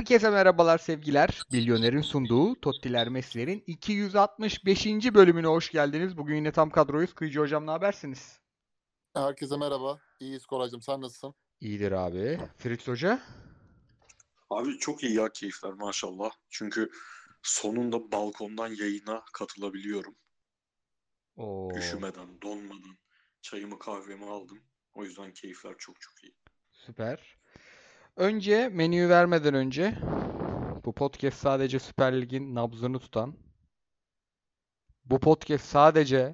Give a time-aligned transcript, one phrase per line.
[0.00, 1.42] Herkese merhabalar sevgiler.
[1.52, 4.86] Milyoner'in sunduğu Tottiler Mesler'in 265.
[5.14, 6.16] bölümüne hoş geldiniz.
[6.16, 7.14] Bugün yine tam kadroyuz.
[7.14, 8.40] Kıyıcı hocam ne habersiniz?
[9.14, 10.00] Herkese merhaba.
[10.20, 10.82] İyiyiz Koraycığım.
[10.82, 11.34] Sen nasılsın?
[11.60, 12.40] İyidir abi.
[12.58, 13.22] Fritz Hoca?
[14.50, 16.30] Abi çok iyi ya keyifler maşallah.
[16.50, 16.90] Çünkü
[17.42, 20.14] sonunda balkondan yayına katılabiliyorum.
[21.36, 22.98] Oo, Üşümeden, donmadan
[23.42, 24.58] çayımı kahvemi aldım.
[24.94, 26.34] O yüzden keyifler çok çok iyi.
[26.72, 27.39] süper.
[28.16, 29.98] Önce menüyü vermeden önce
[30.84, 33.34] bu podcast sadece Süper Lig'in nabzını tutan
[35.04, 36.32] bu podcast sadece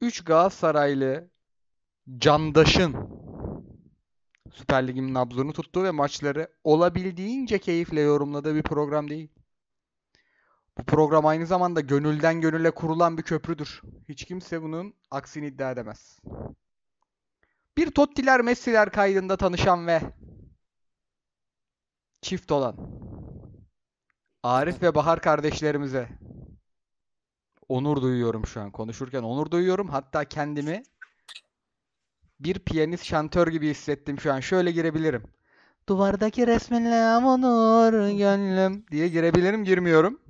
[0.00, 1.30] 3 Galatasaraylı
[2.18, 2.96] candaşın
[4.52, 9.28] Süper Lig'in nabzını tuttuğu ve maçları olabildiğince keyifle yorumladığı bir program değil.
[10.78, 13.82] Bu program aynı zamanda gönülden gönüle kurulan bir köprüdür.
[14.08, 16.18] Hiç kimse bunun aksini iddia edemez.
[17.78, 20.00] Bir Tottiler Messi'ler kaydında tanışan ve
[22.22, 22.76] çift olan
[24.42, 26.08] Arif ve Bahar kardeşlerimize
[27.68, 28.70] onur duyuyorum şu an.
[28.70, 29.88] Konuşurken onur duyuyorum.
[29.88, 30.82] Hatta kendimi
[32.40, 34.40] bir piyanist şantör gibi hissettim şu an.
[34.40, 35.22] Şöyle girebilirim.
[35.88, 39.64] Duvardaki resminle onur gönlüm diye girebilirim.
[39.64, 40.20] Girmiyorum.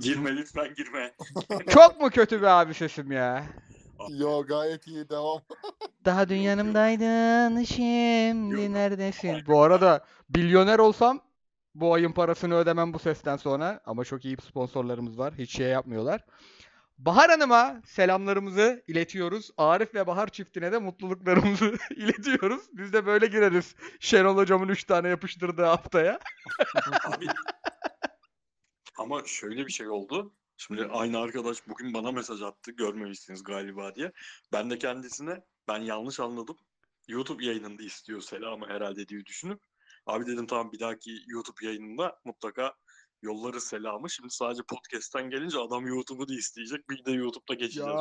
[0.00, 1.14] Girme lütfen girme.
[1.68, 3.46] Çok mu kötü bir abi sesim ya?
[4.18, 5.08] Yo gayet iyi.
[5.08, 5.42] Devam.
[6.04, 6.48] Daha dün Yok, yok.
[6.48, 9.38] yanımdaydın, şimdi neredesin?
[9.46, 10.04] Bu arada
[10.36, 11.20] milyoner olsam
[11.74, 13.80] bu ayın parasını ödemem bu sesten sonra.
[13.86, 15.34] Ama çok iyi sponsorlarımız var.
[15.38, 16.24] Hiç şey yapmıyorlar.
[16.98, 19.50] Bahar Hanım'a selamlarımızı iletiyoruz.
[19.58, 22.62] Arif ve Bahar çiftine de mutluluklarımızı iletiyoruz.
[22.72, 23.74] Biz de böyle gireriz.
[24.00, 26.18] Şenol Hocam'ın 3 tane yapıştırdığı haftaya.
[27.04, 27.26] Abi
[28.98, 30.32] ama şöyle bir şey oldu.
[30.56, 32.70] Şimdi aynı arkadaş bugün bana mesaj attı.
[32.70, 34.12] Görmemişsiniz galiba diye.
[34.52, 36.56] Ben de kendisine ben yanlış anladım.
[37.08, 39.60] YouTube yayınında istiyor selamı herhalde diye düşünüp
[40.06, 42.74] abi dedim tamam bir dahaki YouTube yayınında mutlaka
[43.22, 44.10] yolları selamı.
[44.10, 46.90] Şimdi sadece podcast'ten gelince adam YouTube'u da isteyecek.
[46.90, 47.88] Bir de YouTube'da geçeceğiz.
[47.88, 47.94] Ya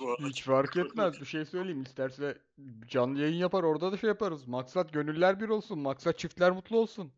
[0.00, 0.28] bu arada.
[0.28, 1.20] hiç fark etmez.
[1.20, 1.82] Bir şey söyleyeyim.
[1.82, 2.38] İsterse
[2.86, 4.46] canlı yayın yapar orada da şey yaparız.
[4.48, 5.78] Maksat gönüller bir olsun.
[5.78, 7.12] Maksat çiftler mutlu olsun.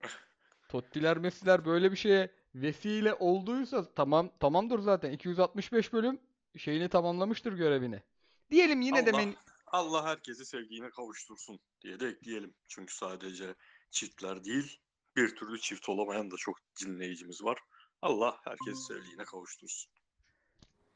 [0.68, 5.12] Tottiler Messi'ler böyle bir şeye vesile olduysa tamam tamamdır zaten.
[5.12, 6.18] 265 bölüm
[6.56, 8.02] şeyini tamamlamıştır görevini.
[8.50, 12.54] Diyelim yine de Allah, men- Allah herkesi sevgiine kavuştursun diye de ekleyelim.
[12.68, 13.54] Çünkü sadece
[13.90, 14.80] çiftler değil,
[15.16, 17.58] bir türlü çift olamayan da çok dinleyicimiz var.
[18.02, 19.92] Allah herkesi sevgiine kavuştursun.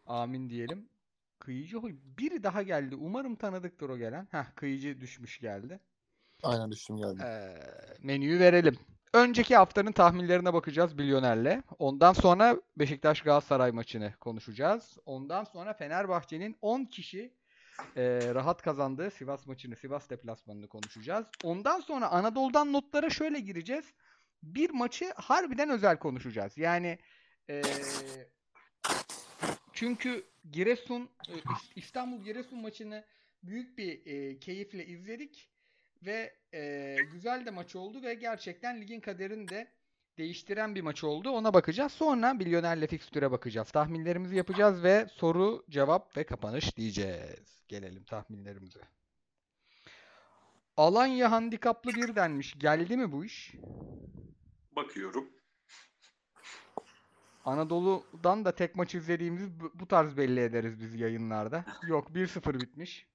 [0.06, 0.88] amin diyelim.
[1.38, 2.96] Kıyıcı Hoy- biri daha geldi.
[2.96, 4.28] Umarım tanıdıktır o gelen.
[4.30, 5.80] Heh kıyıcı düşmüş geldi.
[6.42, 7.20] Aynen düştüm geldim.
[7.20, 7.58] Ee,
[8.02, 8.78] menüyü verelim.
[9.12, 11.62] Önceki haftanın tahminlerine bakacağız Milyoner'le.
[11.78, 14.98] Ondan sonra Beşiktaş Galatasaray maçını konuşacağız.
[15.06, 17.34] Ondan sonra Fenerbahçe'nin 10 kişi
[17.96, 21.26] e, rahat kazandığı Sivas maçını, Sivas deplasmanını konuşacağız.
[21.44, 23.84] Ondan sonra Anadolu'dan notlara şöyle gireceğiz.
[24.42, 26.58] Bir maçı harbiden özel konuşacağız.
[26.58, 26.98] Yani
[27.50, 27.62] e,
[29.72, 33.04] çünkü Giresun, e, İs- İstanbul Giresun maçını
[33.42, 35.50] büyük bir e, keyifle izledik
[36.02, 39.68] ve e, güzel de maç oldu ve gerçekten ligin kaderini de
[40.18, 41.30] değiştiren bir maç oldu.
[41.30, 41.92] Ona bakacağız.
[41.92, 43.70] Sonra milyonerle fikstüre bakacağız.
[43.70, 47.64] Tahminlerimizi yapacağız ve soru, cevap ve kapanış diyeceğiz.
[47.68, 48.80] Gelelim tahminlerimize.
[50.76, 52.58] Alanya handikaplı bir denmiş.
[52.58, 53.54] Geldi mi bu iş?
[54.76, 55.30] Bakıyorum.
[57.44, 61.64] Anadolu'dan da tek maç izlediğimiz bu tarz belli ederiz biz yayınlarda.
[61.86, 63.07] Yok 1-0 bitmiş.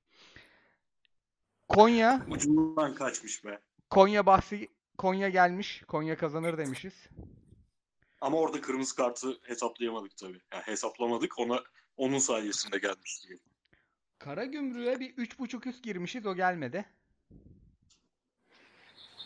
[1.70, 3.62] Konya, Ucundan kaçmış be.
[3.90, 5.84] Konya bahsi Konya gelmiş.
[5.88, 6.94] Konya kazanır demişiz.
[8.22, 10.42] Ama orada kırmızı kartı hesaplayamadık tabii.
[10.54, 11.40] Yani hesaplamadık.
[11.40, 11.64] Ona
[11.98, 13.40] onun sayesinde gelmiş diye.
[14.20, 16.26] Karagümrük'e bir 3.5 üst girmişiz.
[16.26, 16.86] O gelmedi.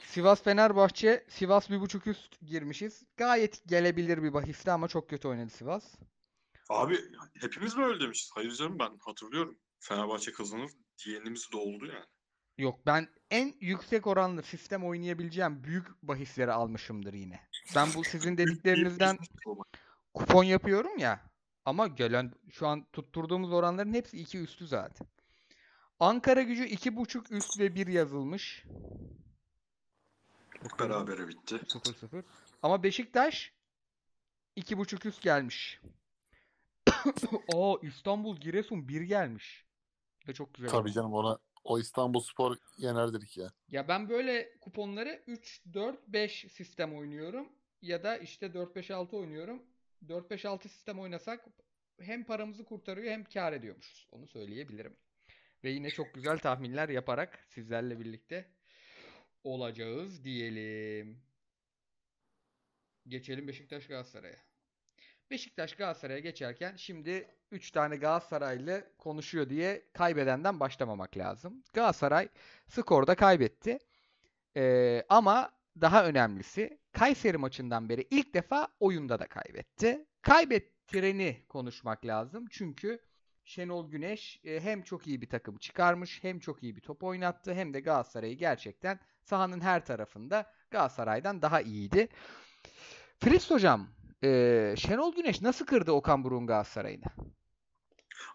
[0.03, 3.03] Sivas Fenerbahçe Sivas 1.5 üst girmişiz.
[3.17, 5.95] Gayet gelebilir bir bahisti ama çok kötü oynadı Sivas.
[6.69, 6.97] Abi
[7.41, 8.31] hepimiz mi öyle demişiz?
[8.33, 9.57] Hayır canım ben hatırlıyorum.
[9.79, 10.71] Fenerbahçe kazanır
[11.05, 12.05] diyenimiz de oldu yani.
[12.57, 17.39] Yok ben en yüksek oranlı sistem oynayabileceğim büyük bahisleri almışımdır yine.
[17.75, 19.17] Ben bu sizin dediklerinizden
[20.13, 21.21] kupon yapıyorum ya.
[21.65, 25.07] Ama gelen şu an tutturduğumuz oranların hepsi 2 üstü zaten.
[25.99, 28.65] Ankara gücü 2.5 üst ve 1 yazılmış.
[30.79, 31.55] Berabere bitti.
[31.55, 32.23] 0-0.
[32.63, 33.53] Ama Beşiktaş
[34.57, 35.81] 2.5 üst gelmiş.
[37.53, 39.65] Aa İstanbul Giresun 1 gelmiş.
[40.27, 40.69] Ve çok güzel.
[40.69, 41.37] Tabii canım ona
[41.67, 43.51] o İstanbul Spor yener dedik ya.
[43.69, 47.49] Ya ben böyle kuponları 3 4 5 sistem oynuyorum
[47.81, 49.63] ya da işte 4 5 6 oynuyorum.
[50.07, 51.45] 4 5 6 sistem oynasak
[51.99, 54.07] hem paramızı kurtarıyor hem kar ediyormuşuz.
[54.11, 54.97] Onu söyleyebilirim.
[55.63, 58.51] Ve yine çok güzel tahminler yaparak sizlerle birlikte
[59.43, 61.21] olacağız diyelim.
[63.07, 64.37] Geçelim Beşiktaş Galatasaray'a.
[65.31, 71.63] Beşiktaş Galatasaray'a geçerken şimdi 3 tane Galatasaraylı konuşuyor diye kaybedenden başlamamak lazım.
[71.73, 72.29] Galatasaray
[72.67, 73.79] skorda kaybetti.
[74.57, 75.51] Ee, ama
[75.81, 80.05] daha önemlisi Kayseri maçından beri ilk defa oyunda da kaybetti.
[80.21, 82.45] Kaybettireni konuşmak lazım.
[82.51, 82.99] Çünkü
[83.45, 87.53] Şenol Güneş e, hem çok iyi bir takım çıkarmış, hem çok iyi bir top oynattı,
[87.53, 92.07] hem de Galatasaray'ı gerçekten sahanın her tarafında Galatasaray'dan daha iyiydi.
[93.19, 93.87] Fritz hocam,
[94.23, 97.36] e, Şenol Güneş nasıl kırdı Okan Buruk'un Galatasaray'ını?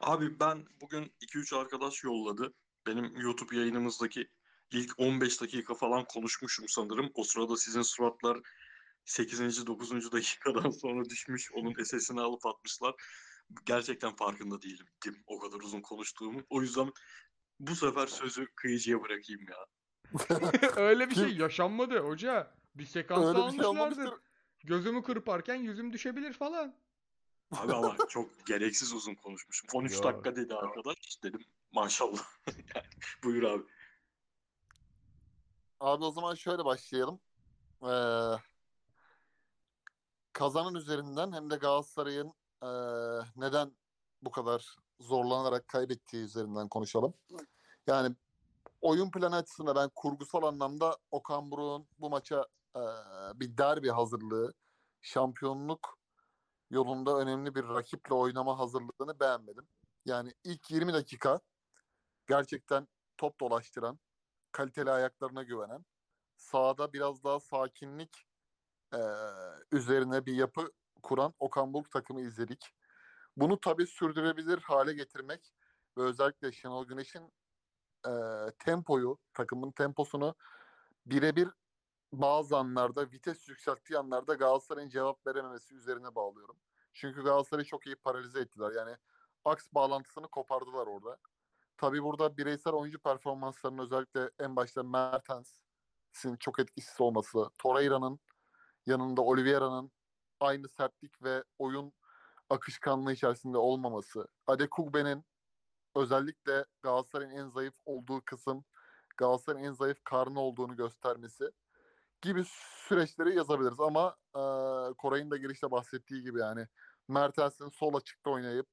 [0.01, 2.55] Abi ben bugün 2-3 arkadaş yolladı.
[2.87, 4.29] Benim YouTube yayınımızdaki
[4.73, 7.11] ilk 15 dakika falan konuşmuşum sanırım.
[7.15, 8.41] O sırada sizin suratlar
[9.05, 9.67] 8.
[9.67, 10.13] 9.
[10.13, 11.53] dakikadan sonra düşmüş.
[11.53, 12.95] Onun SS'ini alıp atmışlar.
[13.65, 14.87] Gerçekten farkında değilim
[15.27, 16.41] o kadar uzun konuştuğumu.
[16.51, 16.93] O yüzden
[17.61, 19.67] bu sefer sözü kıyıcıya bırakayım ya.
[20.77, 22.55] Öyle bir şey yaşanmadı hoca.
[22.75, 24.15] Bir sekansı Öyle bir şey almışlardır.
[24.65, 26.77] Gözümü kırparken yüzüm düşebilir falan.
[27.53, 29.69] Abi ama çok gereksiz uzun konuşmuşum.
[29.73, 30.03] 13 Yo.
[30.03, 31.23] dakika dedi arkadaş.
[31.23, 32.23] Dedim maşallah.
[32.75, 32.87] Yani,
[33.25, 33.65] buyur abi.
[35.81, 37.21] Abi o zaman şöyle başlayalım.
[37.83, 38.37] Ee,
[40.33, 42.67] kazanın üzerinden hem de Galatasaray'ın ee,
[43.37, 43.77] neden
[44.23, 47.15] bu kadar zorlanarak kaybettiği üzerinden konuşalım.
[47.87, 48.17] Yani
[48.81, 52.47] oyun planı açısından ben kurgusal anlamda Okan Buruk'un bu maça
[52.77, 52.81] ee,
[53.35, 54.53] bir derbi hazırlığı,
[55.01, 56.02] şampiyonluk
[56.73, 59.69] yolunda önemli bir rakiple oynama hazırlığını beğenmedim.
[60.05, 61.41] Yani ilk 20 dakika
[62.27, 63.99] gerçekten top dolaştıran,
[64.53, 65.85] kaliteli ayaklarına güvenen,
[66.37, 68.27] sahada biraz daha sakinlik
[68.95, 69.01] e,
[69.73, 70.73] üzerine bir yapı
[71.03, 72.75] kuran Okan Buruk takımı izledik.
[73.37, 75.53] Bunu tabii sürdürebilir hale getirmek
[75.99, 77.33] ve özellikle Şenol Güneş'in
[78.07, 78.13] e,
[78.59, 80.35] tempoyu, takımın temposunu
[81.07, 81.49] birebir
[82.13, 86.57] bazı anlarda vites yükselttiği anlarda Galatasaray'ın cevap verememesi üzerine bağlıyorum.
[86.93, 88.73] Çünkü Galatasaray'ı çok iyi paralize ettiler.
[88.77, 88.97] Yani
[89.45, 91.19] aks bağlantısını kopardılar orada.
[91.77, 98.21] Tabii burada bireysel oyuncu performanslarının özellikle en başta Mertens'in çok etkisiz olması, Torreira'nın
[98.87, 99.93] yanında Oliveira'nın
[100.41, 101.93] aynı sertlik ve oyun
[102.51, 105.25] akışkanlığı içerisinde olmaması, Adekugbe'nin
[105.97, 108.65] özellikle Galatasaray'ın en zayıf olduğu kısım,
[109.17, 111.51] Galatasaray'ın en zayıf karnı olduğunu göstermesi
[112.23, 112.45] gibi
[112.89, 113.81] süreçleri yazabiliriz.
[113.81, 114.43] Ama e,
[114.99, 116.67] Koray'ın da girişte bahsettiği gibi yani
[117.09, 118.69] Mertens'in sol açıkta oynayıp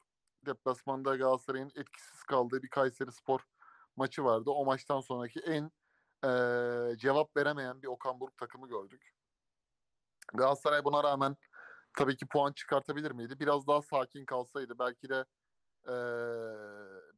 [0.46, 3.40] deplasmanda Galatasaray'ın etkisiz kaldığı bir Kayseri Spor
[3.96, 4.50] maçı vardı.
[4.50, 5.72] O maçtan sonraki en
[6.24, 6.32] e,
[6.98, 9.14] cevap veremeyen bir Okan Buruk takımı gördük.
[10.34, 11.38] Galatasaray buna rağmen
[11.98, 13.40] tabii ki puan çıkartabilir miydi?
[13.40, 15.26] Biraz daha sakin kalsaydı belki de
[15.88, 15.96] e,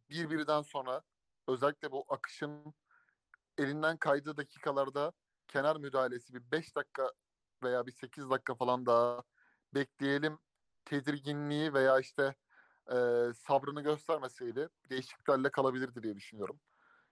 [0.09, 1.01] bir birden sonra
[1.47, 2.73] özellikle bu akışın
[3.57, 5.13] elinden kaydığı dakikalarda
[5.51, 7.12] kenar müdahalesi bir 5 dakika
[7.63, 9.24] veya bir 8 dakika falan daha
[9.74, 10.39] bekleyelim
[10.86, 12.36] tedirginliği veya işte
[12.92, 12.95] e,
[13.36, 16.59] sabrını göstermeseydi değişikliklerle kalabilirdi diye düşünüyorum.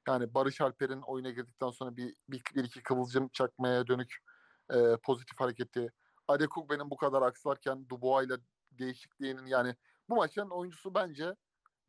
[0.08, 4.16] Yani Barış Alper'in oyuna girdikten sonra bir, bir, bir iki kıvılcım çakmaya dönük
[4.74, 5.92] e, pozitif hareketi.
[6.28, 8.38] Adekugbe'nin bu kadar aksarken Dubois ile
[8.72, 9.76] değişikliğinin yani
[10.10, 11.36] bu maçın oyuncusu bence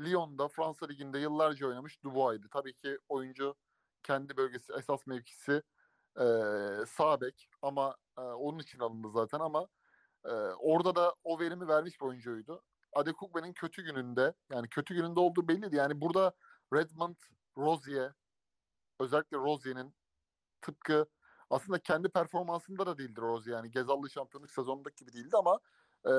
[0.00, 2.48] Lyon'da Fransa Ligi'nde yıllarca oynamış Dubois'ydı.
[2.50, 3.54] Tabii ki oyuncu
[4.02, 5.62] kendi bölgesi esas mevkisi
[6.16, 6.24] e,
[6.86, 7.18] sağ
[7.62, 9.68] ama e, onun için alındı zaten ama
[10.24, 12.62] e, orada da o verimi vermiş bir oyuncuydu.
[12.92, 15.76] Adekugbe'nin kötü gününde yani kötü gününde olduğu belliydi.
[15.76, 16.32] Yani burada
[16.74, 17.16] Redmond,
[17.58, 18.12] Rozier
[19.00, 19.94] özellikle Rozier'in
[20.62, 21.06] tıpkı
[21.50, 25.60] aslında kendi performansında da değildir Rozier yani Gezallı şampiyonluk sezonundaki gibi değildi ama
[26.04, 26.10] e,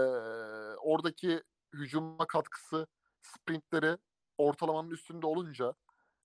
[0.75, 2.87] oradaki hücuma katkısı
[3.21, 3.97] sprintleri
[4.37, 5.73] ortalamanın üstünde olunca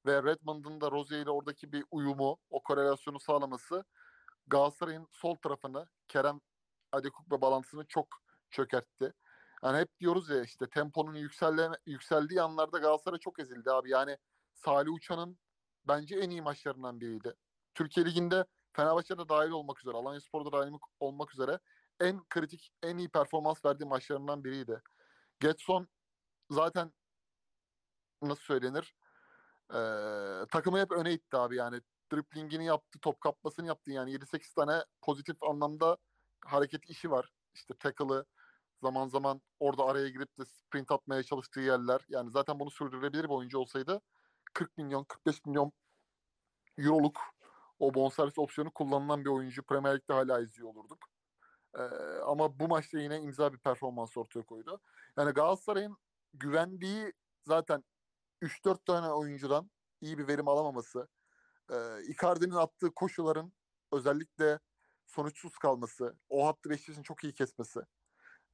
[0.07, 3.85] ve Redmond'un da Rozier ile oradaki bir uyumu, o korelasyonu sağlaması
[4.47, 6.41] Galatasaray'ın sol tarafını Kerem
[6.93, 8.09] Adekugbe bağlantısını çok
[8.51, 9.13] çökertti.
[9.65, 13.91] Yani hep diyoruz ya işte temponun yükselle, yükseldiği anlarda Galatasaray çok ezildi abi.
[13.91, 14.19] Yani
[14.55, 15.39] Salih Uçan'ın
[15.89, 17.35] bence en iyi maçlarından biriydi.
[17.75, 21.59] Türkiye Ligi'nde Fenerbahçe'de dahil olmak üzere, Alanya Spor'da dahil olmak üzere
[22.01, 24.83] en kritik, en iyi performans verdiği maçlarından biriydi.
[25.41, 25.89] Getson
[26.51, 26.93] zaten
[28.23, 28.95] nasıl söylenir?
[29.75, 31.81] Ee, takımı hep öne itti abi yani.
[32.13, 33.91] Driplingini yaptı, top kapmasını yaptı.
[33.91, 35.97] Yani 7-8 tane pozitif anlamda
[36.45, 37.33] hareket işi var.
[37.55, 38.25] İşte tackle'ı
[38.83, 42.01] zaman zaman orada araya girip de sprint atmaya çalıştığı yerler.
[42.09, 44.01] Yani zaten bunu sürdürülebilir bir oyuncu olsaydı
[44.55, 45.73] 40 milyon, 45 milyon
[46.79, 47.21] euroluk
[47.79, 50.99] o bonservis opsiyonu kullanılan bir oyuncu Premier Lig'de hala izliyor olurduk.
[51.79, 51.81] Ee,
[52.27, 54.81] ama bu maçta yine imza bir performans ortaya koydu.
[55.19, 55.97] Yani Galatasaray'ın
[56.35, 57.13] güvendiği
[57.45, 57.85] zaten
[58.43, 61.09] 3-4 tane oyuncudan iyi bir verim alamaması,
[61.71, 63.53] e, Icardi'nin attığı koşuların
[63.93, 64.59] özellikle
[65.07, 67.81] sonuçsuz kalması, o hattı Beşiktaş'ın çok iyi kesmesi.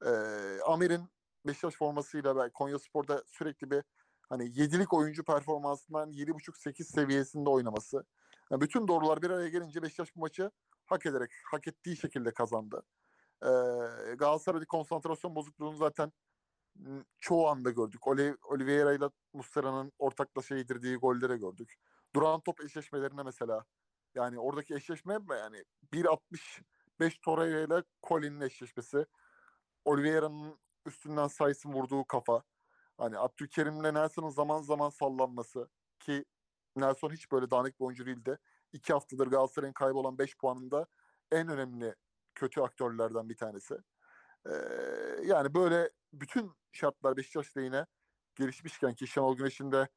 [0.04, 1.08] Ee, Amir'in
[1.46, 3.82] Beşiktaş formasıyla ve Konya Spor'da sürekli bir
[4.28, 8.04] hani yedilik oyuncu performansından 7.5-8 seviyesinde oynaması.
[8.50, 10.50] Yani bütün doğrular bir araya gelince Beşiktaş bu maçı
[10.86, 12.82] hak ederek, hak ettiği şekilde kazandı.
[13.42, 13.48] Ee,
[14.18, 16.12] Galatasaray'da konsantrasyon bozukluğunu zaten
[17.20, 18.06] çoğu anda gördük.
[18.06, 21.74] Oli- Oliveira ile Muslera'nın ortaklaşa yedirdiği gollere gördük.
[22.14, 23.64] Duran top eşleşmelerine mesela
[24.14, 29.06] yani oradaki eşleşme yani 1.65 Torreira ile Colin'in eşleşmesi.
[29.84, 32.42] Oliveira'nın üstünden Says'ın vurduğu kafa.
[32.98, 36.24] Hani Abdülkerim'le Nelson'ın zaman zaman sallanması ki
[36.76, 38.38] Nelson hiç böyle dağınık bir oyuncu değildi.
[38.72, 40.86] İki haftadır Galatasaray'ın kaybolan 5 puanında
[41.32, 41.94] en önemli
[42.34, 43.78] kötü aktörlerden bir tanesi.
[44.46, 44.52] Ee,
[45.24, 47.86] yani böyle bütün şartlar Beşiktaş lehine
[48.34, 49.88] gelişmişken ki Şenol Güneş'in de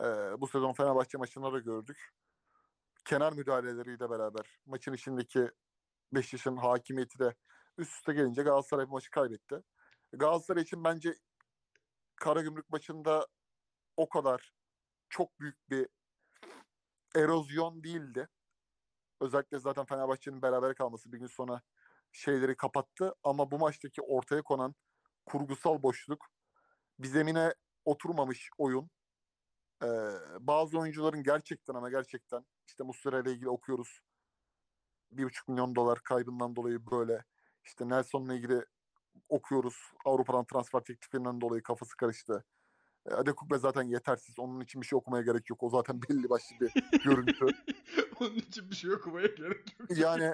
[0.00, 0.04] e,
[0.40, 2.10] bu sezon Fenerbahçe maçında da gördük.
[3.04, 5.50] Kenar müdahaleleriyle beraber maçın içindeki
[6.12, 7.34] Beşiktaş'ın hakimiyeti de
[7.78, 9.62] üst üste gelince Galatasaray maçı kaybetti.
[10.12, 11.14] Galatasaray için bence
[12.16, 13.26] Karagümrük maçında
[13.96, 14.52] o kadar
[15.08, 15.88] çok büyük bir
[17.16, 18.28] erozyon değildi.
[19.20, 21.62] Özellikle zaten Fenerbahçe'nin beraber kalması bir gün sonra
[22.12, 23.14] şeyleri kapattı.
[23.24, 24.74] Ama bu maçtaki ortaya konan
[25.26, 26.26] kurgusal boşluk,
[26.98, 27.54] bir zemine
[27.84, 28.90] oturmamış oyun.
[29.82, 29.86] Ee,
[30.40, 34.00] bazı oyuncuların gerçekten ama gerçekten işte Muslera ile ilgili okuyoruz.
[35.12, 37.24] Bir buçuk milyon dolar kaybından dolayı böyle.
[37.64, 38.64] İşte Nelson'la ilgili
[39.28, 39.76] okuyoruz.
[40.04, 42.44] Avrupa'dan transfer teklifinden dolayı kafası karıştı.
[43.06, 44.38] E, Adekugbe zaten yetersiz.
[44.38, 45.62] Onun için bir şey okumaya gerek yok.
[45.62, 46.72] O zaten belli başlı bir
[47.04, 47.46] görüntü.
[48.20, 49.98] Onun için bir şey okumaya gerek yok.
[49.98, 50.32] Yani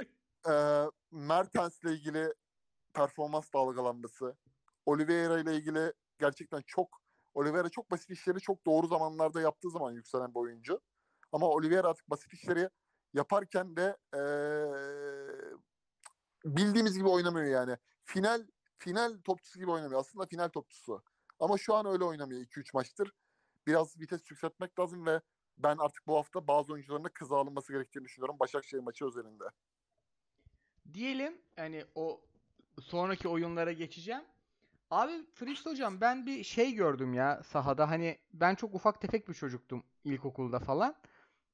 [0.48, 2.34] e, Mertens'le ilgili
[2.94, 4.36] performans dalgalanması,
[4.86, 7.02] Oliveira ile ilgili gerçekten çok
[7.34, 10.80] Oliveira çok basit işleri çok doğru zamanlarda yaptığı zaman yükselen bir oyuncu.
[11.32, 12.70] Ama Oliveira artık basit işleri
[13.14, 14.20] yaparken de e,
[16.44, 17.76] bildiğimiz gibi oynamıyor yani.
[18.04, 18.46] Final
[18.78, 20.00] final topçusu gibi oynamıyor.
[20.00, 21.02] Aslında final topçusu.
[21.40, 23.12] Ama şu an öyle oynamıyor 2-3 maçtır.
[23.66, 25.20] Biraz vites yükseltmek lazım ve
[25.58, 29.44] ben artık bu hafta bazı oyuncuların da kıza alınması gerektiğini düşünüyorum Başakşehir maçı özelinde.
[30.94, 32.20] Diyelim hani o
[32.80, 34.22] sonraki oyunlara geçeceğim.
[34.90, 37.90] Abi Frist hocam ben bir şey gördüm ya sahada.
[37.90, 40.94] Hani ben çok ufak tefek bir çocuktum ilkokulda falan.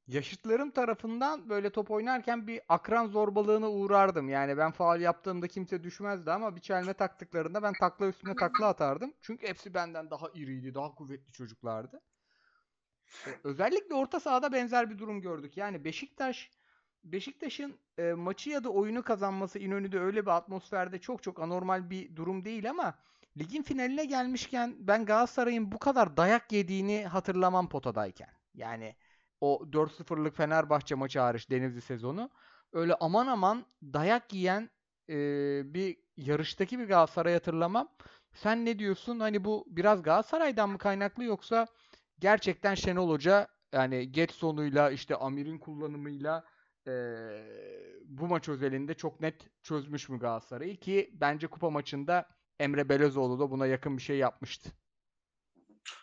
[0.06, 4.28] Yaşıtlarım tarafından böyle top oynarken bir akran zorbalığına uğrardım.
[4.28, 9.14] Yani ben faul yaptığımda kimse düşmezdi ama bir çelme taktıklarında ben takla üstüne takla atardım.
[9.20, 12.00] Çünkü hepsi benden daha iriydi, daha kuvvetli çocuklardı.
[13.26, 15.56] E, Özellikle orta sahada benzer bir durum gördük.
[15.56, 16.50] Yani Beşiktaş
[17.04, 22.16] Beşiktaş'ın e, maçı ya da oyunu kazanması İnönü'de öyle bir atmosferde çok çok anormal bir
[22.16, 22.94] durum değil ama
[23.38, 28.28] ligin finaline gelmişken ben Galatasaray'ın bu kadar dayak yediğini hatırlamam potadayken.
[28.54, 28.96] Yani
[29.40, 32.30] o 4-0'lık Fenerbahçe maçı hariç Denizli sezonu
[32.72, 34.70] öyle aman aman dayak yiyen
[35.08, 35.14] e,
[35.74, 37.88] bir yarıştaki bir Galatasaray hatırlamam.
[38.32, 39.20] Sen ne diyorsun?
[39.20, 41.66] Hani bu biraz Galatasaray'dan mı kaynaklı yoksa
[42.18, 46.44] gerçekten Şenol Hoca yani Getson'uyla işte Amir'in kullanımıyla
[46.86, 52.28] eee, bu maç özelinde çok net çözmüş mü Galatasaray'ı ki bence kupa maçında
[52.60, 54.72] Emre Belözoğlu da buna yakın bir şey yapmıştı.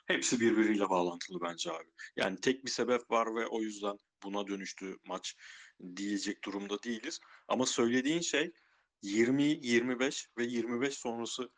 [0.05, 1.89] Hepsi birbiriyle bağlantılı bence abi.
[2.15, 5.35] Yani tek bir sebep var ve o yüzden buna dönüştü maç
[5.95, 7.19] diyecek durumda değiliz.
[7.47, 8.51] Ama söylediğin şey
[9.01, 11.49] 20, 25 ve 25 sonrası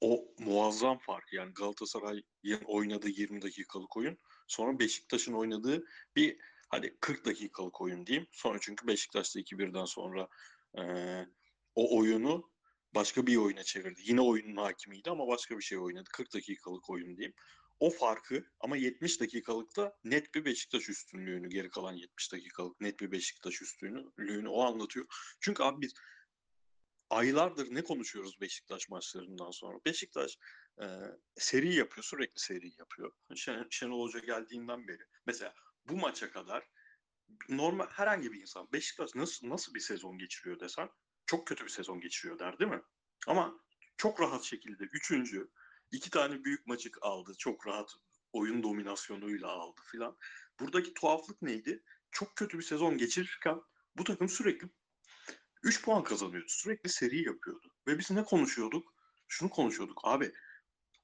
[0.00, 1.32] o muazzam fark.
[1.32, 4.18] Yani Galatasaray'ın oynadığı 20 dakikalık oyun.
[4.46, 5.84] Sonra Beşiktaş'ın oynadığı
[6.16, 6.38] bir
[6.70, 8.28] hadi 40 dakikalık oyun diyeyim.
[8.32, 10.28] Sonra çünkü Beşiktaş'ta 2-1'den sonra
[10.76, 11.28] eee,
[11.74, 12.50] o oyunu
[12.94, 14.00] başka bir oyuna çevirdi.
[14.04, 16.08] Yine oyunun hakimiydi ama başka bir şey oynadı.
[16.12, 17.34] 40 dakikalık oyun diyeyim.
[17.80, 23.12] O farkı ama 70 dakikalıkta net bir Beşiktaş üstünlüğünü geri kalan 70 dakikalık net bir
[23.12, 25.06] Beşiktaş üstünlüğünü o anlatıyor.
[25.40, 25.94] Çünkü abi biz
[27.10, 29.78] aylardır ne konuşuyoruz Beşiktaş maçlarından sonra?
[29.86, 30.38] Beşiktaş
[30.82, 30.86] e,
[31.36, 33.12] seri yapıyor, sürekli seri yapıyor.
[33.34, 35.02] Şen, Şenol Hoca geldiğinden beri.
[35.26, 35.54] Mesela
[35.90, 36.68] bu maça kadar
[37.48, 40.88] normal herhangi bir insan Beşiktaş nasıl nasıl bir sezon geçiriyor desen
[41.26, 42.82] çok kötü bir sezon geçiriyor der değil mi?
[43.26, 43.60] Ama
[43.96, 45.50] çok rahat şekilde üçüncü
[45.92, 47.34] iki tane büyük maçı aldı.
[47.38, 47.90] Çok rahat
[48.32, 50.16] oyun dominasyonuyla aldı filan.
[50.60, 51.82] Buradaki tuhaflık neydi?
[52.10, 53.60] Çok kötü bir sezon geçirirken
[53.96, 54.68] bu takım sürekli
[55.62, 56.48] 3 puan kazanıyordu.
[56.48, 57.68] Sürekli seri yapıyordu.
[57.86, 58.94] Ve biz ne konuşuyorduk?
[59.28, 60.00] Şunu konuşuyorduk.
[60.04, 60.32] Abi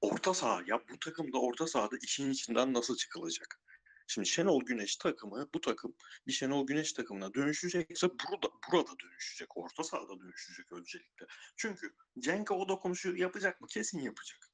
[0.01, 3.61] orta saha ya bu takımda orta sahada işin içinden nasıl çıkılacak?
[4.07, 5.95] Şimdi Şenol Güneş takımı bu takım
[6.27, 9.57] bir Şenol Güneş takımına dönüşecekse burada burada dönüşecek.
[9.57, 11.25] Orta sahada dönüşecek öncelikle.
[11.57, 13.67] Çünkü Cenk'e o dokunuşu yapacak mı?
[13.67, 14.49] Kesin yapacak.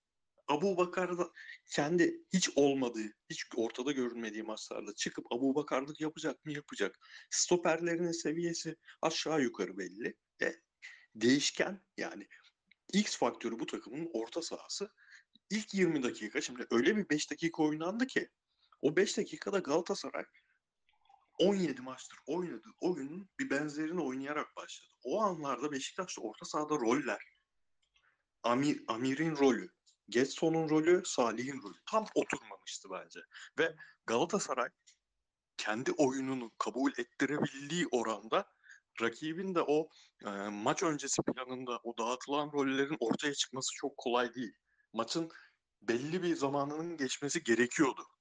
[0.48, 1.32] Abu Bakar da
[1.70, 6.52] kendi hiç olmadığı, hiç ortada görünmediği maçlarda çıkıp Abu Bakarlık yapacak mı?
[6.52, 7.00] Yapacak.
[7.30, 10.18] Stoperlerinin seviyesi aşağı yukarı belli.
[10.42, 10.54] E,
[11.16, 12.28] değişken yani
[12.94, 14.90] X faktörü bu takımın orta sahası.
[15.50, 18.30] İlk 20 dakika şimdi öyle bir 5 dakika oynandı ki
[18.84, 20.26] o 5 dakikada Galatasaray
[21.40, 24.94] 17 maçtır oynadığı oyunun bir benzerini oynayarak başladı.
[25.04, 27.22] O anlarda Beşiktaş'ta orta sahada roller.
[28.44, 29.70] Amir, Amir'in rolü,
[30.10, 33.20] Getson'un rolü, Salih'in rolü tam oturmamıştı bence.
[33.60, 33.76] Ve
[34.06, 34.70] Galatasaray
[35.58, 38.52] kendi oyununu kabul ettirebildiği oranda
[39.02, 39.90] rakibin de o
[40.26, 44.54] e, maç öncesi planında o dağıtılan rollerin ortaya çıkması çok kolay değil.
[44.94, 45.32] Maçın
[45.82, 48.13] belli bir zamanının geçmesi gerekiyordu.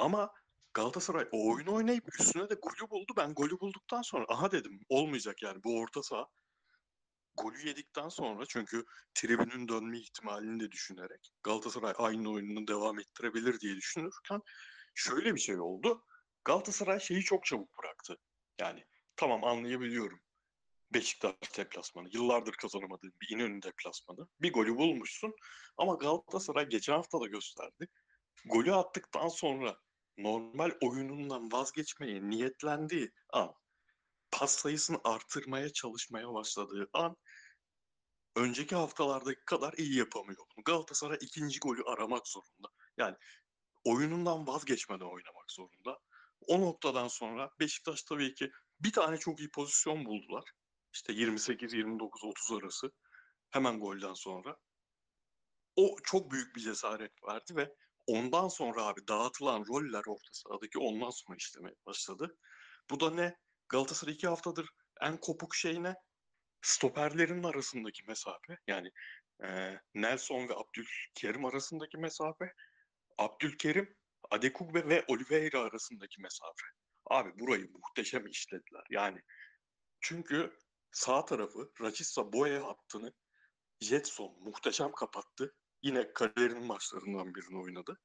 [0.00, 0.32] Ama
[0.74, 3.12] Galatasaray o oyunu oynayıp üstüne de golü buldu.
[3.16, 6.26] Ben golü bulduktan sonra aha dedim olmayacak yani bu orta saha.
[7.36, 13.76] Golü yedikten sonra çünkü tribünün dönme ihtimalini de düşünerek Galatasaray aynı oyununu devam ettirebilir diye
[13.76, 14.40] düşünürken
[14.94, 16.04] şöyle bir şey oldu.
[16.44, 18.16] Galatasaray şeyi çok çabuk bıraktı.
[18.60, 18.84] Yani
[19.16, 20.20] tamam anlayabiliyorum.
[20.94, 22.08] Beşiktaş deplasmanı.
[22.12, 24.28] Yıllardır kazanamadığın bir İnönü deplasmanı.
[24.40, 25.34] Bir golü bulmuşsun.
[25.76, 27.88] Ama Galatasaray geçen hafta da gösterdi.
[28.44, 29.76] Golü attıktan sonra
[30.22, 33.54] normal oyunundan vazgeçmeye niyetlendiği an,
[34.30, 37.16] pas sayısını artırmaya çalışmaya başladığı an
[38.36, 40.64] önceki haftalardaki kadar iyi yapamıyor bunu.
[40.64, 42.68] Galatasaray ikinci golü aramak zorunda.
[42.96, 43.16] Yani
[43.84, 45.98] oyunundan vazgeçmeden oynamak zorunda.
[46.46, 48.50] O noktadan sonra Beşiktaş tabii ki
[48.80, 50.44] bir tane çok iyi pozisyon buldular.
[50.92, 52.92] İşte 28, 29, 30 arası.
[53.50, 54.56] Hemen golden sonra.
[55.76, 57.74] O çok büyük bir cesaret verdi ve
[58.10, 62.36] ondan sonra abi dağıtılan roller orta sahadaki ondan sonra işlemeye başladı.
[62.90, 63.36] Bu da ne?
[63.68, 65.94] Galatasaray iki haftadır en kopuk şey ne?
[66.62, 68.58] Stoperlerin arasındaki mesafe.
[68.66, 68.90] Yani
[69.44, 72.52] e, Nelson ve Abdülkerim arasındaki mesafe.
[73.18, 73.96] Abdülkerim,
[74.30, 76.66] Adekugbe ve Oliveira arasındaki mesafe.
[77.10, 78.84] Abi burayı muhteşem işlediler.
[78.90, 79.20] Yani
[80.00, 80.58] çünkü
[80.92, 83.12] sağ tarafı Rachissa Boya hattını
[83.80, 85.54] Jetson muhteşem kapattı.
[85.82, 88.00] Yine kariyerinin maçlarından birini oynadı.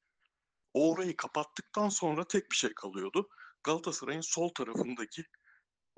[0.76, 3.28] O orayı kapattıktan sonra tek bir şey kalıyordu.
[3.64, 5.24] Galatasaray'ın sol tarafındaki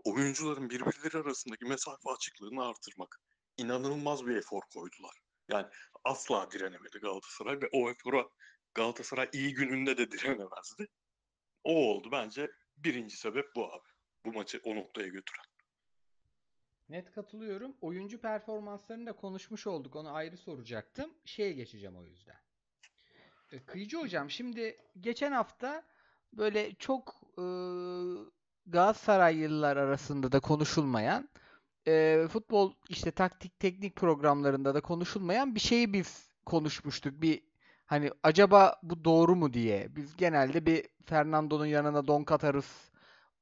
[0.05, 3.21] oyuncuların birbirleri arasındaki mesafe açıklığını artırmak.
[3.57, 5.15] İnanılmaz bir efor koydular.
[5.49, 5.67] Yani
[6.05, 8.29] asla direnemedi Galatasaray ve o efora
[8.75, 10.89] Galatasaray iyi gününde de direnemezdi.
[11.65, 13.89] O oldu bence birinci sebep bu abi.
[14.25, 15.45] Bu maçı o noktaya götüren.
[16.89, 17.77] Net katılıyorum.
[17.81, 19.97] Oyuncu performanslarını da konuşmuş olduk.
[19.97, 21.15] Onu ayrı soracaktım.
[21.25, 22.48] Şeye geçeceğim o yüzden.
[23.53, 25.83] E, Kıyıcı hocam şimdi geçen hafta
[26.33, 27.45] böyle çok e,
[28.67, 31.29] Galatasaraylılar arasında da konuşulmayan
[31.87, 37.23] e, futbol işte taktik teknik programlarında da konuşulmayan bir şeyi biz konuşmuştuk.
[37.23, 37.43] Bir
[37.87, 39.97] hani acaba bu doğru mu diye.
[39.97, 42.91] Biz genelde bir Fernando'nun yanına don katarız.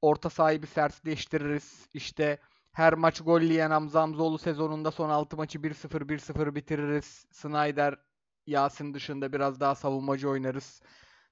[0.02, 1.88] Orta sahayı bir sertleştiririz.
[1.94, 2.38] İşte
[2.72, 7.26] her maç gol yiyen Hamza Hamzoğlu sezonunda son 6 maçı 1-0 1-0 bitiririz.
[7.30, 7.96] Snyder
[8.46, 10.82] Yasin dışında biraz daha savunmacı oynarız.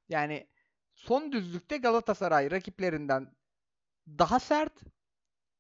[0.08, 0.46] Yani
[0.94, 3.34] son düzlükte Galatasaray rakiplerinden
[4.08, 4.80] daha sert,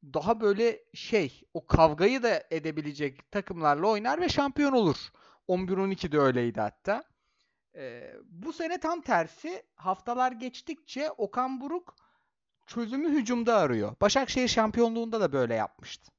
[0.04, 4.96] daha böyle şey, o kavgayı da edebilecek takımlarla oynar ve şampiyon olur.
[5.48, 7.04] 11-12'de öyleydi hatta.
[7.76, 9.62] Ee, bu sene tam tersi.
[9.74, 11.94] Haftalar geçtikçe Okan Buruk
[12.66, 13.96] çözümü hücumda arıyor.
[14.00, 16.12] Başakşehir şampiyonluğunda da böyle yapmıştı.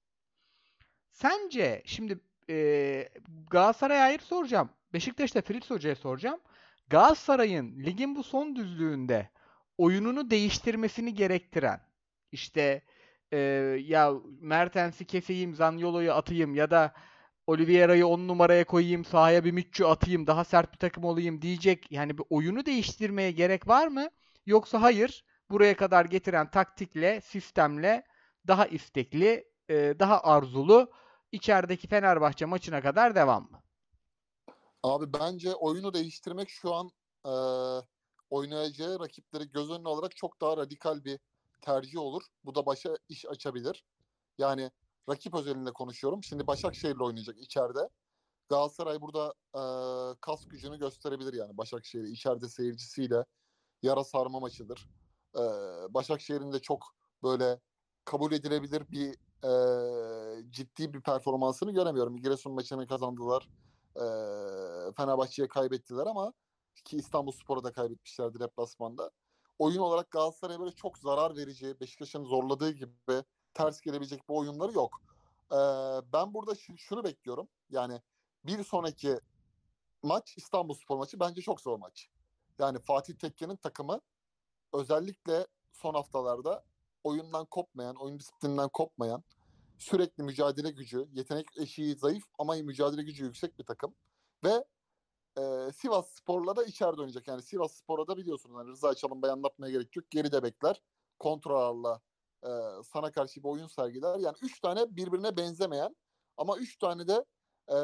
[1.11, 2.19] Sence şimdi
[2.49, 3.09] e,
[3.49, 4.69] Galatasaray'a ayrı soracağım.
[4.95, 6.39] Beşiktaş'ta Fritz Hoca'ya soracağım.
[6.89, 9.29] Galatasaray'ın ligin bu son düzlüğünde
[9.77, 11.81] oyununu değiştirmesini gerektiren
[12.31, 12.81] işte
[13.31, 13.37] e,
[13.85, 16.93] ya Mertens'i keseyim, Zaniolo'yu atayım ya da
[17.47, 22.17] Oliveira'yı 10 numaraya koyayım, sahaya bir Mitchell atayım, daha sert bir takım olayım diyecek yani
[22.17, 24.09] bir oyunu değiştirmeye gerek var mı?
[24.45, 28.03] Yoksa hayır, buraya kadar getiren taktikle, sistemle
[28.47, 30.91] daha istekli, e, daha arzulu
[31.31, 33.64] içerideki Fenerbahçe maçına kadar devam mı?
[34.85, 36.91] Abi bence oyunu değiştirmek şu an
[37.25, 37.33] e,
[38.29, 41.19] oynayacağı rakipleri göz önüne alarak çok daha radikal bir
[41.61, 42.23] tercih olur.
[42.43, 43.83] Bu da başa iş açabilir.
[44.37, 44.71] Yani
[45.09, 46.23] rakip özelinde konuşuyorum.
[46.23, 47.89] Şimdi Başakşehir'le oynayacak içeride.
[48.49, 49.61] Galatasaray burada e,
[50.21, 53.25] kas gücünü gösterebilir yani Başakşehir'i içeride seyircisiyle
[53.83, 54.87] yara sarma maçıdır.
[55.35, 55.41] E,
[55.93, 57.59] Başakşehir'in de çok böyle
[58.05, 62.17] kabul edilebilir bir e, ciddi bir performansını göremiyorum.
[62.17, 63.49] Giresun maçını kazandılar.
[63.95, 64.05] E,
[64.97, 66.33] Fenerbahçe'ye kaybettiler ama
[66.85, 69.11] ki İstanbul Spor'a da kaybetmişlerdi deplasmanda.
[69.59, 75.01] Oyun olarak Galatasaray'a böyle çok zarar verici, Beşiktaş'ın zorladığı gibi ters gelebilecek bir oyunları yok.
[75.51, 75.57] E,
[76.13, 77.47] ben burada ş- şunu bekliyorum.
[77.69, 78.01] Yani
[78.43, 79.19] bir sonraki
[80.03, 82.09] maç İstanbulspor maçı bence çok zor maç.
[82.59, 84.01] Yani Fatih Tekke'nin takımı
[84.73, 86.63] özellikle son haftalarda
[87.03, 89.23] oyundan kopmayan, oyun disiplininden kopmayan,
[89.77, 93.95] sürekli mücadele gücü, yetenek eşiği zayıf ama mücadele gücü yüksek bir takım.
[94.43, 94.65] Ve
[95.37, 97.27] e, Sivas Spor'la da içeride oynayacak.
[97.27, 100.11] Yani Sivas Spor'a da biliyorsunuz hani Rıza Çalınbay'ı anlatmaya gerek yok.
[100.11, 100.81] Geride bekler.
[101.19, 101.99] Kontrollerle
[102.43, 102.49] e,
[102.83, 104.19] sana karşı bir oyun sergiler.
[104.19, 105.95] Yani üç tane birbirine benzemeyen
[106.37, 107.25] ama üç tane de
[107.71, 107.77] e,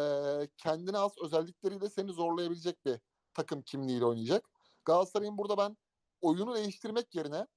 [0.58, 3.00] kendine has özellikleriyle seni zorlayabilecek bir
[3.34, 4.50] takım kimliğiyle oynayacak.
[4.86, 5.78] Galatasaray'ın burada ben
[6.22, 7.48] oyunu değiştirmek yerine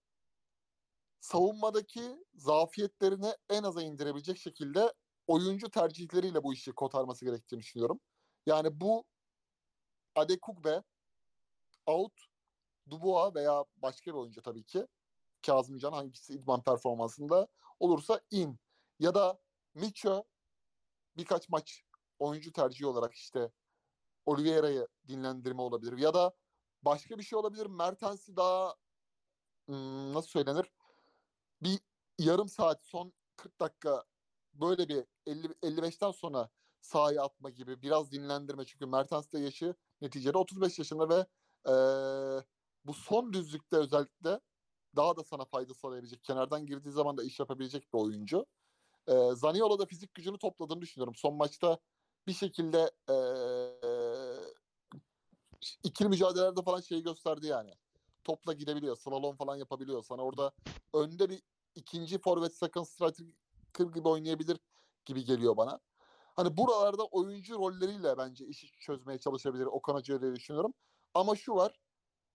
[1.21, 4.93] savunmadaki zafiyetlerini en aza indirebilecek şekilde
[5.27, 8.01] oyuncu tercihleriyle bu işi kotarması gerektiğini düşünüyorum.
[8.47, 9.05] Yani bu
[10.15, 10.83] Adekugbe,
[11.87, 12.13] Out,
[12.91, 14.87] Dubois veya başka bir oyuncu tabii ki
[15.47, 17.49] Kazımcan hangisi idman performansında
[17.81, 18.59] olursa in.
[18.99, 19.39] Ya da
[19.75, 20.25] Micho
[21.17, 21.85] birkaç maç
[22.19, 23.51] oyuncu tercihi olarak işte
[24.27, 25.99] Oliveira'yı dinlendirme olabilir.
[25.99, 26.35] Ya da
[26.83, 27.67] başka bir şey olabilir.
[27.67, 28.75] Mertens'i daha
[29.67, 30.73] hmm, nasıl söylenir?
[31.63, 31.79] Bir
[32.19, 34.05] yarım saat son 40 dakika
[34.55, 38.65] böyle bir 50 55'ten sonra sahaya atma gibi biraz dinlendirme.
[38.65, 41.27] Çünkü Mertens de yaşı neticede 35 yaşında ve
[41.69, 42.45] eee,
[42.85, 44.41] bu son düzlükte özellikle
[44.97, 46.25] daha da sana fayda sağlayabilecek.
[46.25, 48.47] Kenardan girdiği zaman da iş yapabilecek bir oyuncu.
[49.09, 51.15] Eee Zaniolo da fizik gücünü topladığını düşünüyorum.
[51.17, 51.79] Son maçta
[52.29, 54.55] bir şekilde eee
[55.85, 57.71] ikili mücadelelerde falan şeyi gösterdi yani.
[58.25, 58.97] Topla gidebiliyor.
[58.97, 60.03] Slalom falan yapabiliyor.
[60.03, 60.53] Sana orada
[60.95, 61.43] önde bir
[61.75, 64.59] ikinci forvet second striker gibi oynayabilir
[65.05, 65.81] gibi geliyor bana.
[66.37, 70.75] Hani buralarda oyuncu rolleriyle bence işi çözmeye çalışabilir Okan Hoca diye düşünüyorum.
[71.15, 71.81] Ama şu var.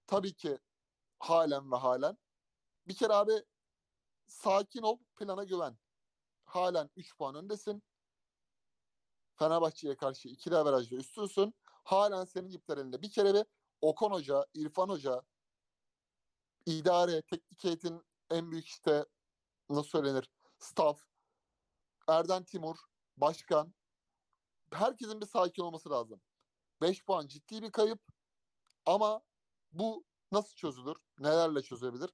[0.07, 0.59] Tabii ki
[1.19, 2.17] halen ve halen.
[2.87, 3.43] Bir kere abi
[4.27, 5.77] sakin ol, plana güven.
[6.45, 7.83] Halen 3 puan öndesin.
[9.35, 11.53] Fenerbahçe'ye karşı ikili averajda üstünsün.
[11.65, 13.01] Halen senin ipler elinde.
[13.01, 13.45] Bir kere bir
[13.81, 15.21] Okan Hoca, İrfan Hoca,
[16.77, 19.05] idare, teknik heyetin en büyük işte
[19.69, 20.29] nasıl söylenir?
[20.59, 21.01] Staff,
[22.07, 22.75] Erden Timur,
[23.17, 23.73] başkan.
[24.73, 26.21] Herkesin bir sakin olması lazım.
[26.81, 27.99] 5 puan ciddi bir kayıp.
[28.85, 29.21] Ama
[29.71, 30.97] bu nasıl çözülür?
[31.19, 32.09] Nelerle çözebilir?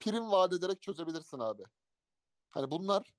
[0.00, 1.62] Prim vaat ederek çözebilirsin abi.
[2.50, 3.12] Hani bunlar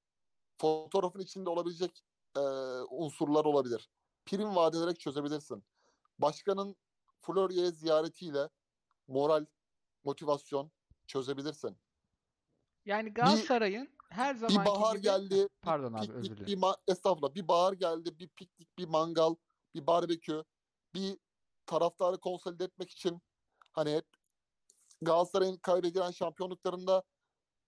[0.58, 2.04] fotoğrafın içinde olabilecek
[2.36, 2.40] e,
[2.90, 3.90] unsurlar olabilir.
[4.26, 5.64] Prim vaat ederek çözebilirsin.
[6.20, 6.76] Başkanın
[7.22, 8.50] Florya'ya ziyaretiyle
[9.08, 9.46] moral,
[10.04, 10.72] motivasyon
[11.08, 11.78] çözebilirsin.
[12.86, 16.46] Yani Galatasaray'ın her Bir zamanki bahar gibi geldi, bir Pardon abi, özür piknik, dilerim.
[16.48, 19.36] bir ma- estağfurullah, bir bahar geldi, bir piknik, bir mangal,
[19.76, 20.44] bir barbekü,
[20.94, 21.18] bir
[21.66, 23.22] taraftarı konsolide etmek için
[23.74, 24.06] hani hep
[25.02, 27.04] Galatasaray'ın kaybedilen şampiyonluklarında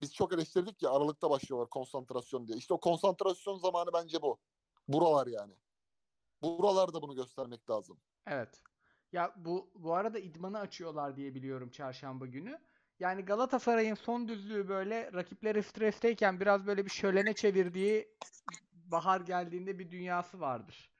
[0.00, 2.58] biz çok eleştirdik ya Aralık'ta başlıyorlar konsantrasyon diye.
[2.58, 4.38] İşte o konsantrasyon zamanı bence bu.
[4.88, 5.54] Buralar yani.
[6.42, 8.00] Buralarda bunu göstermek lazım.
[8.26, 8.62] Evet.
[9.12, 12.69] Ya bu bu arada idmanı açıyorlar diye biliyorum çarşamba günü.
[13.00, 18.08] Yani Galatasaray'ın son düzlüğü böyle rakipleri stresteyken biraz böyle bir şölene çevirdiği
[18.72, 20.90] bahar geldiğinde bir dünyası vardır.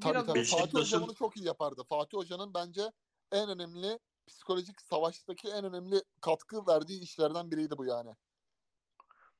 [0.00, 0.44] Tabii Biraz tabii.
[0.44, 1.84] Fatih Hoca bunu çok iyi yapardı.
[1.88, 2.82] Fatih Hoca'nın bence
[3.32, 8.10] en önemli psikolojik savaştaki en önemli katkı verdiği işlerden biriydi bu yani.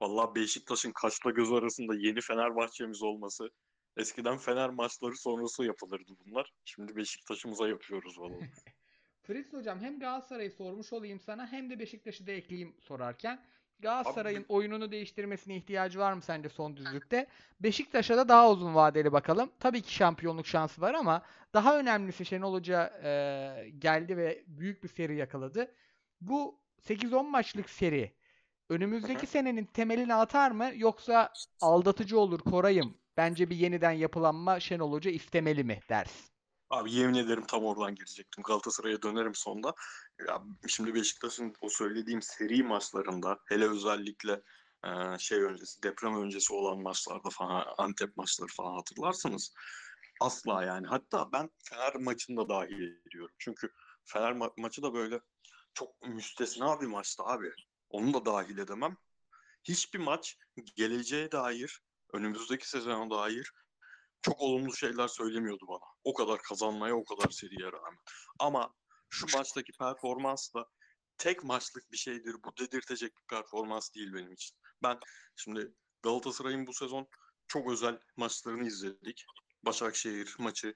[0.01, 3.51] Vallahi Beşiktaş'ın kaşla göz arasında yeni Fenerbahçe'miz olması.
[3.97, 6.53] Eskiden Fener maçları sonrası yapılırdı bunlar.
[6.65, 8.51] Şimdi Beşiktaş'ımıza yapıyoruz vallahi.
[9.31, 13.41] Fritz hocam hem Galatasaray'ı sormuş olayım sana hem de Beşiktaş'ı da ekleyeyim sorarken.
[13.79, 17.27] Galatasaray'ın oyununu değiştirmesine ihtiyacı var mı sence son düzlükte?
[17.61, 19.51] Beşiktaş'a da daha uzun vadeli bakalım.
[19.61, 21.23] Tabii ki şampiyonluk şansı var ama
[21.55, 25.75] daha önemlisi Şenol Hoca e, geldi ve büyük bir seri yakaladı.
[26.21, 28.13] Bu 8-10 maçlık seri
[28.69, 32.95] önümüzdeki senenin temelini atar mı yoksa aldatıcı olur Koray'ım?
[33.17, 36.31] Bence bir yeniden yapılanma Şenol Hoca istemeli mi dersin?
[36.71, 38.43] Abi yemin ederim tam oradan girecektim.
[38.43, 39.75] Galatasaray'a dönerim sonda.
[40.29, 44.43] Ya şimdi Beşiktaş'ın o söylediğim seri maçlarında hele özellikle
[44.85, 49.55] e, şey öncesi deprem öncesi olan maçlarda falan Antep maçları falan hatırlarsınız.
[50.21, 50.87] Asla yani.
[50.87, 53.35] Hatta ben Fener maçını da dahil ediyorum.
[53.39, 53.73] Çünkü
[54.05, 55.21] Fener ma- maçı da böyle
[55.75, 57.53] çok müstesna bir maçtı abi.
[57.89, 58.97] Onu da dahil edemem.
[59.65, 60.39] Hiçbir maç
[60.77, 61.81] geleceğe dair,
[62.13, 63.53] önümüzdeki sezona dair
[64.23, 65.91] çok olumlu şeyler söylemiyordu bana.
[66.05, 67.99] O kadar kazanmaya, o kadar seriye rağmen.
[68.39, 68.75] Ama
[69.11, 70.67] şu maçtaki performans da
[71.19, 72.37] tek maçlık bir şeydir.
[72.45, 74.57] Bu dedirtecek bir performans değil benim için.
[74.83, 74.99] Ben
[75.37, 77.09] şimdi Galatasaray'ın bu sezon
[77.49, 79.25] çok özel maçlarını izledik.
[79.63, 80.75] Başakşehir maçı,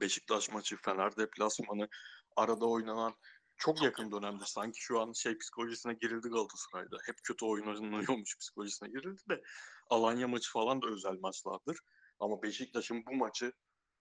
[0.00, 1.88] Beşiktaş maçı, Fener deplasmanı,
[2.36, 3.14] arada oynanan
[3.56, 6.98] çok yakın dönemde sanki şu an şey psikolojisine girildi Galatasaray'da.
[7.06, 9.42] Hep kötü oynanıyormuş psikolojisine girildi de
[9.90, 11.78] Alanya maçı falan da özel maçlardır.
[12.22, 13.52] Ama Beşiktaş'ın bu maçı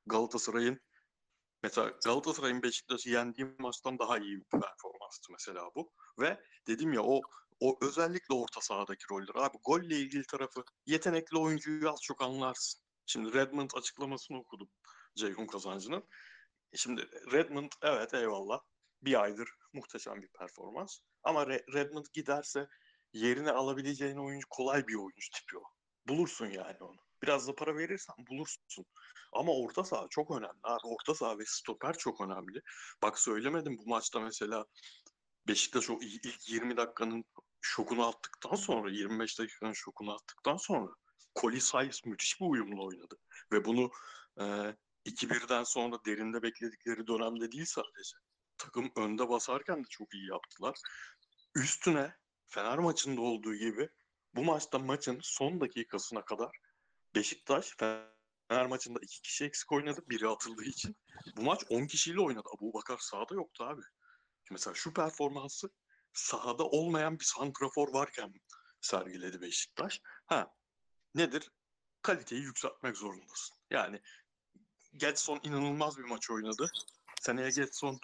[0.05, 0.79] Galatasaray'ın
[1.63, 5.91] Mesela Galatasaray'ın Beşiktaş'ı yendiği maçtan daha iyi bir performanstı mesela bu.
[6.19, 7.21] Ve dedim ya o
[7.59, 9.35] o özellikle orta sahadaki roller.
[9.35, 12.81] Abi golle ilgili tarafı yetenekli oyuncuyu az çok anlarsın.
[13.05, 14.69] Şimdi Redmond açıklamasını okudum
[15.15, 16.03] Ceyhun Kazancı'nın.
[16.75, 18.59] Şimdi Redmond evet eyvallah
[19.01, 20.97] bir aydır muhteşem bir performans.
[21.23, 22.67] Ama Re- Redmond giderse
[23.13, 25.63] yerine alabileceğin oyuncu kolay bir oyuncu tipi o.
[26.07, 27.10] Bulursun yani onu.
[27.23, 28.85] Biraz da para verirsen bulursun.
[29.33, 30.81] Ama orta saha çok önemli abi.
[30.83, 32.61] Orta saha ve stoper çok önemli.
[33.03, 34.65] Bak söylemedim bu maçta mesela
[35.47, 37.25] Beşiktaş o ilk ilk 20 dakikanın
[37.61, 40.91] şokunu attıktan sonra 25 dakikanın şokunu attıktan sonra
[41.35, 43.15] Koli Sayıs müthiş bir uyumla oynadı.
[43.51, 43.91] Ve bunu
[44.39, 44.43] e,
[45.05, 48.17] 2-1'den sonra derinde bekledikleri dönemde değil sadece.
[48.57, 50.77] Takım önde basarken de çok iyi yaptılar.
[51.55, 52.15] Üstüne
[52.47, 53.89] Fener maçında olduğu gibi
[54.35, 56.51] bu maçta maçın son dakikasına kadar
[57.15, 60.01] Beşiktaş Fener maçında iki kişi eksik oynadı.
[60.09, 60.95] Biri atıldığı için.
[61.37, 62.49] Bu maç 10 kişiyle oynadı.
[62.57, 63.81] Abu Bakar sahada yoktu abi.
[64.51, 65.69] Mesela şu performansı
[66.13, 68.33] sahada olmayan bir santrafor varken
[68.81, 70.01] sergiledi Beşiktaş.
[70.25, 70.53] Ha
[71.15, 71.51] nedir?
[72.01, 73.57] Kaliteyi yükseltmek zorundasın.
[73.69, 74.01] Yani
[74.93, 76.71] Getson inanılmaz bir maç oynadı.
[77.21, 77.99] Seneye Getson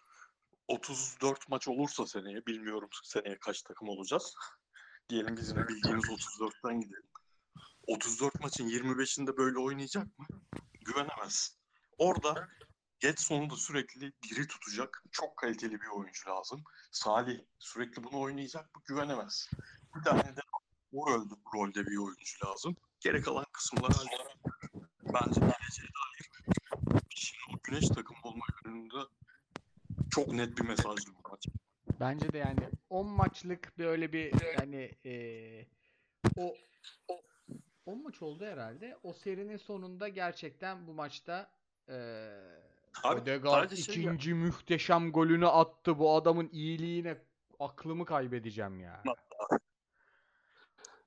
[0.68, 4.36] 34 maç olursa seneye bilmiyorum seneye kaç takım olacağız.
[5.10, 7.10] Diyelim bizim bildiğimiz 34'ten gidelim.
[7.88, 10.26] 34 maçın 25'inde böyle oynayacak mı?
[10.86, 11.58] Güvenemezsin.
[11.98, 12.48] Orada
[13.00, 16.64] Getson'u da sürekli diri tutacak çok kaliteli bir oyuncu lazım.
[16.92, 18.82] Salih sürekli bunu oynayacak mı?
[18.86, 19.50] Güvenemez.
[19.96, 20.42] Bir tane de
[20.94, 22.76] o rolde, rolde bir oyuncu lazım.
[23.00, 23.92] Geri kalan kısımlar
[25.04, 26.30] bence geleceğe dair
[27.16, 28.98] şimdi o güneş takımı olma yönünde
[30.10, 31.46] çok net bir mesajdı bu maç.
[32.00, 35.68] Bence de yani 10 maçlık böyle bir yani eee,
[36.38, 36.56] o
[37.88, 38.98] 10 maç oldu herhalde.
[39.04, 41.50] O serinin sonunda gerçekten bu maçta
[41.90, 42.64] eee
[43.04, 46.00] Abi Ödegaard sadece şey ya- ikinci muhteşem golünü attı.
[46.00, 47.18] Bu adamın iyiliğine
[47.60, 49.04] aklımı kaybedeceğim ya.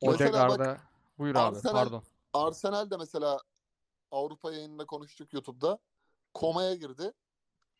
[0.00, 0.78] Odegaard'a
[1.18, 2.02] buyur abi Arsenal- pardon.
[2.32, 3.38] Arsenal de mesela
[4.10, 5.78] Avrupa yayınında konuştuk YouTube'da.
[6.34, 7.12] Komaya girdi.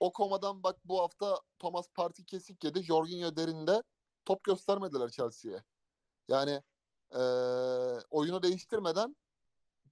[0.01, 2.83] O komadan bak bu hafta Thomas Partey kesik yedi.
[2.83, 3.83] Jorginho derinde
[4.25, 5.63] top göstermediler Chelsea'ye.
[6.29, 6.63] Yani
[7.15, 9.17] eee, oyunu değiştirmeden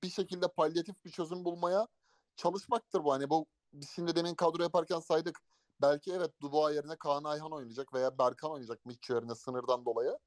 [0.02, 1.88] bir şekilde palyatif bir çözüm bulmaya
[2.36, 3.12] çalışmaktır bu.
[3.12, 5.40] Hani bu biz şimdi demin kadro yaparken saydık.
[5.82, 10.18] Belki evet Dubois yerine Kaan Ayhan oynayacak veya Berkan oynayacak Mitch yerine sınırdan dolayı.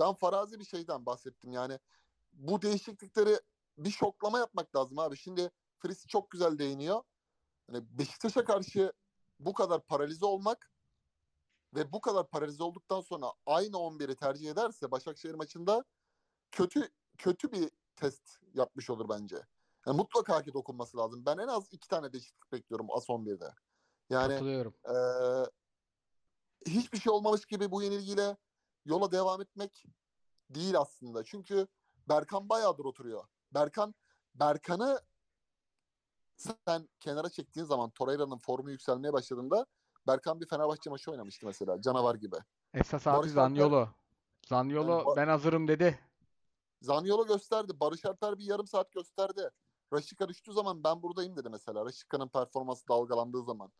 [0.00, 1.52] Ben farazi bir şeyden bahsettim.
[1.52, 1.78] Yani
[2.32, 3.40] bu değişiklikleri
[3.78, 5.16] bir şoklama yapmak lazım abi.
[5.16, 7.02] Şimdi Fritz çok güzel değiniyor.
[7.70, 8.92] Hani Beşiktaş'a karşı
[9.40, 10.70] bu kadar paralize olmak
[11.74, 15.84] ve bu kadar paralize olduktan sonra aynı 11'i tercih ederse Başakşehir maçında
[16.52, 19.36] kötü kötü bir test yapmış olur bence.
[19.86, 21.22] Yani mutlaka hareket dokunması lazım.
[21.26, 23.54] Ben en az iki tane değişiklik bekliyorum As 11'de.
[24.10, 24.74] Yani Katılıyorum.
[24.88, 25.46] eee,
[26.66, 28.36] hiçbir şey olmamış gibi bu yenilgiyle
[28.84, 29.84] yola devam etmek
[30.50, 31.24] değil aslında.
[31.24, 31.66] Çünkü
[32.08, 33.24] Berkan bayağıdır oturuyor.
[33.54, 33.94] Berkan
[34.34, 35.00] Berkan'ı
[36.36, 39.66] sen kenara çektiğin zaman Torreira'nın formu yükselmeye başladığında
[40.06, 42.36] Berkan bir Fenerbahçe maçı oynamıştı mesela canavar gibi.
[42.74, 43.88] Esas abi Barış Zaniolo.
[44.48, 45.98] Zaniolo Yani ben hazırım dedi.
[46.80, 47.72] Zaniolo gösterdi.
[47.80, 49.50] Barış Alper bir yarım saat gösterdi.
[49.92, 51.84] Raşika düştüğü zaman ben buradayım dedi mesela.
[51.84, 53.72] Raşika'nın performansı dalgalandığı zaman.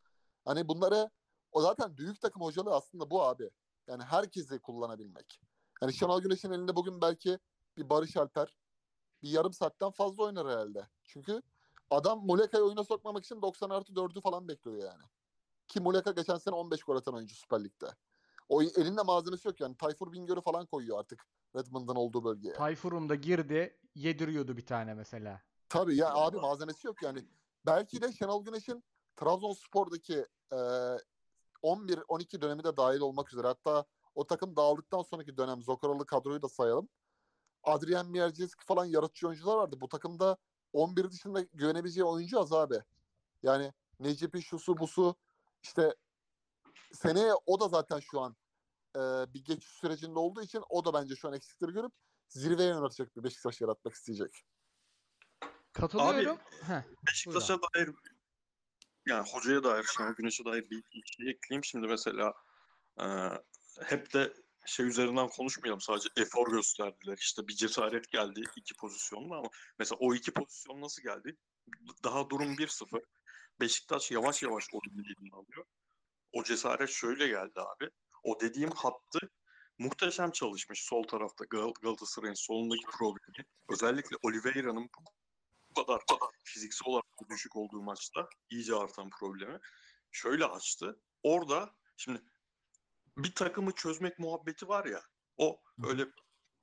[0.44, 1.10] Hani bunları
[1.52, 3.50] o zaten büyük takım hocalığı aslında bu abi.
[3.86, 5.40] Yani herkesi kullanabilmek.
[5.82, 7.38] Yani Şenol Güneş'in elinde bugün belki
[7.76, 8.56] bir Barış Alper
[9.22, 10.88] bir yarım saatten fazla oynar herhalde.
[11.04, 11.42] Çünkü
[11.90, 15.02] adam Muleka'yı oyuna sokmamak için 90 artı 4'ü falan bekliyor yani.
[15.68, 17.86] Ki Muleka geçen sene 15 gol atan oyuncu Süper Lig'de.
[18.50, 19.76] O elinde malzemesi yok yani.
[19.76, 22.54] Tayfur Bingöl'ü falan koyuyor artık Redmond'ın olduğu bölgeye.
[22.54, 25.42] Tayfur'um da girdi yediriyordu bir tane mesela.
[25.68, 27.24] Tabii ya abi malzemesi yok yani.
[27.66, 28.84] Belki de Şenol Güneş'in
[29.16, 30.56] Trabzonspor'daki e,
[31.62, 33.46] 11-12 dönemi de dahil olmak üzere.
[33.46, 33.84] Hatta
[34.14, 36.88] o takım dağıldıktan sonraki dönem Zokoralı kadroyu da sayalım.
[37.62, 39.76] Adrian Mierczewski falan yaratıcı oyuncular vardı.
[39.80, 40.36] Bu takımda
[40.72, 42.82] 11 dışında güvenebileceği oyuncu az abi.
[43.42, 45.14] Yani Necipi şusu busu
[45.62, 45.94] işte
[46.92, 48.36] seneye o da zaten şu an
[48.96, 49.00] e,
[49.34, 51.92] bir geçiş sürecinde olduğu için o da bence şu an eksikleri görüp
[52.28, 54.44] zirveye yöneltecek bir Beşiktaş yaratmak isteyecek.
[55.72, 56.38] Katılıyorum.
[56.66, 57.90] Heh, Beşiktaş'a dair
[59.06, 61.64] yani hocaya dair, Şenol Güneş'e dair bir iki şey ekleyeyim.
[61.64, 62.34] Şimdi mesela
[63.00, 63.04] e,
[63.84, 64.32] hep de
[64.66, 65.80] şey üzerinden konuşmayalım.
[65.80, 67.16] Sadece efor gösterdiler.
[67.18, 71.36] İşte bir cesaret geldi iki pozisyonda ama mesela o iki pozisyon nasıl geldi?
[72.04, 73.04] Daha durum 1-0.
[73.60, 75.64] Beşiktaş yavaş yavaş oyunu alıyor.
[76.32, 77.90] O cesaret şöyle geldi abi.
[78.22, 79.30] O dediğim hattı
[79.78, 83.46] muhteşem çalışmış sol tarafta Gal- Galatasaray'ın solundaki problemi.
[83.68, 84.90] Özellikle Oliveira'nın
[85.70, 86.00] bu kadar
[86.44, 89.58] fiziksel olarak düşük olduğu maçta iyice artan problemi.
[90.10, 91.00] şöyle açtı.
[91.22, 92.22] Orada şimdi
[93.16, 95.02] bir takımı çözmek muhabbeti var ya.
[95.36, 96.06] O öyle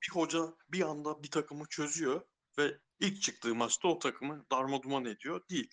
[0.02, 2.22] bir hoca bir anda bir takımı çözüyor
[2.58, 5.42] ve ilk çıktığı maçta o takımı darmaduman ediyor.
[5.50, 5.70] Değil.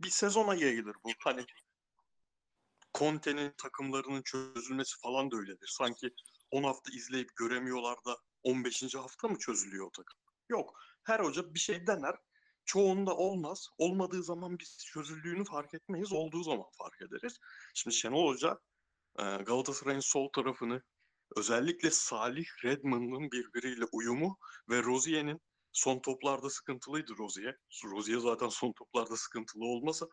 [0.00, 1.10] Bir sezona yayılır bu.
[1.18, 1.46] Hani
[2.98, 5.68] Conte'nin takımlarının çözülmesi falan da öyledir.
[5.78, 6.10] Sanki
[6.50, 8.94] 10 hafta izleyip göremiyorlar da 15.
[8.94, 10.18] hafta mı çözülüyor o takım?
[10.48, 10.78] Yok.
[11.04, 12.14] Her hoca bir şey dener.
[12.64, 13.68] Çoğunda olmaz.
[13.78, 16.12] Olmadığı zaman biz çözüldüğünü fark etmeyiz.
[16.12, 17.38] Olduğu zaman fark ederiz.
[17.74, 18.58] Şimdi Şenol Hoca
[19.18, 20.82] e, Galatasaray'ın sol tarafını
[21.36, 24.38] özellikle Salih Redmond'un birbiriyle uyumu
[24.70, 25.40] ve Rozier'in
[25.72, 27.56] son toplarda sıkıntılıydı Rozier.
[27.84, 30.06] Rozier zaten son toplarda sıkıntılı olmasa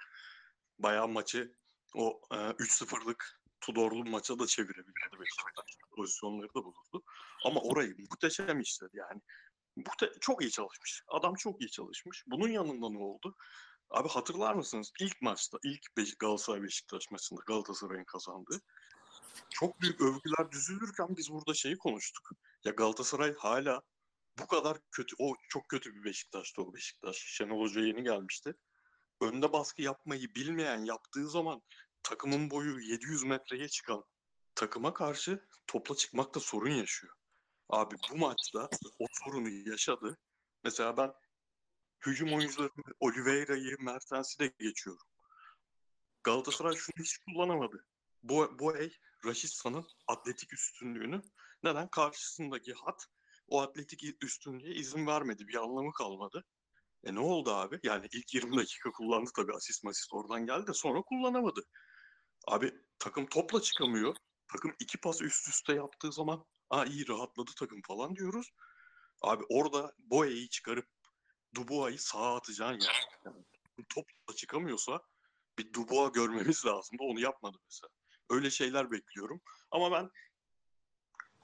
[0.80, 1.56] bayağı maçı
[1.96, 5.78] o e, 3-0'lık Tudorlu maça da çevirebilirdi Beşiktaş.
[5.96, 7.04] Pozisyonları da bulurdu.
[7.46, 9.22] Ama orayı muhteşem işledi yani.
[9.78, 11.04] Muhte- çok iyi çalışmış.
[11.08, 12.24] Adam çok iyi çalışmış.
[12.28, 13.36] Bunun yanında ne oldu?
[13.90, 14.92] Abi hatırlar mısınız?
[15.00, 18.62] İlk maçta, ilk Beş- Galatasaray Beşiktaş maçında Galatasaray'ın kazandığı
[19.50, 22.30] çok büyük övgüler düzülürken biz burada şeyi konuştuk.
[22.66, 23.82] Ya Galatasaray hala
[24.40, 27.18] bu kadar kötü, o çok kötü bir Beşiktaş'tı o Beşiktaş.
[27.18, 28.56] Şenol Hoca yeni gelmişti.
[29.22, 31.62] Önde baskı yapmayı bilmeyen yaptığı zaman
[32.04, 34.04] takımın boyu 700 metreye çıkan
[34.56, 37.14] takıma karşı topla çıkmakta sorun yaşıyor.
[37.70, 40.18] Abi bu maçta o sorunu yaşadı.
[40.64, 41.14] Mesela ben
[42.06, 45.08] hücum oyuncularını Oliveira'yı, Mertens'i de geçiyorum.
[46.24, 47.86] Galatasaray şunu hiç kullanamadı.
[48.24, 51.22] Bu Boey, Raşitsa'nın atletik üstünlüğünü
[51.64, 51.88] neden?
[51.88, 53.08] Karşısındaki hat
[53.48, 55.48] o atletik üstünlüğe izin vermedi.
[55.48, 56.46] Bir anlamı kalmadı.
[57.04, 57.80] E ne oldu abi?
[57.84, 61.66] Yani ilk 20 dakika kullandı tabii asist masist oradan geldi de sonra kullanamadı.
[62.48, 64.16] Abi takım topla çıkamıyor.
[64.48, 68.52] Takım iki pas üst üste yaptığı zaman aa iyi rahatladı takım falan diyoruz.
[69.22, 70.88] Abi orada Boye'yi çıkarıp
[71.56, 72.92] Dubois'ı sağa atacaksın ya.
[73.26, 73.46] Yani
[73.90, 75.02] topla çıkamıyorsa
[75.58, 77.90] bir Dubois görmemiz lazım da onu yapmadı mesela.
[78.30, 79.42] Öyle şeyler bekliyorum.
[79.72, 80.10] Ama ben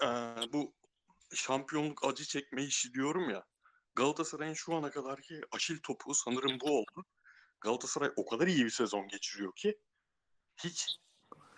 [0.02, 0.74] eee, bu
[1.34, 3.46] şampiyonluk acı çekme işi diyorum ya.
[4.00, 7.06] Galatasaray'ın şu ana kadarki aşil topu sanırım bu oldu.
[7.62, 9.80] Galatasaray o kadar iyi bir sezon geçiriyor ki
[10.58, 11.00] hiç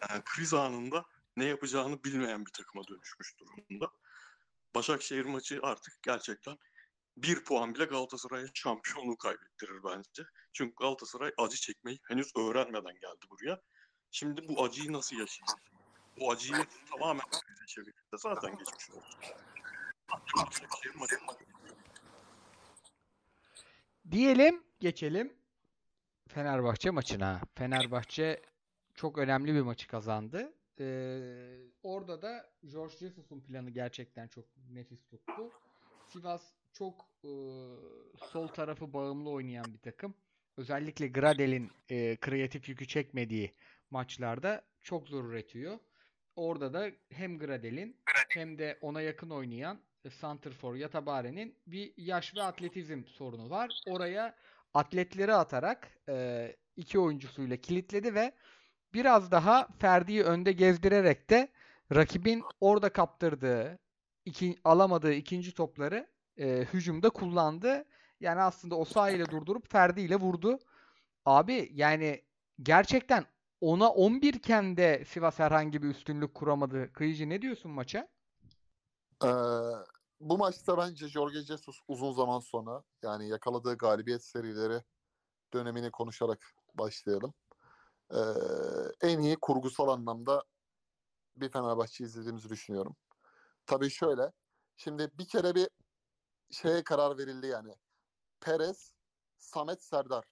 [0.09, 1.05] e, kriz anında
[1.37, 3.91] ne yapacağını bilmeyen bir takıma dönüşmüş durumda.
[4.75, 6.57] Başakşehir maçı artık gerçekten
[7.17, 10.23] bir puan bile Galatasaray'a şampiyonluğu kaybettirir bence.
[10.53, 13.61] Çünkü Galatasaray acı çekmeyi henüz öğrenmeden geldi buraya.
[14.11, 15.59] Şimdi bu acıyı nasıl yaşayacak?
[16.19, 18.01] Bu acıyı tamamen krize çevirdi.
[18.15, 19.05] Zaten geçmiş oldu.
[20.35, 21.15] Başakşehir maçı
[24.11, 25.33] Diyelim geçelim
[26.27, 27.41] Fenerbahçe maçına.
[27.55, 28.41] Fenerbahçe
[28.95, 30.53] çok önemli bir maçı kazandı.
[30.79, 35.51] Ee, orada da George Jesus'un planı gerçekten çok nefis tuttu.
[36.07, 37.31] Sivas çok e,
[38.31, 40.13] sol tarafı bağımlı oynayan bir takım.
[40.57, 43.53] Özellikle Gradel'in e, kreatif yükü çekmediği
[43.89, 45.79] maçlarda çok zor üretiyor.
[46.35, 47.97] Orada da hem Gradel'in
[48.29, 53.81] hem de ona yakın oynayan Santrfor Yatabare'nin bir yaş ve atletizm sorunu var.
[53.87, 54.35] Oraya
[54.73, 58.31] atletleri atarak e, iki oyuncusuyla kilitledi ve
[58.93, 61.47] biraz daha Ferdi'yi önde gezdirerek de
[61.95, 63.79] rakibin orada kaptırdığı,
[64.25, 67.85] iki, alamadığı ikinci topları e, hücumda kullandı.
[68.19, 70.59] Yani aslında o sahayla durdurup Ferdi ile vurdu.
[71.25, 72.21] Abi yani
[72.63, 73.25] gerçekten
[73.61, 76.93] ona 11 iken de Sivas herhangi bir üstünlük kuramadı.
[76.93, 78.07] Kıyıcı ne diyorsun maça?
[80.19, 84.83] Bu maçta bence Jorge Jesus uzun zaman sonra yani yakaladığı galibiyet serileri
[85.53, 87.33] dönemini konuşarak başlayalım.
[88.13, 88.17] Ee,
[89.01, 90.43] en iyi kurgusal anlamda
[91.35, 92.95] bir Fenerbahçe izlediğimizi düşünüyorum.
[93.65, 94.31] Tabii şöyle.
[94.77, 95.69] Şimdi bir kere bir
[96.51, 97.75] şeye karar verildi yani.
[98.39, 98.93] Perez,
[99.37, 100.25] Samet Serdar.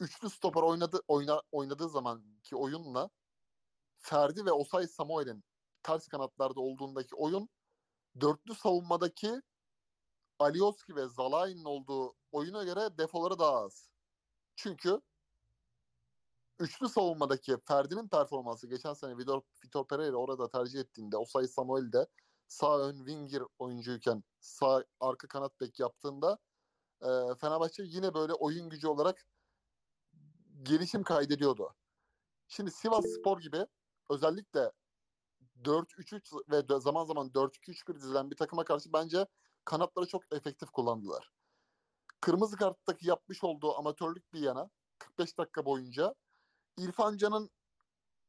[0.00, 3.10] Üçlü stoper oynadı, oyna, oynadığı zamanki oyunla
[3.98, 5.44] Ferdi ve Osay Samuel'in
[5.82, 7.48] ters kanatlarda olduğundaki oyun
[8.20, 9.42] dörtlü savunmadaki
[10.38, 13.90] Alioski ve Zalai'nin olduğu oyuna göre defoları daha az.
[14.56, 15.00] Çünkü
[16.58, 22.06] üçlü savunmadaki Ferdi'nin performansı geçen sene Vitor, Vitor Pereira orada tercih ettiğinde Osay Samuel de
[22.48, 26.38] sağ ön winger oyuncuyken sağ arka kanat bek yaptığında
[27.02, 27.08] e,
[27.40, 29.26] Fenerbahçe yine böyle oyun gücü olarak
[30.62, 31.74] gelişim kaydediyordu.
[32.48, 33.66] Şimdi Sivas Spor gibi
[34.10, 34.72] özellikle
[35.64, 39.26] 4-3-3 ve zaman zaman 4-2-3-1 dizilen bir takıma karşı bence
[39.64, 41.30] kanatları çok efektif kullandılar.
[42.20, 46.14] Kırmızı karttaki yapmış olduğu amatörlük bir yana 45 dakika boyunca
[46.78, 47.50] İrfan Can'ın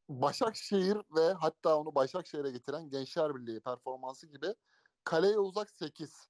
[0.10, 4.56] Başakşehir ve hatta onu Başakşehir'e getiren Gençler Birliği performansı gibi
[5.04, 6.30] kaleye uzak 8.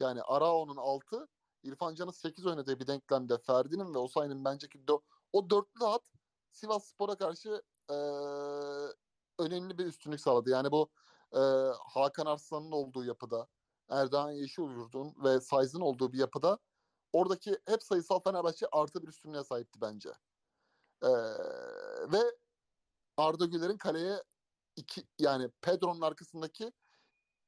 [0.00, 1.28] Yani Arao'nun 6,
[1.62, 4.80] İrfan Can'ın 8 oynadığı bir denklemde Ferdi'nin ve Osayi'nin bence ki
[5.32, 6.02] o dörtlü hat
[6.52, 7.96] Sivas Spor'a karşı e,
[9.38, 10.50] önemli bir üstünlük sağladı.
[10.50, 10.90] Yani bu
[11.32, 11.40] e,
[11.94, 13.48] Hakan Arslan'ın olduğu yapıda,
[13.90, 16.58] Erdoğan Yeşilyurt'un ve Sayız'ın olduğu bir yapıda
[17.12, 20.08] oradaki hep sayısal Fenerbahçe artı bir üstünlüğe sahipti bence.
[21.02, 21.08] E,
[22.12, 22.36] ve
[23.16, 24.22] Arda Güler'in kaleye
[24.76, 26.72] iki yani Pedro'nun arkasındaki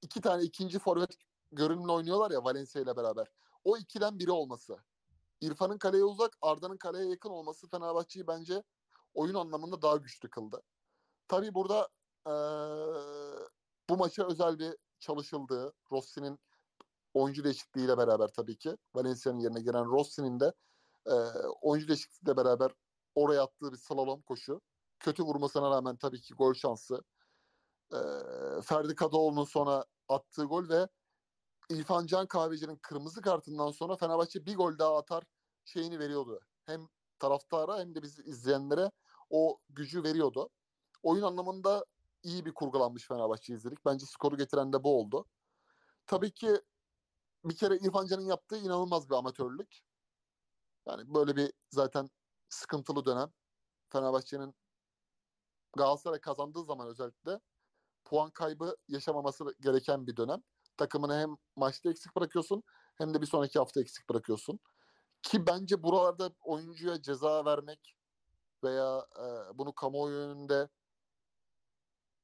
[0.03, 1.19] iki tane ikinci forvet
[1.53, 3.27] görünümlü oynuyorlar ya Valencia ile beraber.
[3.65, 4.77] O ikiden biri olması.
[5.41, 8.63] İrfan'ın kaleye uzak, Arda'nın kaleye yakın olması Fenerbahçe'yi bence
[9.15, 10.63] oyun anlamında daha güçlü kıldı.
[11.29, 11.89] Tabii burada
[12.27, 12.33] eee,
[13.91, 16.39] bu maça özel bir çalışıldığı, Rossi'nin
[17.15, 20.55] oyuncu değişikliğiyle beraber tabii ki Valencia'nın yerine gelen Rossi'nin de
[21.09, 21.15] eee
[21.63, 22.73] oyuncu değişikliğiyle beraber
[23.15, 24.61] oraya attığı bir slalom koşu.
[25.01, 27.01] Kötü vurmasına rağmen tabii ki gol şansı.
[27.93, 28.01] Eee
[28.65, 30.89] Ferdi Kadıoğlu'nun sonra attığı gol ve
[31.71, 35.25] İrfan Can Kahveci'nin kırmızı kartından sonra Fenerbahçe bir gol daha atar
[35.65, 36.41] şeyini veriyordu.
[36.65, 38.91] Hem taraftara hem de bizi izleyenlere
[39.31, 40.51] o gücü veriyordu.
[41.03, 41.85] Oyun anlamında
[42.23, 43.85] iyi bir kurgulanmış Fenerbahçe izledik.
[43.85, 45.27] Bence skoru getiren de bu oldu.
[46.07, 46.61] Tabii ki
[47.45, 49.81] bir kere İrfan Can'ın yaptığı inanılmaz bir amatörlük.
[50.87, 52.11] Yani böyle bir zaten
[52.49, 53.33] sıkıntılı dönem.
[53.89, 54.55] Fenerbahçe'nin
[55.77, 57.41] Galatasaray kazandığı zaman özellikle
[58.05, 60.43] puan kaybı yaşamaması gereken bir dönem.
[60.77, 62.63] Takımını hem maçta eksik bırakıyorsun
[62.99, 64.61] hem de bir sonraki hafta eksik bırakıyorsun.
[65.23, 67.97] Ki bence buralarda oyuncuya ceza vermek
[68.65, 70.69] veya e, bunu kamuoyu önünde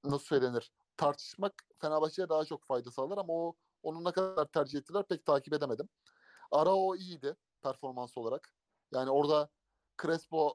[0.05, 5.05] nasıl söylenir tartışmak Fenerbahçe'ye daha çok fayda sağlar ama o onun ne kadar tercih ettiler
[5.09, 5.89] pek takip edemedim.
[6.51, 8.55] Arao iyiydi performans olarak.
[8.93, 9.49] Yani orada
[10.03, 10.55] Crespo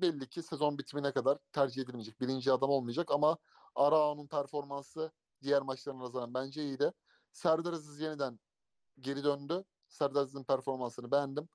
[0.00, 2.20] belli ki sezon bitimine kadar tercih edilmeyecek.
[2.20, 3.38] Birinci adam olmayacak ama
[3.74, 5.12] Arao'nun performansı
[5.42, 6.92] diğer maçlarına nazaran bence iyiydi.
[7.32, 8.40] Serdar Aziz yeniden
[9.00, 9.64] geri döndü.
[9.88, 11.48] Serdar Aziz'in performansını beğendim.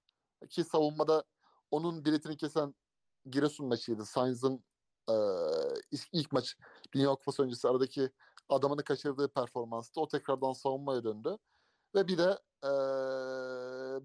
[0.50, 1.24] Ki savunmada
[1.72, 2.76] onun biletini kesen
[3.26, 4.06] Giresun maçıydı.
[4.06, 4.64] Sainz'ın
[5.10, 5.16] e,
[6.12, 6.58] ilk, maç
[6.94, 8.10] Dünya Kupası öncesi aradaki
[8.50, 10.02] adamını kaçırdığı performanstı.
[10.02, 11.38] O tekrardan savunmaya döndü.
[11.96, 12.72] Ve bir de e,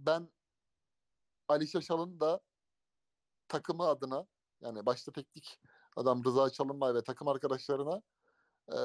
[0.06, 0.28] ben
[1.48, 2.40] Ali Şaşal'ın da
[3.48, 4.26] takımı adına
[4.60, 5.60] yani başta teknik
[5.96, 8.02] adam Rıza Çalınbay ve takım arkadaşlarına
[8.68, 8.78] e,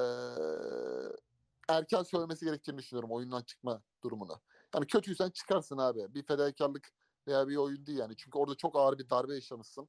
[1.68, 4.40] erken söylemesi gerektiğini düşünüyorum oyundan çıkma durumunu.
[4.74, 6.14] Yani kötüysen çıkarsın abi.
[6.14, 6.92] Bir fedakarlık
[7.26, 8.16] veya bir oyun değil yani.
[8.16, 9.88] Çünkü orada çok ağır bir darbe yaşamışsın.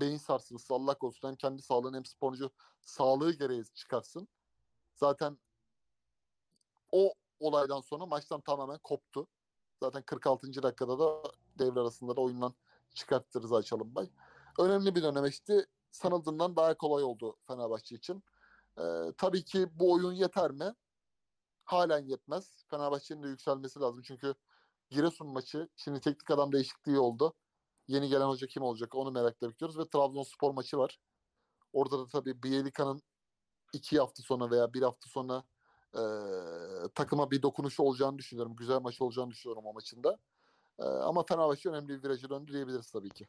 [0.00, 4.28] Beyin sarsıntısı Allah korusun hem kendi sağlığın hem sporcu sağlığı gereği çıkarsın.
[4.94, 5.38] Zaten
[6.92, 9.26] o olaydan sonra maçtan tamamen koptu.
[9.82, 10.62] Zaten 46.
[10.62, 11.22] dakikada da
[11.58, 12.54] devre arasında da oyundan
[12.94, 14.10] çıkarttı Rıza Çalınbay.
[14.58, 15.66] Önemli bir dönemeçti.
[15.90, 18.24] Sanıldığından daha kolay oldu Fenerbahçe için.
[18.78, 18.82] Ee,
[19.18, 20.74] tabii ki bu oyun yeter mi?
[21.64, 22.64] Halen yetmez.
[22.70, 24.02] Fenerbahçe'nin de yükselmesi lazım.
[24.02, 24.34] Çünkü
[24.90, 27.34] Giresun maçı şimdi teknik adam değişikliği oldu.
[27.88, 30.98] Yeni gelen hoca kim olacak onu merakla bekliyoruz ve Trabzonspor maçı var.
[31.72, 33.02] Orada da tabii Bielika'nın
[33.72, 35.42] iki hafta sonra veya bir hafta sonra
[35.94, 36.02] e,
[36.94, 38.56] takıma bir dokunuşu olacağını düşünüyorum.
[38.56, 40.18] Güzel maç olacağını düşünüyorum o maçında.
[40.78, 43.26] E, ama Fenerbahçe önemli bir viraja döndü diyebiliriz tabii ki.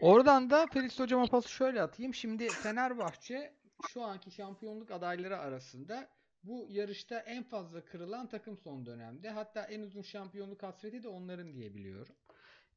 [0.00, 2.14] Oradan da Feris hocama pası şöyle atayım.
[2.14, 3.54] Şimdi Fenerbahçe
[3.88, 6.08] şu anki şampiyonluk adayları arasında
[6.42, 9.30] bu yarışta en fazla kırılan takım son dönemde.
[9.30, 12.14] Hatta en uzun şampiyonluk hasreti de onların diye biliyorum.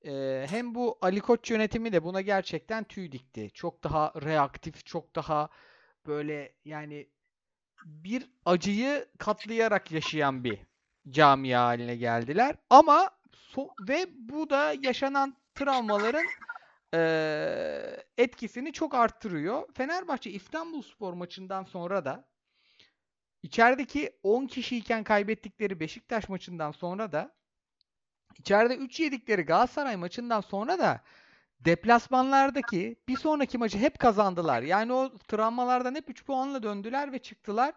[0.05, 3.49] Ee, hem bu Ali Koç yönetimi de buna gerçekten tüy dikti.
[3.53, 5.49] Çok daha reaktif, çok daha
[6.07, 7.09] böyle yani
[7.83, 10.59] bir acıyı katlayarak yaşayan bir
[11.09, 12.55] camia haline geldiler.
[12.69, 16.33] Ama so- ve bu da yaşanan travmaların
[16.93, 19.73] eee, etkisini çok arttırıyor.
[19.73, 22.29] Fenerbahçe İstanbulspor maçından sonra da
[23.43, 27.35] içerideki 10 kişiyken kaybettikleri Beşiktaş maçından sonra da
[28.39, 31.01] içeride 3 yedikleri Galatasaray maçından sonra da
[31.59, 34.61] deplasmanlardaki bir sonraki maçı hep kazandılar.
[34.61, 37.73] Yani o travmalardan hep 3 puanla döndüler ve çıktılar.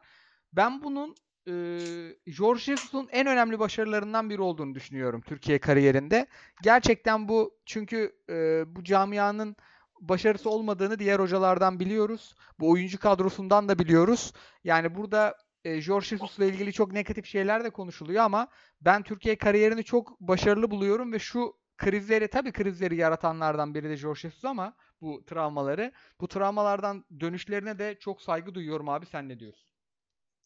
[0.53, 6.27] Ben bunun eee Jorge Jesus'un en önemli başarılarından biri olduğunu düşünüyorum Türkiye kariyerinde.
[6.63, 9.57] Gerçekten bu çünkü eee, bu camianın
[10.01, 12.35] başarısı olmadığını diğer hocalardan biliyoruz.
[12.61, 14.33] Bu oyuncu kadrosundan da biliyoruz.
[14.65, 15.35] Yani burada
[15.67, 18.49] e, Jorge Jesus'la ilgili çok negatif şeyler de konuşuluyor ama
[18.81, 24.21] ben Türkiye kariyerini çok başarılı buluyorum ve şu krizleri tabii krizleri yaratanlardan biri de Jorge
[24.21, 29.69] Jesus ama bu travmaları bu travmalardan dönüşlerine de çok saygı duyuyorum abi sen ne diyorsun?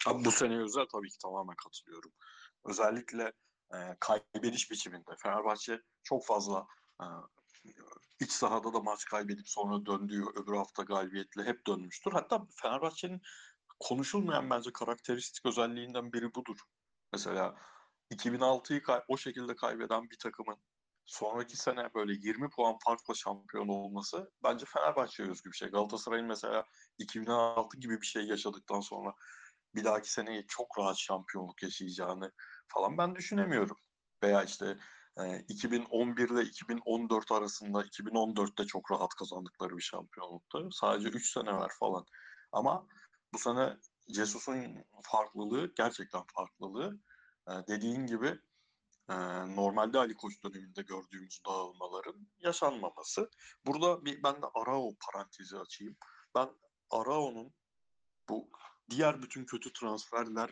[0.06, 2.12] Abi bu sene özel tabii ki tamamen katılıyorum.
[2.64, 3.32] Özellikle
[3.74, 5.10] e, kaybediş biçiminde.
[5.22, 6.66] Fenerbahçe çok fazla
[7.02, 7.06] e,
[8.20, 12.12] iç sahada da maç kaybedip sonra döndüğü öbür hafta galibiyetle hep dönmüştür.
[12.12, 13.22] Hatta Fenerbahçe'nin
[13.80, 16.58] konuşulmayan bence karakteristik özelliğinden biri budur.
[17.12, 17.56] Mesela
[18.10, 20.56] 2006'yı kay- o şekilde kaybeden bir takımın
[21.06, 25.68] sonraki sene böyle 20 puan farkla şampiyon olması bence Fenerbahçe'ye özgü bir şey.
[25.68, 26.64] Galatasaray'ın mesela
[26.98, 29.14] 2016 gibi bir şey yaşadıktan sonra
[29.74, 32.32] bir dahaki seneye çok rahat şampiyonluk yaşayacağını
[32.68, 33.76] falan ben düşünemiyorum.
[34.22, 34.76] Veya işte
[35.20, 40.68] e, 2011 ile 2014 arasında 2014'te çok rahat kazandıkları bir şampiyonluktu.
[40.72, 42.04] Sadece 3 sene var falan.
[42.52, 42.86] Ama
[43.32, 43.76] bu sene
[44.08, 46.98] Jesus'un farklılığı gerçekten farklılığı.
[47.48, 48.38] E, dediğin gibi
[49.10, 49.14] e,
[49.56, 53.30] normalde Ali Koç döneminde gördüğümüz dağılmaların yaşanmaması.
[53.66, 55.96] Burada bir ben de Arao parantezi açayım.
[56.34, 56.48] Ben
[56.90, 57.52] Arao'nun
[58.28, 58.50] bu
[58.90, 60.50] diğer bütün kötü transferler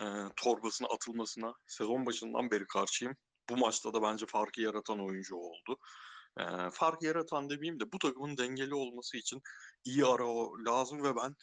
[0.00, 0.04] e,
[0.36, 3.16] torbasına atılmasına sezon başından beri karşıyım.
[3.48, 5.78] Bu maçta da bence farkı yaratan oyuncu oldu.
[6.38, 9.42] E, fark yaratan demeyeyim de bu takımın dengeli olması için
[9.84, 11.36] iyi Arao lazım ve ben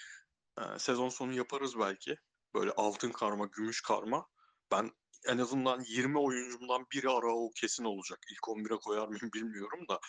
[0.59, 2.17] e, sezon sonu yaparız belki.
[2.53, 4.27] Böyle altın karma, gümüş karma.
[4.71, 4.91] Ben
[5.27, 8.19] en azından 20 oyuncumdan biri Arao kesin olacak.
[8.31, 9.99] İlk 11'e koyar mıyım bilmiyorum da.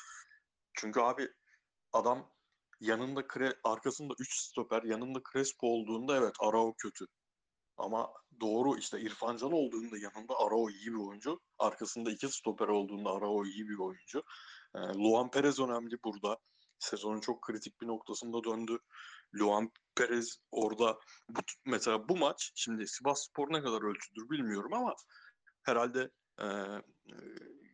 [0.74, 1.28] Çünkü abi
[1.92, 2.32] adam
[2.80, 7.06] yanında Kre arkasında 3 stoper yanında Crespo olduğunda evet Arao kötü.
[7.76, 11.40] Ama doğru işte İrfan olduğunda yanında Arao iyi bir oyuncu.
[11.58, 14.22] Arkasında iki stoper olduğunda Arao iyi bir oyuncu.
[14.74, 16.38] E, Luan Perez önemli burada.
[16.78, 18.78] Sezonun çok kritik bir noktasında döndü.
[19.34, 20.98] Luan Perez orada
[21.28, 24.94] bu, mesela bu maç şimdi Sivas Spor ne kadar ölçüdür bilmiyorum ama
[25.62, 26.10] herhalde
[26.40, 26.46] e,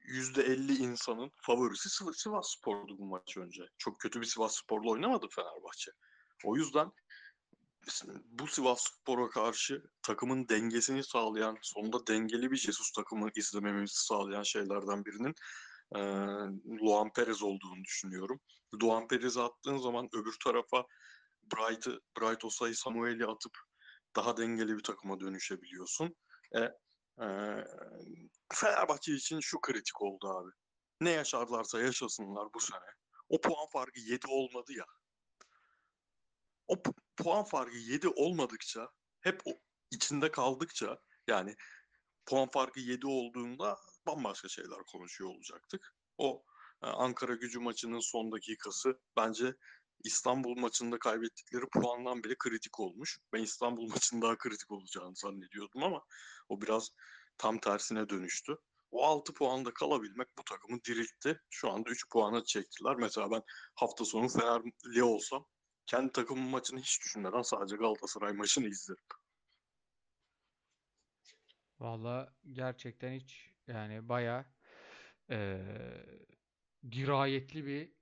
[0.04, 3.62] %50 insanın favorisi Sivas Spor'du bu maç önce.
[3.78, 5.92] Çok kötü bir Sivas Spor'la oynamadı Fenerbahçe.
[6.44, 6.92] O yüzden
[8.24, 15.04] bu Sivas Spor'a karşı takımın dengesini sağlayan, sonunda dengeli bir Jesus takımı izlememizi sağlayan şeylerden
[15.04, 15.34] birinin
[15.94, 16.00] e,
[16.82, 18.40] Luan Perez olduğunu düşünüyorum.
[18.82, 20.86] Luan Perez'i attığın zaman öbür tarafa
[21.56, 23.58] Bright'ı, Bright Osay Samuel'i atıp
[24.16, 26.16] daha dengeli bir takıma dönüşebiliyorsun.
[26.56, 26.60] E,
[27.24, 27.26] e,
[28.54, 30.50] Fenerbahçe için şu kritik oldu abi.
[31.00, 32.80] Ne yaşarlarsa yaşasınlar bu sene.
[33.28, 34.84] O puan farkı 7 olmadı ya.
[36.66, 38.88] O pu- puan farkı 7 olmadıkça
[39.20, 39.50] hep o
[39.90, 41.56] içinde kaldıkça yani
[42.26, 45.94] puan farkı 7 olduğunda bambaşka şeyler konuşuyor olacaktık.
[46.18, 46.44] O
[46.82, 49.54] e, Ankara gücü maçının son dakikası bence
[50.04, 53.18] İstanbul maçında kaybettikleri puandan bile kritik olmuş.
[53.32, 56.04] Ben İstanbul maçının daha kritik olacağını zannediyordum ama
[56.48, 56.90] o biraz
[57.38, 58.56] tam tersine dönüştü.
[58.90, 61.40] O 6 puanda kalabilmek bu takımı diriltti.
[61.50, 62.96] Şu anda 3 puana çektiler.
[62.96, 63.42] Mesela ben
[63.74, 65.46] hafta sonu Fenerli olsam
[65.86, 69.04] kendi takımın maçını hiç düşünmeden sadece Galatasaray maçını izlerim.
[71.80, 74.54] Valla gerçekten hiç yani baya
[75.30, 76.06] eee
[76.92, 77.92] dirayetli bir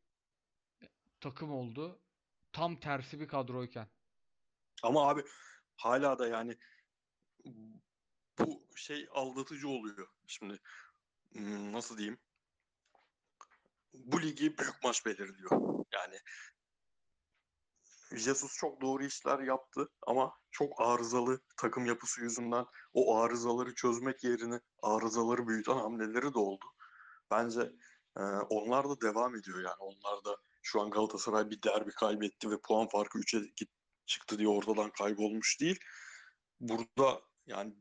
[1.21, 2.01] takım oldu.
[2.53, 3.89] Tam tersi bir kadroyken.
[4.83, 5.25] Ama abi
[5.77, 6.59] hala da yani
[8.39, 10.09] bu şey aldatıcı oluyor.
[10.27, 10.61] Şimdi
[11.33, 12.19] hmm, nasıl diyeyim?
[13.95, 15.85] Bu ligi büyük maç belirliyor.
[15.93, 16.19] Yani
[18.13, 24.61] Jesus çok doğru işler yaptı ama çok arızalı takım yapısı yüzünden o arızaları çözmek yerine
[24.83, 26.65] arızaları büyüten hamleleri de oldu.
[27.31, 27.61] Bence
[28.17, 29.77] e, onlar da devam ediyor yani.
[29.79, 33.67] Onlar da şu an Galatasaray bir derbi kaybetti ve puan farkı 3'e
[34.07, 35.79] çıktı diye ortadan kaybolmuş değil.
[36.61, 37.75] Burada yani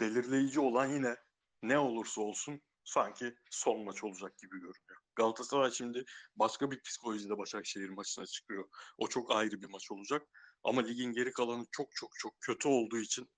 [0.00, 1.16] belirleyici olan yine
[1.62, 4.98] ne olursa olsun sanki son maç olacak gibi görünüyor.
[5.16, 6.04] Galatasaray şimdi
[6.36, 8.68] başka bir psikolojide Başakşehir maçına çıkıyor.
[8.98, 10.22] O çok ayrı bir maç olacak.
[10.64, 13.30] Ama ligin geri kalanı çok çok çok kötü olduğu için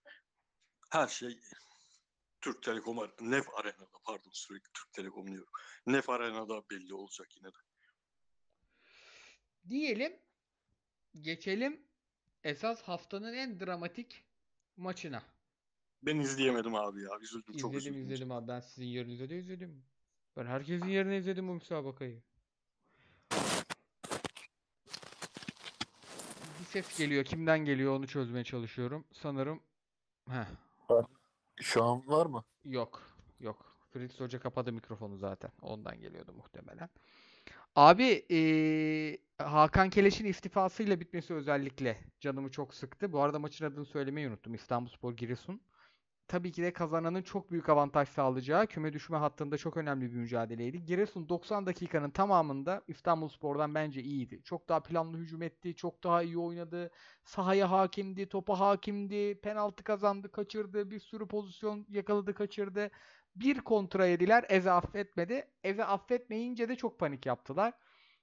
[0.91, 1.41] her şey
[2.41, 5.53] Türk Telekom Nef Arena'da pardon sürekli Türk Telekom diyorum.
[5.87, 7.59] Nef Arena'da belli olacak yine de.
[9.69, 10.13] Diyelim
[11.21, 11.81] geçelim
[12.45, 14.25] esas haftanın en dramatik
[14.77, 15.23] maçına.
[16.03, 17.11] Ben izleyemedim abi ya.
[17.21, 18.13] Üzüldüm çok İzledim üzüldüm.
[18.13, 18.49] izledim abi.
[18.49, 19.85] Ben sizin yerinizde de izledim.
[20.37, 22.23] Ben herkesin yerine izledim bu müsabakayı.
[26.61, 27.25] Bir ses geliyor.
[27.25, 29.05] Kimden geliyor onu çözmeye çalışıyorum.
[29.13, 29.63] Sanırım
[30.29, 30.45] Heh,
[31.61, 32.45] Şu an var mı?
[32.65, 33.17] yok.
[33.41, 33.77] Yok.
[33.93, 35.51] Fritz Hoca kapadı mikrofonu zaten.
[35.63, 36.89] Ondan geliyordu muhtemelen.
[37.77, 43.13] Abi eee, Hakan Keleş'in istifasıyla bitmesi özellikle canımı çok sıktı.
[43.13, 44.55] Bu arada maçın adını söylemeyi unuttum.
[44.55, 45.61] İstanbulspor Giresun.
[46.29, 50.85] Tabii ki de kazananın çok büyük avantaj sağlayacağı küme düşme hattında çok önemli bir mücadeleydi.
[50.87, 54.43] Giresun 90 dakikanın tamamında İstanbulspor'dan bence iyiydi.
[54.45, 56.91] Çok daha planlı hücum etti, çok daha iyi oynadı.
[57.25, 62.91] Sahaya hakimdi, topa hakimdi, penaltı kazandı, kaçırdı, bir sürü pozisyon yakaladı, kaçırdı.
[63.37, 65.49] Bir kontra yediler, Eze affetmedi.
[65.65, 67.75] Eze affetmeyince de çok panik yaptılar.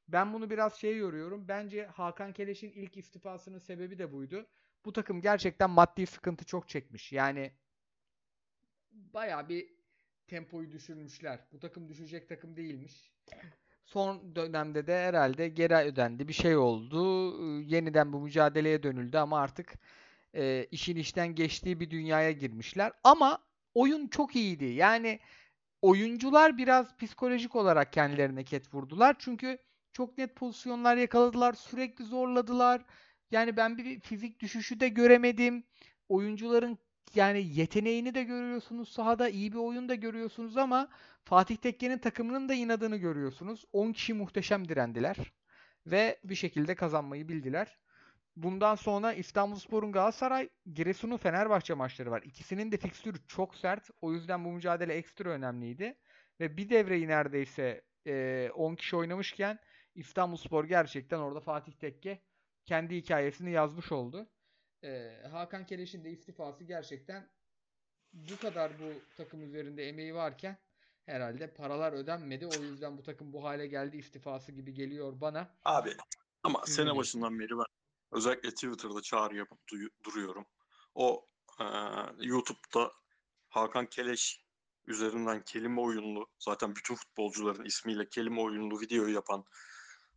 [0.08, 1.48] Ben bunu biraz şeye yoruyorum.
[1.48, 4.48] Bence Hakan Keleş'in ilk istifasının sebebi de buydu.
[4.86, 7.12] Bu takım gerçekten maddi sıkıntı çok çekmiş.
[7.14, 7.52] Yani
[8.92, 9.70] bayağı bir
[10.28, 11.40] tempoyu düşürmüşler.
[11.52, 13.12] Bu takım düşecek takım değilmiş.
[13.86, 16.28] Son dönemde de herhalde geri ödendi.
[16.28, 17.02] Bir şey oldu.
[17.60, 19.74] Ee, Yeniden bu mücadeleye dönüldü ama artık
[20.36, 22.92] e, işin işten geçtiği bir dünyaya girmişler.
[23.04, 23.40] Ama
[23.74, 24.66] oyun çok iyiydi.
[24.66, 25.20] Yani
[25.82, 29.16] oyuncular biraz psikolojik olarak kendilerine ket vurdular.
[29.20, 29.58] Çünkü
[29.94, 31.54] çok net pozisyonlar yakaladılar.
[31.54, 32.86] Sürekli zorladılar.
[33.32, 35.64] Yani ben bir fizik düşüşü de göremedim.
[36.10, 36.78] Oyuncuların
[37.16, 39.30] yani yeteneğini de görüyorsunuz sahada.
[39.30, 40.90] iyi bir oyun da görüyorsunuz ama
[41.24, 43.66] Fatih Tekke'nin takımının da inadını görüyorsunuz.
[43.74, 45.18] 10 kişi muhteşem direndiler.
[45.86, 47.78] Ve bir şekilde kazanmayı bildiler.
[48.36, 52.22] Bundan sonra İstanbulspor'un Galatasaray, Giresun'un Fenerbahçe maçları var.
[52.22, 53.90] İkisinin de fikstürü çok sert.
[54.02, 55.98] O yüzden bu mücadele ekstra önemliydi.
[56.40, 59.60] Ve bir devreyi neredeyse e, 10 kişi oynamışken
[59.96, 62.22] İstanbulspor gerçekten orada Fatih Tekke
[62.66, 64.30] kendi hikayesini yazmış oldu.
[64.84, 67.30] E, Hakan Keleş'in de istifası gerçekten
[68.14, 70.58] bu kadar bu takım üzerinde emeği varken
[71.06, 72.48] herhalde paralar ödenmedi.
[72.48, 75.50] O yüzden bu takım bu hale geldi istifası gibi geliyor bana.
[75.66, 75.90] Abi
[76.44, 77.73] ama Siz ne sene başından beri ben
[78.14, 79.60] özellikle Twitter'da çağrı yapıp
[80.06, 80.46] duruyorum.
[80.96, 81.28] O
[81.60, 81.68] eee,
[82.20, 82.92] YouTube'da
[83.50, 84.44] Hakan Keleş
[84.86, 89.46] üzerinden kelime oyunlu zaten bütün futbolcuların ismiyle kelime oyunlu video yapan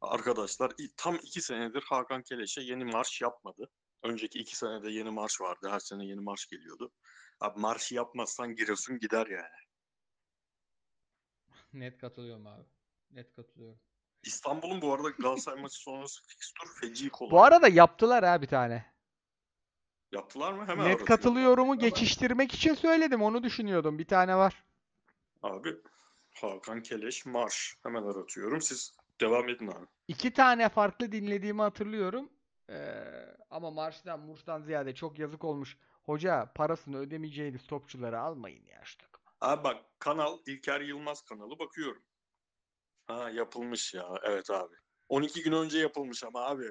[0.01, 3.71] arkadaşlar tam iki senedir Hakan Keleş'e yeni marş yapmadı.
[4.03, 5.69] Önceki iki senede yeni marş vardı.
[5.71, 6.93] Her sene yeni marş geliyordu.
[7.41, 9.67] Abi marşı yapmazsan Giresun gider yani.
[11.73, 12.65] Net katılıyorum abi.
[13.11, 13.81] Net katılıyorum.
[14.27, 17.31] İstanbul'un bu arada Galatasaray maçı sonrası fikstür feci kolay.
[17.31, 18.87] Bu arada yaptılar ha bir tane.
[20.13, 20.67] Yaptılar mı?
[20.67, 23.23] Hemen Net katılıyorumu geçiştirmek için söyledim.
[23.23, 23.99] Onu düşünüyordum.
[23.99, 24.65] Bir tane var.
[25.43, 25.77] Abi
[26.35, 27.77] Hakan Keleş Marş.
[27.83, 28.61] Hemen aratıyorum.
[28.61, 29.87] Siz devam edin abi.
[30.09, 32.31] İki tane farklı dinlediğimi hatırlıyorum.
[32.71, 33.05] Ee,
[33.51, 35.77] ama marştan murştan ziyade çok yazık olmuş.
[36.05, 39.31] Hoca parasını ödemeyeceğiniz topçuları almayın ya şu takıma.
[39.41, 42.03] Abi bak kanal İlker Yılmaz kanalı bakıyorum.
[43.07, 44.09] Ha yapılmış ya.
[44.23, 44.75] Evet abi.
[45.09, 46.67] 12 gün önce yapılmış ama abi.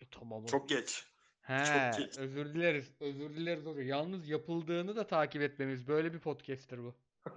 [0.00, 0.46] E, tamam.
[0.46, 1.06] Çok geç.
[1.42, 2.18] He, çok geç.
[2.18, 2.92] özür dileriz.
[3.00, 3.82] Özür dileriz hoca.
[3.82, 5.88] Yalnız yapıldığını da takip etmemiz.
[5.88, 6.94] Böyle bir podcast'tir bu.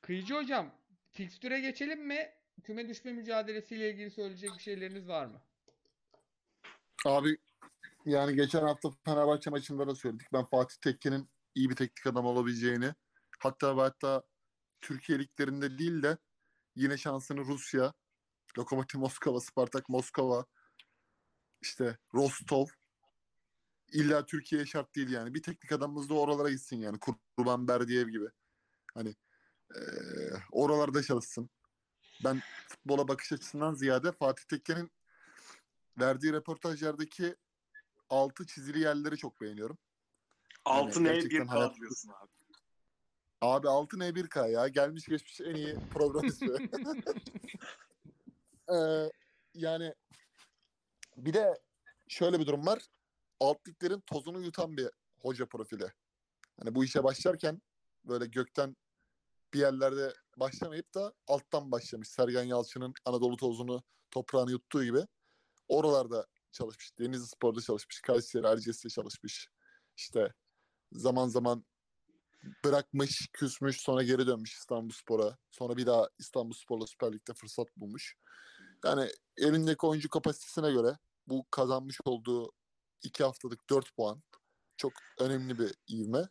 [0.00, 0.74] Kıyıcı hocam,
[1.10, 2.32] fikstüre geçelim mi?
[2.62, 5.40] Küme düşme mücadelesiyle ilgili söyleyecek bir şeyleriniz var mı?
[7.06, 7.36] Abi
[8.06, 10.28] yani geçen hafta Fenerbahçe maçında da söyledik.
[10.32, 12.94] Ben Fatih Tekke'nin iyi bir teknik adam olabileceğini
[13.38, 14.22] hatta ve hatta
[14.82, 16.18] Türkiye liglerinde değil de
[16.76, 17.92] yine şansını Rusya,
[18.58, 20.44] Lokomotiv Moskova, Spartak Moskova,
[21.60, 22.66] işte Rostov
[23.92, 25.34] illa Türkiye'ye şart değil yani.
[25.34, 26.98] Bir teknik adamımız da oralara gitsin yani.
[27.36, 28.26] Kurban Berdiyev gibi.
[28.94, 29.16] Hani
[29.74, 31.50] eee, oralarda çalışsın.
[32.24, 34.90] Ben futbola bakış açısından ziyade Fatih Tekke'nin
[36.00, 37.36] verdiği röportajlardaki
[38.08, 39.78] altı çizili yerleri çok beğeniyorum.
[40.64, 42.30] Altı ne gerçekten bir hayat- diyorsun abi.
[43.42, 44.68] Abi 6 N1K ya.
[44.68, 46.70] Gelmiş geçmiş en iyi program ismi.
[48.72, 49.10] Ee,
[49.54, 49.94] yani
[51.16, 51.60] bir de
[52.08, 52.82] şöyle bir durum var.
[53.40, 54.88] Alt liglerin tozunu yutan bir
[55.20, 55.86] hoca profili.
[56.58, 57.62] Hani bu işe başlarken
[58.04, 58.76] böyle gökten
[59.54, 62.08] bir yerlerde başlamayıp da alttan başlamış.
[62.08, 65.06] Sergen Yalçın'ın Anadolu tozunu toprağını yuttuğu gibi
[65.68, 66.98] oralarda çalışmış.
[66.98, 68.00] Denizli Spor'da çalışmış.
[68.00, 69.48] Kayseri Erciyes'te çalışmış.
[69.96, 70.32] İşte
[70.92, 71.64] zaman zaman
[72.64, 75.36] bırakmış, küsmüş, sonra geri dönmüş İstanbulspor'a.
[75.50, 78.16] Sonra bir daha İstanbulspor'la Süper Lig'de fırsat bulmuş.
[78.84, 82.52] Yani elindeki oyuncu kapasitesine göre bu kazanmış olduğu
[83.02, 84.22] iki haftalık 4 puan
[84.76, 86.28] çok önemli bir ivme.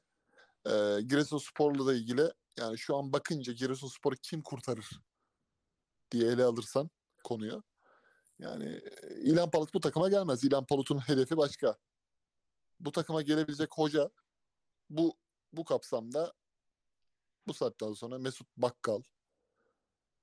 [0.66, 4.89] Ee, Giresunspor'la da ilgili yani şu an bakınca Giresunspor'u kim kurtarır
[6.12, 6.89] diye ele alırsan
[7.24, 7.64] konuyu.
[8.39, 10.43] Yani e, İlhan Palut bu takıma gelmez.
[10.43, 11.78] İlhan Palut'un hedefi başka.
[12.80, 14.09] Bu takıma gelebilecek hoca
[14.89, 15.18] bu
[15.54, 16.34] bu kapsamda
[17.47, 19.02] bu saatten sonra Mesut Bakkal.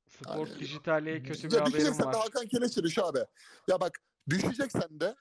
[0.09, 2.16] Sport Yani- Dijital'e kötü bir ya haberim düşeceksen de var.
[2.16, 3.24] Hakan Keleş'e düş abi.
[3.68, 3.99] Ya bak
[4.29, 5.16] düşeceksen de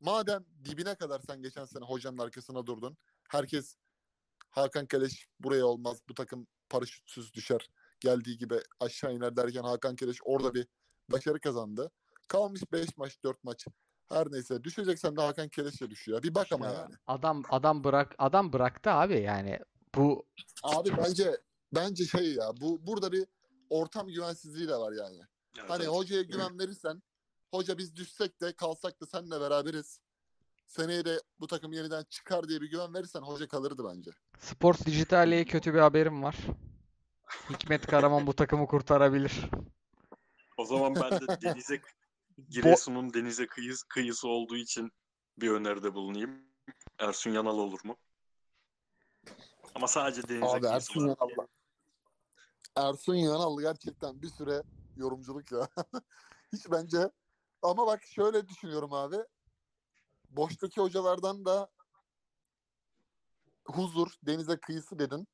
[0.00, 2.96] madem dibine kadar sen geçen sene hocanın arkasına durdun.
[3.30, 3.76] Herkes
[4.50, 5.98] Hakan Keleş buraya olmaz.
[6.08, 7.70] Bu takım paraşütsüz düşer.
[8.00, 10.66] Geldiği gibi aşağı iner derken Hakan Keleş orada bir
[11.08, 11.90] başarı kazandı.
[12.28, 13.66] Kalmış 5 maç 4 maç.
[14.08, 16.22] Her neyse düşeceksen de Hakan Keleş'e düş ya.
[16.22, 16.94] Bir bak ama Ya, yani.
[17.06, 19.58] Adam adam bırak adam bıraktı abi yani.
[19.94, 20.26] Bu
[20.62, 21.40] Abi bence
[21.74, 23.26] bence şey ya bu burada bir
[23.70, 25.20] ortam güvensizliği de var yani.
[25.58, 25.94] Evet, Hani evet.
[25.94, 27.02] hocaya güven verirsen
[27.50, 30.00] hoca biz düşsek de kalsak da seninle beraberiz.
[30.66, 34.10] Seneye de bu takım yeniden çıkar diye bir güven verirsen hoca kalırdı bence.
[34.38, 36.36] Sport Dijital'e kötü bir haberim var.
[37.50, 39.50] Hikmet Karaman bu takımı kurtarabilir.
[40.56, 41.80] O zaman ben de denize
[42.48, 44.92] Giresun'un denize kıyısı, kıyısı olduğu için
[45.38, 46.44] bir öneride bulunayım.
[46.98, 47.96] Ersun Yanal olur mu?
[49.74, 51.00] Ama sadece denize Abi kıyısı Ersun.
[51.08, 51.46] Yanal.
[52.76, 54.62] Ersun Yanal gerçekten bir süre
[54.96, 55.68] yorumculuk ya.
[56.52, 57.10] Hiç bence
[57.62, 59.16] ama bak şöyle düşünüyorum abi.
[60.30, 61.70] Boştaki hocalardan da
[63.64, 65.28] huzur, denize kıyısı dedin.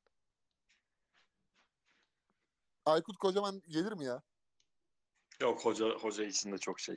[2.86, 4.22] Aykut Kocaman gelir mi ya?
[5.40, 6.96] Yok hoca hoca içinde çok şey.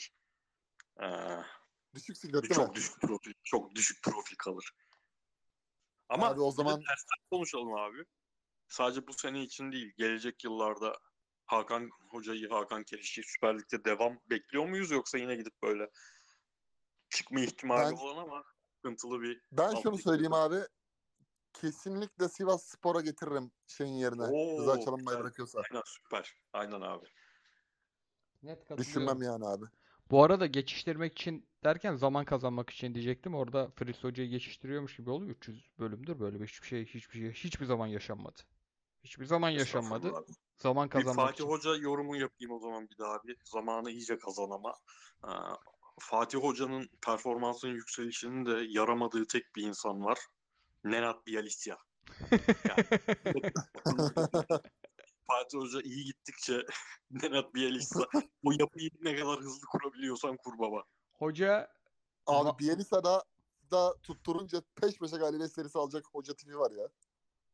[1.02, 1.06] Ee,
[1.94, 2.56] Düşük siklet değil mi?
[2.56, 4.72] çok düşük profil, çok düşük profil kalır.
[6.10, 8.06] Ama Abi o de zaman- tersten konuşalım abi.
[8.68, 10.96] Sadece bu sene için değil, gelecek yıllarda
[11.46, 15.89] Hakan Hoca'yı, Hakan Keliş'i Süper Lig'de devam bekliyor muyuz yoksa yine gidip böyle
[17.10, 18.44] çıkma ihtimali Ben- olan ama
[18.76, 20.36] sıkıntılı bir Ben şunu söyleyeyim de.
[20.36, 20.60] abi.
[21.54, 24.24] Kesinlikle Sivas Spor'a getiririm şeyin yerine.
[24.24, 25.62] Oo, Rıza Çalınbay'ı bırakıyorsa.
[25.72, 26.34] aynen süper.
[26.54, 27.06] Aynen abi.
[28.44, 28.78] Net.
[28.78, 29.66] Düşünmem yani abi.
[30.12, 33.36] Bu arada geçiştirmek için derken zaman kazanmak için diyecektim.
[33.36, 35.36] Orada Fritz Hoca'yı geçiştiriyormuş gibi oluyor.
[35.36, 38.41] 300 bölümdür böyle bir hiçbir şey hiçbir şey hiçbir zaman yaşanmadı.
[39.04, 40.14] Hiçbir zaman yaşanmadı.
[40.58, 41.50] Zaman Bir kazanmak Fatih için.
[41.50, 43.38] Hoca yorumu yapayım o zaman bir daha bir.
[43.46, 44.74] Zamanı iyice kazanama.
[45.24, 45.30] Ee,
[46.00, 50.20] Fatih Hoca'nın performansının yükselişinin de yaramadığı tek bir insan var.
[50.84, 51.78] Nenad Bielitsa.
[55.28, 56.65] Fatih Hoca iyi gittikçe
[57.11, 58.07] Nenad Bielitsa
[58.43, 60.84] o yapıyı ne kadar hızlı kurabiliyorsan kur baba.
[61.13, 61.71] Hoca
[62.26, 63.24] Abi Va- Bielitsa'da
[63.71, 66.88] da tutturunca peş peşe galibiyet serisi alacak hoca tipi var ya.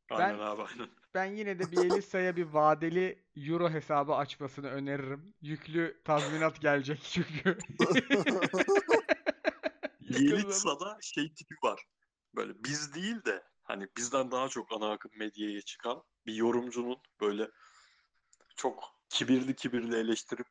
[0.09, 0.89] Aynen abi aynen.
[1.13, 5.33] ben yine de Bielitsa'ya bir vadeli euro hesabı açmasını öneririm.
[5.41, 7.57] Yüklü tazminat gelecek çünkü.
[10.01, 11.85] Bielitsa'da şey tipi var.
[12.35, 17.51] Böyle biz değil de hani bizden daha çok ana akım medyaya çıkan bir yorumcunun böyle
[18.55, 20.47] çok kibirli kibirli eleştirip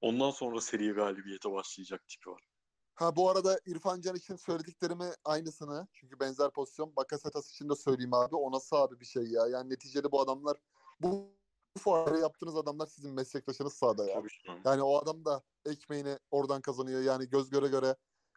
[0.00, 2.48] ondan sonra seri galibiyete başlayacak tipi var.
[2.94, 8.14] Ha bu arada İrfan Can için söylediklerimi aynısını çünkü benzer pozisyon Bakasetas için de söyleyeyim
[8.14, 8.36] abi.
[8.36, 9.46] O nasıl abi bir şey ya.
[9.46, 10.56] Yani neticede bu adamlar
[11.00, 11.10] bu,
[11.76, 14.14] bu fuarı yaptığınız adamlar sizin meslektaşınız sahada ya.
[14.14, 14.60] Tabii.
[14.64, 17.00] Yani o adam da ekmeğini oradan kazanıyor.
[17.02, 17.96] Yani göz göre göre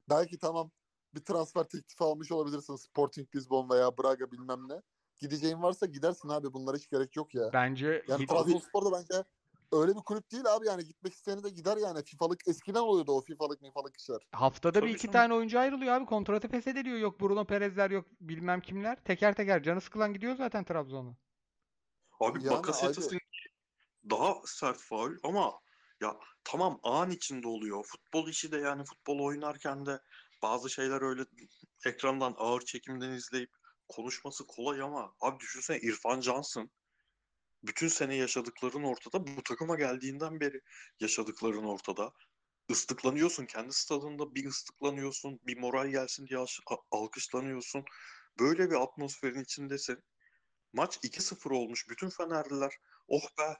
[0.09, 0.71] belki tamam
[1.15, 4.81] bir transfer teklifi almış olabilirsin Sporting Lisbon veya Braga bilmem ne.
[5.19, 6.53] Gideceğin varsa gidersin abi.
[6.53, 7.49] Bunlara hiç gerek yok ya.
[7.53, 9.23] Bence Yani Trabzonspor da bence
[9.71, 12.03] öyle bir kulüp değil abi yani gitmek isteyeni de gider yani.
[12.03, 14.27] FIFA'lık eskiden oluyordu o FIFA'lık mifalık işler.
[14.31, 15.13] haftada bir Tabii iki canım.
[15.13, 16.05] tane oyuncu ayrılıyor abi.
[16.05, 16.97] Kontratı feshediliyor.
[16.97, 19.03] Yok Bruno Perez'ler yok bilmem kimler.
[19.03, 21.15] Teker teker canı sıkılan gidiyor zaten Trabzon'a.
[22.19, 23.19] Abi Yani Bakasetas'ın
[24.09, 25.53] daha sert faul ama
[26.01, 27.83] ya tamam an içinde oluyor.
[27.83, 29.99] Futbol işi de yani futbol oynarken de
[30.41, 31.25] bazı şeyler öyle
[31.85, 33.51] ekrandan ağır çekimden izleyip
[33.87, 36.71] konuşması kolay ama abi düşünsene İrfan Cansın
[37.63, 40.61] bütün sene yaşadıkların ortada bu takıma geldiğinden beri
[40.99, 42.13] yaşadıkların ortada.
[42.69, 46.39] Islıklanıyorsun kendi stadında bir ıslıklanıyorsun bir moral gelsin diye
[46.91, 47.85] alkışlanıyorsun.
[48.39, 50.03] Böyle bir atmosferin içindesin.
[50.73, 51.89] Maç 2-0 olmuş.
[51.89, 52.73] Bütün Fenerliler
[53.07, 53.57] oh be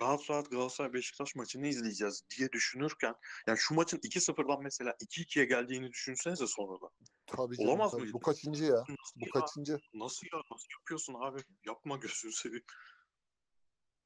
[0.00, 3.14] rahat rahat Galatasaray Beşiktaş maçını izleyeceğiz diye düşünürken
[3.46, 6.90] yani şu maçın 2-0'dan mesela 2-2'ye geldiğini düşünsenize sonradan.
[7.26, 8.00] Tabii canım, Olamaz tabii.
[8.00, 8.12] mıydı?
[8.14, 8.76] Bu kaçıncı ya?
[8.78, 9.30] Nasıl Bu ya?
[9.30, 9.78] kaçıncı?
[9.94, 10.38] Nasıl ya?
[10.50, 11.40] Nasıl yapıyorsun abi?
[11.66, 12.64] Yapma gözünü seveyim.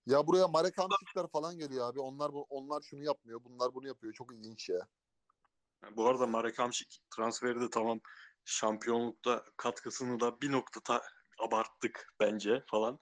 [0.07, 2.01] Ya buraya Marek Hamşikler falan geliyor abi.
[2.01, 3.45] Onlar bu onlar şunu yapmıyor.
[3.45, 4.13] Bunlar bunu yapıyor.
[4.13, 4.89] Çok ilginç ya.
[5.83, 8.01] Yani bu arada Marek Hamšík transferi de tamam
[8.45, 11.03] şampiyonlukta katkısını da bir noktada
[11.39, 12.99] abarttık bence falan.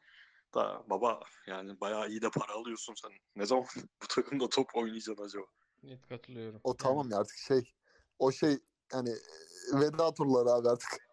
[0.55, 3.11] Da baba yani bayağı iyi de para alıyorsun sen.
[3.37, 3.65] Ne zaman
[4.03, 5.47] bu takımda top oynayacaksın acaba?
[5.83, 6.61] Net katılıyorum.
[6.65, 7.75] O Yani tamam ya artık şey
[8.19, 8.59] o şey
[8.93, 11.09] hani e, veda turları abi artık.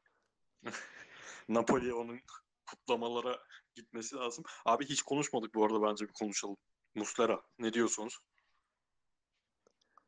[1.49, 2.19] Napoli onun
[2.69, 3.39] kutlamalara
[3.75, 4.43] gitmesi lazım.
[4.65, 6.57] Abi hiç konuşmadık bu arada bence bir konuşalım.
[6.95, 8.19] Muslera ne diyorsunuz?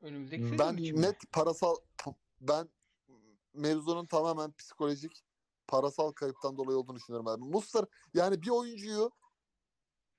[0.01, 1.01] Önümüzdeki sezon Ben için mi?
[1.01, 1.75] net parasal
[2.41, 2.69] ben
[3.53, 5.23] mevzunun tamamen psikolojik
[5.67, 7.43] parasal kayıptan dolayı olduğunu düşünüyorum abi.
[7.43, 9.11] Muslera yani bir oyuncuyu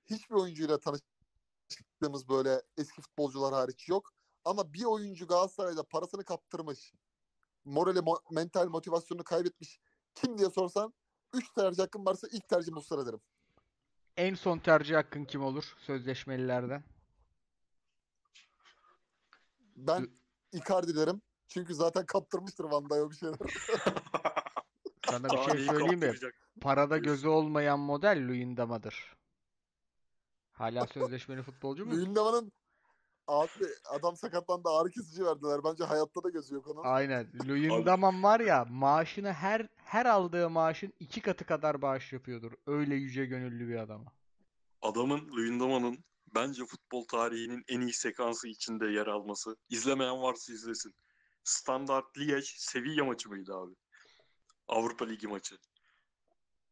[0.05, 4.13] hiçbir oyuncuyla tanıştığımız böyle eski futbolcular hariç yok.
[4.45, 6.93] Ama bir oyuncu Galatasaray'da parasını kaptırmış.
[7.65, 9.79] Morali, mo- mental motivasyonunu kaybetmiş.
[10.15, 10.93] Kim diye sorsan
[11.33, 13.21] 3 tercih hakkım varsa ilk tercih Muslera derim.
[14.17, 16.83] En son tercih hakkın kim olur sözleşmelilerden?
[19.75, 20.07] Ben
[20.51, 21.21] Icardi derim.
[21.47, 23.37] Çünkü zaten kaptırmıştır Van Dijk'e bir şeyler.
[25.09, 26.13] Sana bir şey söyleyeyim mi?
[26.61, 29.15] Parada gözü olmayan model Luyendama'dır.
[30.51, 31.91] Hala sözleşmeli futbolcu mu?
[31.91, 32.51] Luyendama'nın
[33.27, 35.59] abi adam sakatlandı ağrı kesici verdiler.
[35.63, 36.81] Bence hayatta da gözü yok onun.
[36.83, 37.27] Aynen.
[37.47, 42.51] Luyendamam var ya maaşını her her aldığı maaşın iki katı kadar bağış yapıyordur.
[42.67, 44.13] Öyle yüce gönüllü bir adama.
[44.81, 46.03] Adamın Luyendama'nın
[46.35, 49.55] bence futbol tarihinin en iyi sekansı içinde yer alması.
[49.69, 50.95] İzlemeyen varsa izlesin.
[51.43, 53.73] Standart Liège Sevilla maçı mıydı abi?
[54.69, 55.57] Avrupa Ligi maçı.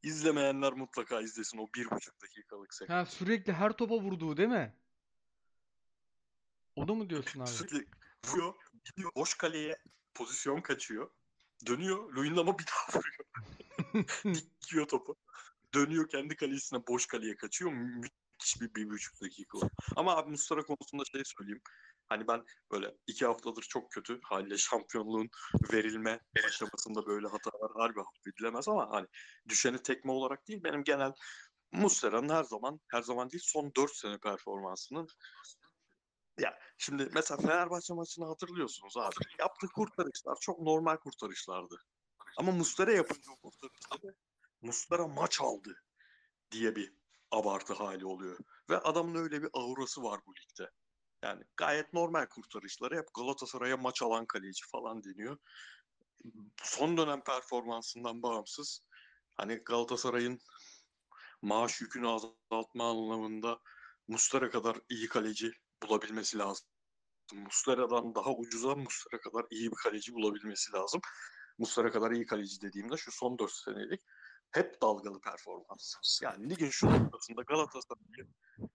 [0.03, 3.07] İzlemeyenler mutlaka izlesin o bir buçuk dakikalık sekans.
[3.07, 4.75] Ha sürekli her topa vurduğu değil mi?
[6.75, 7.47] Onu mu diyorsun abi?
[7.47, 7.87] Sürekli
[8.25, 8.53] vuruyor,
[8.85, 9.77] gidiyor boş kaleye
[10.13, 11.11] pozisyon kaçıyor.
[11.65, 13.25] Dönüyor, Luyendam'a bir daha vuruyor.
[14.35, 15.15] Dikiyor topu.
[15.73, 17.71] Dönüyor kendi kalesine boş kaleye kaçıyor.
[17.71, 19.57] Müthiş bir bir buçuk dakika.
[19.95, 21.61] Ama abi Mustara konusunda şey söyleyeyim.
[22.09, 25.29] Hani ben böyle iki haftadır çok kötü haliyle şampiyonluğun
[25.73, 29.07] verilme aşamasında böyle hatalar harbi affedilemez ama hani
[29.49, 31.13] düşeni tekme olarak değil benim genel
[31.71, 35.07] Muslera'nın her zaman her zaman değil son 4 sene performansının
[36.39, 39.15] ya şimdi mesela Fenerbahçe maçını hatırlıyorsunuz abi.
[39.39, 41.75] Yaptığı kurtarışlar çok normal kurtarışlardı.
[42.37, 44.15] Ama Muslera yapınca o kurtarışları
[44.61, 45.83] Muslera maç aldı
[46.51, 46.93] diye bir
[47.31, 48.37] abartı hali oluyor.
[48.69, 50.71] Ve adamın öyle bir aurası var bu ligde.
[51.23, 55.37] Yani gayet normal kurtarışları hep Galatasaray'a maç alan kaleci falan deniyor.
[56.63, 58.81] Son dönem performansından bağımsız
[59.35, 60.39] hani Galatasaray'ın
[61.41, 63.59] maaş yükünü azaltma anlamında
[64.07, 65.51] Muslera kadar iyi kaleci
[65.83, 66.67] bulabilmesi lazım.
[67.33, 71.01] Muslera'dan daha ucuza Muslera kadar iyi bir kaleci bulabilmesi lazım.
[71.57, 74.01] Muslera kadar iyi kaleci dediğimde şu son 4 senelik
[74.51, 75.93] hep dalgalı performans.
[76.21, 78.27] Yani ligin şu noktasında Galatasaray'ı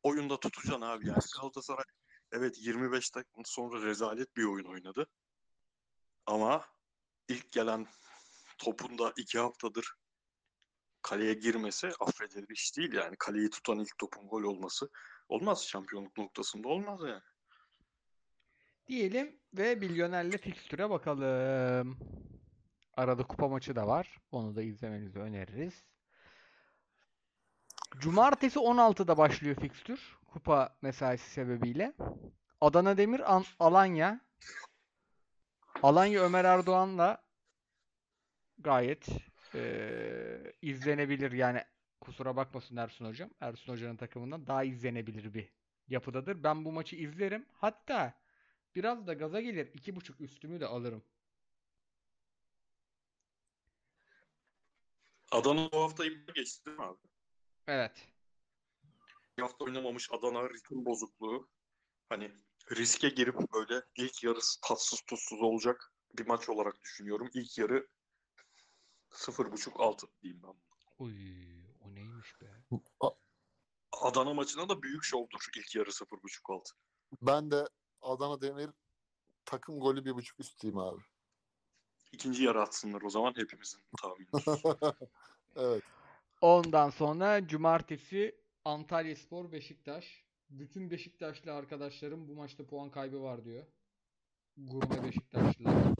[0.03, 1.09] oyunda tutacaksın abi.
[1.09, 1.85] Yani Galatasaray
[2.33, 5.07] evet 25 dakika sonra rezalet bir oyun oynadı.
[6.27, 6.65] Ama
[7.29, 7.87] ilk gelen
[8.59, 9.95] topun da 2 haftadır
[11.03, 13.17] kaleye girmesi affedilir iş değil yani.
[13.19, 14.91] Kaleyi tutan ilk topun gol olması
[15.29, 17.23] olmaz şampiyonluk noktasında olmaz yani.
[18.87, 21.99] Diyelim ve milyonerle fikstüre bakalım.
[22.95, 24.19] Arada kupa maçı da var.
[24.31, 25.85] Onu da izlemenizi öneririz.
[27.99, 30.22] Cumartesi 16'da başlıyor fikstür.
[30.33, 31.93] Kupa mesaisi sebebiyle.
[32.61, 34.21] Adana Demir An- Alanya.
[35.83, 37.23] Alanya Ömer Erdoğan'la
[38.59, 39.09] gayet
[39.55, 41.33] eee, izlenebilir.
[41.33, 41.65] Yani
[42.01, 43.31] kusura bakmasın Ersun Hocam.
[43.41, 45.49] Ersun Hoca'nın takımından daha izlenebilir bir
[45.89, 46.43] yapıdadır.
[46.43, 47.47] Ben bu maçı izlerim.
[47.53, 48.15] Hatta
[48.75, 49.71] biraz da gaza gelir.
[49.75, 51.03] iki buçuk üstümü de alırım.
[55.31, 56.99] Adana bu hafta iyi geçti değil mi abi?
[57.67, 58.12] Evet.
[59.43, 61.49] Bir hafta oynamamış Adana ritim bozukluğu.
[62.09, 62.33] Hani
[62.71, 67.31] riske girip böyle ilk yarısı tatsız tuzsuz olacak bir maç olarak düşünüyorum.
[67.35, 67.89] İlk yarı
[69.11, 70.55] 0.5-6 diyeyim ben.
[70.99, 71.15] Uy,
[71.81, 72.47] o neymiş be?
[73.93, 76.63] Adana maçına da büyük şovdur ilk yarı 0.5-6.
[77.23, 77.69] Ben de
[78.03, 78.71] Adana Demir
[79.45, 81.03] takım golü bir buçuk üsteyim abi.
[82.13, 84.29] İkinci yarı atsınlar o zaman hepimizin tahmini.
[85.57, 85.83] evet.
[86.41, 90.25] Ondan sonra cumartesi Antalyaspor Beşiktaş.
[90.51, 93.67] Bütün Beşiktaşlı arkadaşlarım bu maçta puan kaybı var diyor.
[94.57, 95.95] Gurme Beşiktaşlılar.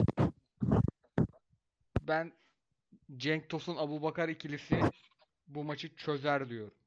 [2.01, 2.33] Ben
[3.17, 4.81] Cenk Tosun Abubakar ikilisi
[5.47, 6.77] bu maçı çözer diyorum.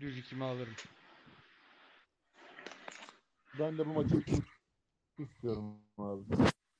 [0.00, 0.74] Düz ikimi alırım.
[3.58, 4.24] Ben de bu maçı
[5.18, 6.24] istiyorum abi.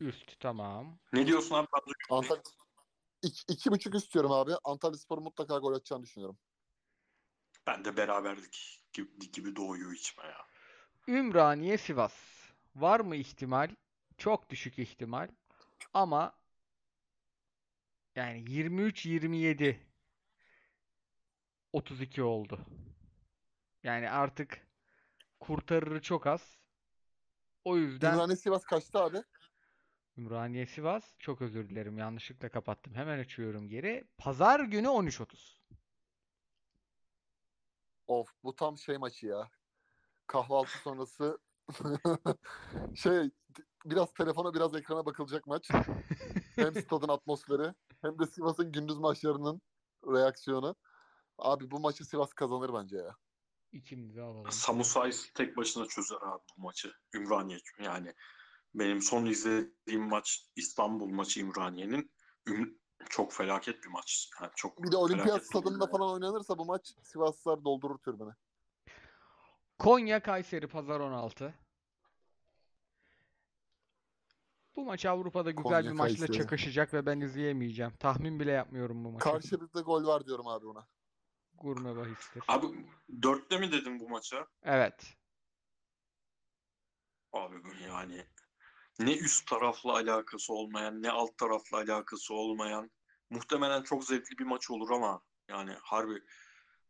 [0.01, 0.99] Üst tamam.
[1.13, 1.67] ne diyorsun abi?
[2.11, 2.43] Antalya
[3.23, 4.53] iki, iki buçuk istiyorum abi.
[4.65, 6.39] Antalya Spor mutlaka gol atacağını düşünüyorum.
[7.67, 10.47] Ben de beraberlik gibi, gibi doğuyor içime ya.
[11.09, 12.15] Ümraniye Sivas.
[12.77, 13.71] Var mı ihtimal?
[14.19, 15.29] Çok düşük ihtimal.
[15.95, 16.39] Ama
[18.17, 19.87] yani 23 27
[21.73, 22.61] 32 oldu.
[23.83, 24.67] Yani artık
[25.41, 26.59] kurtarırı çok az.
[27.65, 29.23] O yüzden Ümraniye Sivas kaçtı abi?
[30.17, 32.95] Ümraniye Sivas çok özür dilerim yanlışlıkla kapattım.
[32.95, 34.05] Hemen açıyorum geri.
[34.19, 35.62] Pazar günü 13.30.
[38.07, 39.51] Of bu tam şey maçı ya.
[40.27, 41.39] Kahvaltı sonrası
[42.95, 43.31] şey
[43.85, 45.71] biraz telefona biraz ekrana bakılacak maç.
[46.57, 49.63] Hem stadın atmosferi hem de Sivas'ın gündüz maçlarının
[50.07, 50.77] reaksiyonu.
[51.39, 53.17] Abi bu maçı Sivas kazanır bence ya.
[53.73, 54.53] İkimizi alalım.
[54.53, 56.93] Samu Sais tek başına çözer abi bu maçı.
[57.15, 58.15] Ümraniye yani.
[58.75, 62.13] Benim son izlediğim maç İstanbul maçı Ümraniye'nin
[62.47, 62.79] Üm-
[63.11, 64.31] çok felaket bir maç.
[64.41, 68.35] Yani çok Bir de olimpiyat stadında falan oynanırsa bu maç Sivaslılar doldurur türbünü.
[69.79, 71.55] Konya Kayseri Pazar 16.
[74.77, 76.39] Bu maç Avrupa'da güzel Konya, bir maçla Kayseri.
[76.39, 77.93] çakışacak ve ben izleyemeyeceğim.
[77.97, 79.25] Tahmin bile yapmıyorum bu maçı.
[79.25, 80.87] Karşılıklı gol var diyorum abi ona.
[81.55, 82.43] Gurme bahistir.
[82.49, 82.67] Abi
[83.23, 84.47] dörtte mi dedim bu maça?
[84.63, 85.17] Evet.
[87.33, 88.27] Abi bu yani
[89.05, 92.91] ne üst tarafla alakası olmayan ne alt tarafla alakası olmayan
[93.31, 96.23] muhtemelen çok zevkli bir maç olur ama yani harbi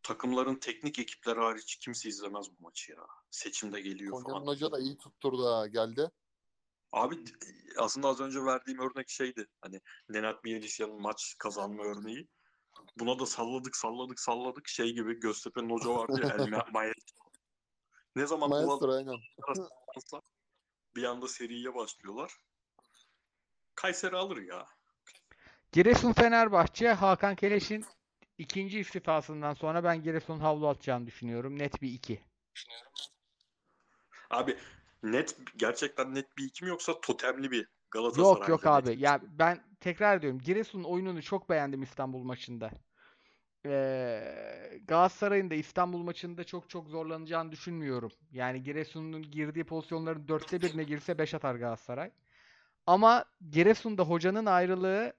[0.03, 3.07] takımların teknik ekipleri hariç kimse izlemez bu maçı ya.
[3.31, 4.47] Seçimde geliyor Konya'nın falan.
[4.47, 6.11] hoca da iyi tutturdu ha geldi.
[6.93, 7.25] Abi
[7.79, 9.47] aslında az önce verdiğim örnek şeydi.
[9.61, 12.29] Hani Nenad Bielitsa'nın maç kazanma örneği.
[12.99, 17.23] Buna da salladık salladık salladık şey gibi Göztepe'nin hoca vardı ya El Ma- Maestro.
[18.17, 19.17] Ne zaman bu Maestro aynen.
[20.97, 22.33] Bir anda seriye başlıyorlar.
[23.75, 24.67] Kayseri alır ya.
[25.73, 27.85] Giresun Fenerbahçe Hakan Keleş'in
[28.39, 31.59] ikinci istifasından sonra ben Giresun'un havlu atacağını düşünüyorum.
[31.59, 32.25] Net bir 2.
[34.31, 34.59] Abi
[35.03, 39.01] net gerçekten net bir iki mi yoksa totemli bir Galatasaray Yok yok abi.
[39.01, 40.39] Ya ben tekrar ediyorum.
[40.39, 42.71] Giresun'un oyununu çok beğendim İstanbul maçında.
[43.67, 48.13] Ee, Galatasaray'ın da İstanbul maçında çok çok zorlanacağını düşünmüyorum.
[48.33, 52.11] Yani Giresun'un girdiği pozisyonların dörtte birine girse 5 atar Galatasaray.
[52.87, 55.13] Ama Giresun'da hocanın ayrılığı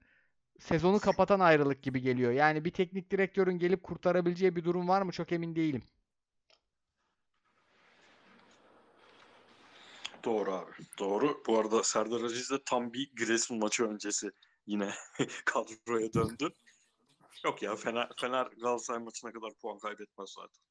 [0.58, 2.32] sezonu kapatan ayrılık gibi geliyor.
[2.32, 5.82] Yani bir teknik direktörün gelip kurtarabileceği bir durum var mı çok emin değilim.
[10.24, 10.72] Doğru abi.
[10.98, 11.42] Doğru.
[11.46, 14.30] Bu arada Serdar Aziz de tam bir Giresun maçı öncesi
[14.66, 14.90] yine
[15.44, 16.52] kadroya döndü.
[17.44, 20.64] Yok ya Fener, Fener Galatasaray maçına kadar puan kaybetmez zaten.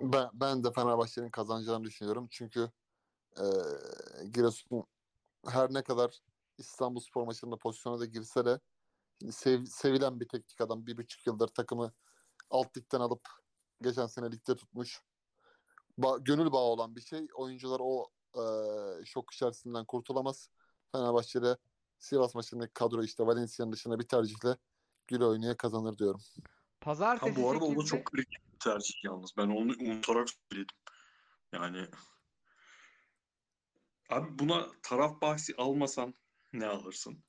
[0.00, 2.28] Ben, ben de Fenerbahçe'nin kazanacağını düşünüyorum.
[2.30, 2.70] Çünkü
[3.38, 3.44] e,
[4.24, 4.84] Giresun
[5.46, 6.20] her ne kadar
[6.58, 8.60] İstanbul Spor maçında pozisyona da girse de
[9.30, 10.86] sev- sevilen bir teknik adam.
[10.86, 11.92] Bir buçuk yıldır takımı
[12.50, 13.28] alt ligden alıp
[13.82, 15.02] geçen sene ligde tutmuş.
[15.98, 17.26] Ba- gönül bağı olan bir şey.
[17.34, 20.50] Oyuncular o e, şok içerisinden kurtulamaz.
[20.92, 21.56] Fenerbahçe'de
[21.98, 24.56] Sivas maçındaki kadro işte Valencia'nın dışında bir tercihle
[25.10, 26.20] güle oynaya kazanır diyorum.
[26.44, 26.50] Ha,
[26.80, 29.30] Pazartesi bu arada o da 8'de çok kritik bir tercih yalnız.
[29.36, 30.76] Ben onu unutarak söyledim.
[31.52, 31.86] Yani
[34.08, 36.14] abi buna taraf bahsi almasan
[36.52, 37.24] ne alırsın?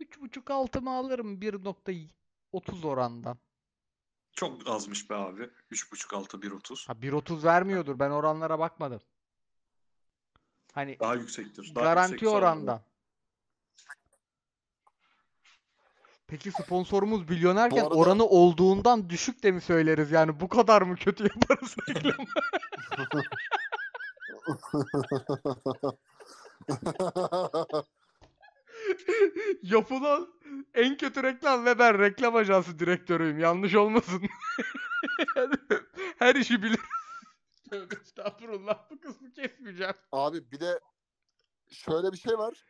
[0.00, 3.38] 3.5 altımı alırım 1.30 orandan.
[4.32, 5.50] Çok azmış be abi.
[5.70, 6.86] 3.5 6 1.30.
[6.86, 7.98] Ha 1.30 vermiyordur.
[7.98, 9.00] Ben oranlara bakmadım.
[10.72, 11.74] Hani Daha yüksektir.
[11.74, 12.82] Daha garanti yüksek orandan.
[16.30, 20.10] Peki sponsorumuz milyonerken Bu arada- oranı olduğundan düşük de mi söyleriz?
[20.10, 22.26] Yani bu kadar mı kötü yaparız reklamı?
[29.62, 30.28] Yapılan
[30.74, 33.38] en kötü reklam ve ben reklam ajansı direktörüyüm.
[33.38, 34.22] Yanlış olmasın.
[35.36, 35.54] Yani
[36.18, 36.80] Her işi bilir.
[37.70, 39.94] Tövbe estağfurullah bu kısmı kesmeyeceğim.
[40.12, 40.80] Abi bir de
[41.70, 42.64] şöyle bir şey var.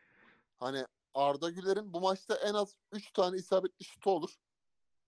[0.61, 0.85] Hani
[1.15, 4.37] Arda Güler'in bu maçta en az 3 tane isabetli şutu olur.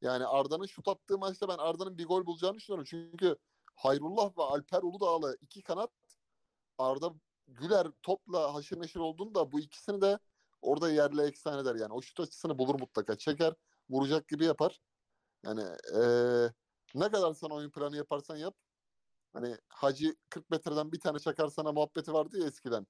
[0.03, 2.84] Yani Arda'nın şut attığı maçta ben Arda'nın bir gol bulacağını düşünüyorum.
[2.90, 3.36] Çünkü
[3.76, 5.90] Hayrullah ve Alper Uludağlı iki kanat
[6.78, 7.14] Arda
[7.48, 10.18] Güler topla haşır neşir olduğunda bu ikisini de
[10.62, 11.74] orada yerle eksan eder.
[11.74, 13.18] Yani o şut açısını bulur mutlaka.
[13.18, 13.55] Çeker,
[13.90, 14.80] vuracak gibi yapar.
[15.44, 15.62] Yani
[15.94, 16.53] eee,
[16.94, 18.57] ne kadar sen oyun planı yaparsan yap.
[19.32, 22.86] Hani Hacı 40 metreden bir tane çakar sana muhabbeti vardı ya eskiden.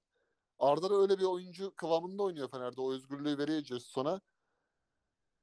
[0.62, 2.80] Arda da öyle bir oyuncu kıvamında oynuyor Fener'de.
[2.80, 4.20] O özgürlüğü veriyor Jesus'a.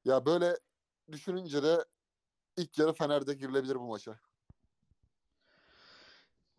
[0.05, 0.57] Ya böyle
[1.11, 1.85] düşününce de
[2.57, 4.19] ilk yarı Fener'de girilebilir bu maça.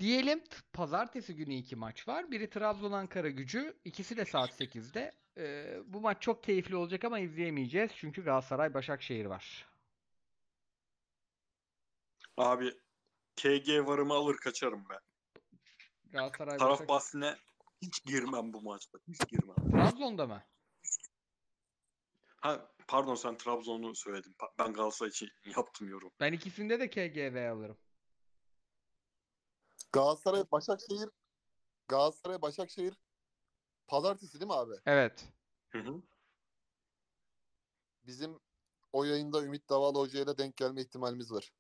[0.01, 2.31] Diyelim pazartesi günü iki maç var.
[2.31, 3.79] Biri Trabzon Ankara Gücü.
[3.85, 5.13] ikisi de saat 8'de.
[5.39, 7.91] Ee, bu maç çok keyifli olacak ama izleyemeyeceğiz.
[7.95, 9.67] Çünkü Galatasaray Başakşehir var.
[12.37, 12.71] Abi
[13.37, 15.01] KG varımı alır kaçarım ben.
[16.13, 17.37] Galatasaray Taraf Başak- bahsine
[17.83, 18.99] hiç girmem bu maçta.
[19.09, 19.57] Hiç girmem.
[19.71, 20.43] Trabzon'da mı?
[22.41, 24.37] Ha pardon sen Trabzon'u söyledin.
[24.59, 26.11] Ben Galatasaray için yaptım yorum.
[26.21, 27.79] Ben ikisinde de KGV alırım.
[29.93, 31.09] Galatasaray Başakşehir
[31.89, 32.95] Galatasaray Başakşehir
[33.87, 34.75] pazartesi değil mi abi?
[34.87, 35.29] Evet.
[35.69, 36.03] Hı hı.
[38.07, 38.41] Bizim
[38.93, 41.53] o yayında Ümit Davalı Hoca ile denk gelme ihtimalimiz var.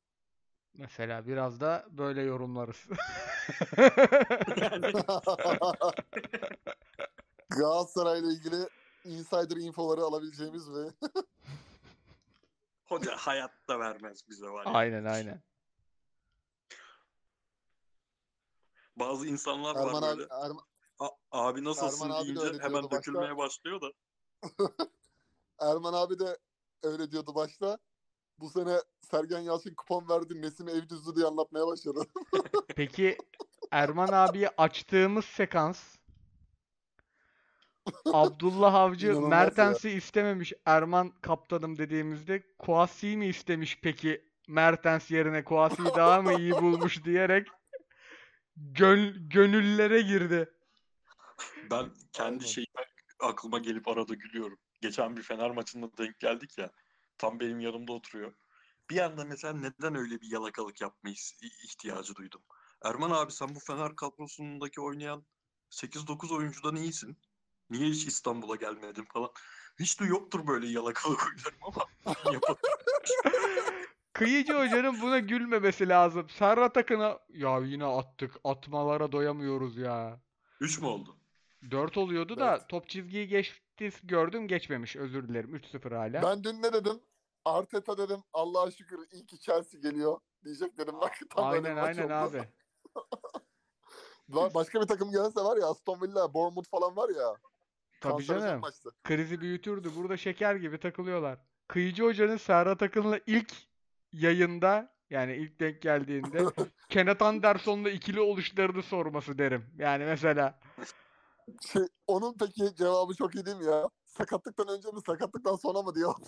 [0.75, 2.87] Mesela biraz da böyle yorumlarız.
[7.51, 8.68] Galatasaray'la ilgili
[9.05, 10.91] insider infoları alabileceğimiz ve
[12.85, 14.73] Hoca hayatta vermez bize var ya.
[14.73, 15.43] Aynen aynen.
[18.97, 20.29] Bazı insanlar Erman var abi böyle.
[20.31, 20.64] Erman,
[20.99, 22.97] "A- abi nasılsın Erman abi de deyince hemen başta.
[22.97, 23.93] dökülmeye başlıyor da.
[25.61, 26.39] Erman abi de
[26.83, 27.79] öyle diyordu başta.
[28.41, 30.43] Bu sene Sergen Yalçın kupon verdi.
[30.43, 32.01] Nesim ev düzdü diye anlatmaya başladı.
[32.76, 33.18] Peki
[33.70, 35.97] Erman abiye açtığımız sekans
[38.12, 39.38] Abdullah Avcı İnanılmaz ya.
[39.38, 46.53] Mertens'i istememiş Erman kaptanım dediğimizde Kouassi'yi mi istemiş peki Mertens yerine Kouassi'yi daha mı iyi
[46.53, 47.49] bulmuş diyerek
[48.57, 50.51] gön- gönüllere girdi.
[51.70, 52.86] Ben kendi şeyime
[53.20, 54.59] aklıma gelip arada gülüyorum.
[54.80, 56.70] Geçen bir Fener maçında denk geldik ya.
[57.21, 58.33] Tam benim yanımda oturuyor.
[58.91, 62.41] Bir anda mesela neden öyle bir yalakalık yapma is- ihtiyacı duydum.
[62.85, 65.25] Erman abi sen bu Fener kadrosundaki oynayan
[65.71, 67.18] 8-9 oyuncudan iyisin.
[67.71, 69.31] Niye hiç İstanbul'a gelmedin falan.
[69.81, 71.87] Hiç de yoktur böyle yalakalı huylarım ama.
[74.12, 76.29] Kıyıcı hocanın buna gülmemesi lazım.
[76.29, 78.35] Serhat Akın'a ya yine attık.
[78.45, 80.21] Atmalara doyamıyoruz ya.
[80.61, 81.16] 3 mü oldu?
[81.71, 82.68] 4 oluyordu da Evet.
[82.68, 84.97] top çizgiyi geçti gördüm geçmemiş.
[84.97, 85.55] Özür dilerim.
[85.57, 86.23] 3-0 hala.
[86.23, 87.01] Ben dün ne dedim?
[87.45, 88.22] Arteta dedim.
[88.32, 90.20] Allah'a şükür iyi ki Chelsea geliyor.
[90.45, 90.95] Diyecek dedim.
[91.01, 92.12] Bak tam Aynen aynen oldu.
[92.14, 92.49] abi.
[94.55, 97.36] Başka bir takım gelse var ya Aston Villa, Bournemouth falan var ya.
[98.01, 98.61] Tabii canım.
[98.61, 98.91] maçtı.
[99.05, 99.91] Krizi büyütürdü.
[99.97, 101.38] Burada şeker gibi takılıyorlar.
[101.68, 103.53] Kıyıcı Hoca'nın Serhat Akın'la ilk
[104.12, 106.45] yayında yani ilk denk geldiğinde
[106.88, 109.66] Kenneth Anderson'la ikili oluşlarını sorması derim.
[109.78, 110.61] Yani mesela
[111.72, 113.88] Şey, onun peki cevabı çok iyi değil mi ya?
[114.11, 116.15] Sakatlıktan önce mi sakatlıktan sonra mı diyor.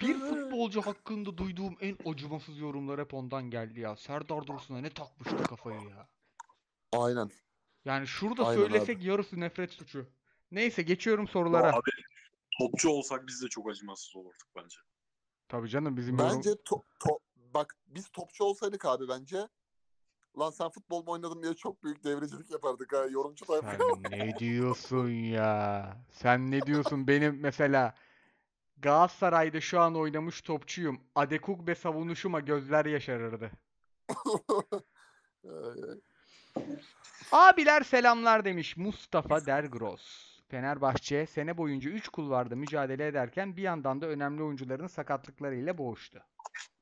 [0.00, 3.96] bir futbolcu hakkında duyduğum en acımasız yorumlar hep ondan geldi ya.
[3.96, 6.08] Serdar Dursun'a ne takmıştı kafayı ya.
[6.92, 7.30] Aynen.
[7.84, 8.70] Yani şurada Aynen abi.
[8.70, 10.06] söylesek yarısı nefret suçu.
[10.50, 11.72] Neyse geçiyorum Ya sorulara.
[11.72, 11.90] abi
[12.58, 14.76] topçu olsak biz de çok acımasız olurduk bence.
[15.48, 16.30] Tabii canım bizim yorum...
[16.36, 19.48] Bence to- to- bak biz topçu olsaydık abi bence
[20.38, 23.70] lan sen futbol mu oynadın diye çok büyük devrecilik yapardık ha yorumcu tayfa.
[23.70, 25.96] Sen ne diyorsun ya?
[26.10, 27.08] Sen ne diyorsun?
[27.08, 27.94] Benim mesela
[28.82, 31.00] Galatasaray'da şu an oynamış topçuyum.
[31.14, 33.50] Adekugbe savunuşuma gözler yaşarırdı.
[37.32, 40.32] Abiler selamlar demiş Mustafa Dergros.
[40.48, 46.24] Fenerbahçe sene boyunca 3 kulvarda mücadele ederken bir yandan da önemli oyuncuların sakatlıklarıyla boğuştu.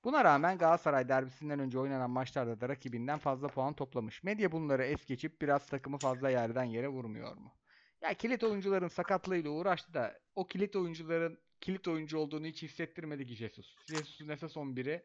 [0.04, 4.22] Buna rağmen Galatasaray derbisinden önce oynanan maçlarda da rakibinden fazla puan toplamış.
[4.22, 7.54] Medya bunları es geçip biraz takımı fazla yerden yere vurmuyor mu?
[8.02, 13.34] Ya kilit oyuncuların sakatlığıyla uğraştı da o kilit oyuncuların kilit oyuncu olduğunu hiç hissettirmedi ki
[13.36, 13.76] Jesus.
[13.88, 15.02] Jesus'un esas 11'i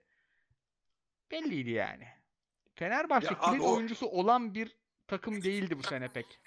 [1.31, 2.07] belliydi yani.
[2.75, 6.39] Fenerbahçe Ya kilit o- oyuncusu olan bir takım değildi bu sene pek.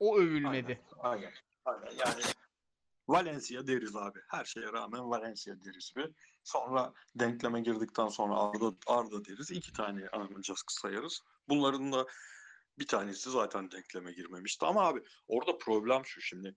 [0.00, 0.80] O övülmedi.
[0.98, 1.32] Aynen.
[1.64, 1.90] Aynen.
[2.06, 2.22] Yani
[3.08, 4.18] Valencia deriz abi.
[4.28, 6.10] Her şeye rağmen Valencia deriz bir.
[6.46, 9.50] Sonra denkleme girdikten sonra Arda, Arda deriz.
[9.50, 11.22] İki tane ancak sayarız.
[11.48, 12.06] Bunların da
[12.78, 14.66] bir tanesi zaten denkleme girmemişti.
[14.66, 16.56] Ama abi orada problem şu şimdi.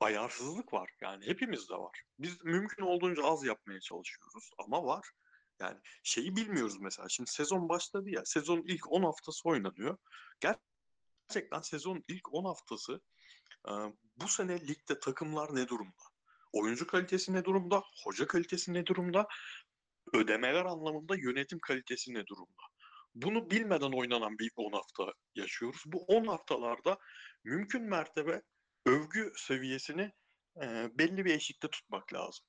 [0.00, 0.90] Ayarsızlık var.
[1.00, 2.02] Yani hepimizde var.
[2.18, 4.50] Biz mümkün olduğunca az yapmaya çalışıyoruz.
[4.58, 5.10] Ama var.
[5.60, 7.08] Yani şeyi bilmiyoruz mesela.
[7.08, 8.24] Şimdi sezon başladı ya.
[8.24, 9.96] Sezonun ilk 10 haftası oynanıyor.
[10.40, 13.00] Gerçekten sezonun ilk 10 haftası
[14.16, 16.09] bu sene ligde takımlar ne durumda?
[16.52, 17.82] Oyuncu kalitesi ne durumda?
[18.04, 19.28] Hoca kalitesi ne durumda?
[20.12, 22.62] Ödemeler anlamında yönetim kalitesi ne durumda?
[23.14, 25.82] Bunu bilmeden oynanan bir 10 hafta yaşıyoruz.
[25.86, 26.98] Bu 10 haftalarda
[27.44, 28.42] mümkün mertebe
[28.86, 30.12] övgü seviyesini
[30.62, 32.46] e, belli bir eşikte tutmak lazım.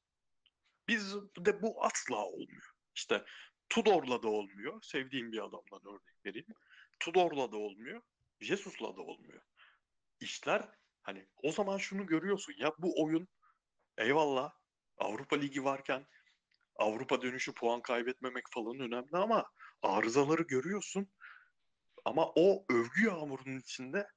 [0.88, 2.72] Biz de bu asla olmuyor.
[2.95, 3.26] İşte
[3.70, 4.82] Tudor'la da olmuyor.
[4.82, 6.54] Sevdiğim bir adamdan örnek vereyim.
[6.99, 8.02] Tudor'la da olmuyor.
[8.39, 9.41] Jesus'la da olmuyor.
[10.20, 10.70] İşler
[11.02, 13.28] Hani o zaman şunu görüyorsun ya bu oyun
[13.98, 14.54] eyvallah
[14.98, 16.08] Avrupa Ligi varken
[16.76, 19.46] Avrupa dönüşü puan kaybetmemek falan önemli ama
[19.84, 21.12] arızaları görüyorsun.
[22.06, 24.08] Ama o övgü yağmurunun içinde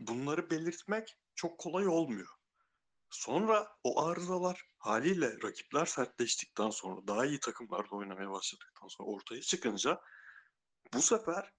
[0.00, 2.28] bunları belirtmek çok kolay olmuyor.
[3.10, 10.00] Sonra o arızalar haliyle rakipler sertleştikten sonra daha iyi takımlarda oynamaya başladıktan sonra ortaya çıkınca
[10.94, 11.52] bu sefer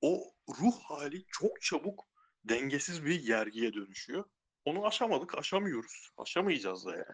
[0.00, 2.04] o ruh hali çok çabuk
[2.44, 4.24] dengesiz bir yergiye dönüşüyor.
[4.64, 6.10] Onu aşamadık, aşamıyoruz.
[6.18, 7.04] Aşamayacağız da yani.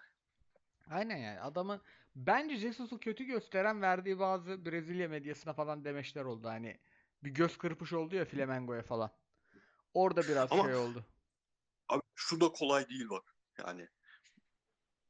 [0.91, 1.81] Aynen yani adamı
[2.17, 6.49] bence Jesus'u kötü gösteren verdiği bazı Brezilya medyasına falan demeçler oldu.
[6.49, 6.81] Hani
[7.25, 9.11] bir göz kırpış oldu ya Flamengo'ya falan.
[9.95, 11.05] Orada biraz Ama- şey oldu.
[11.89, 13.37] Abi şu da kolay değil bak.
[13.59, 13.89] Yani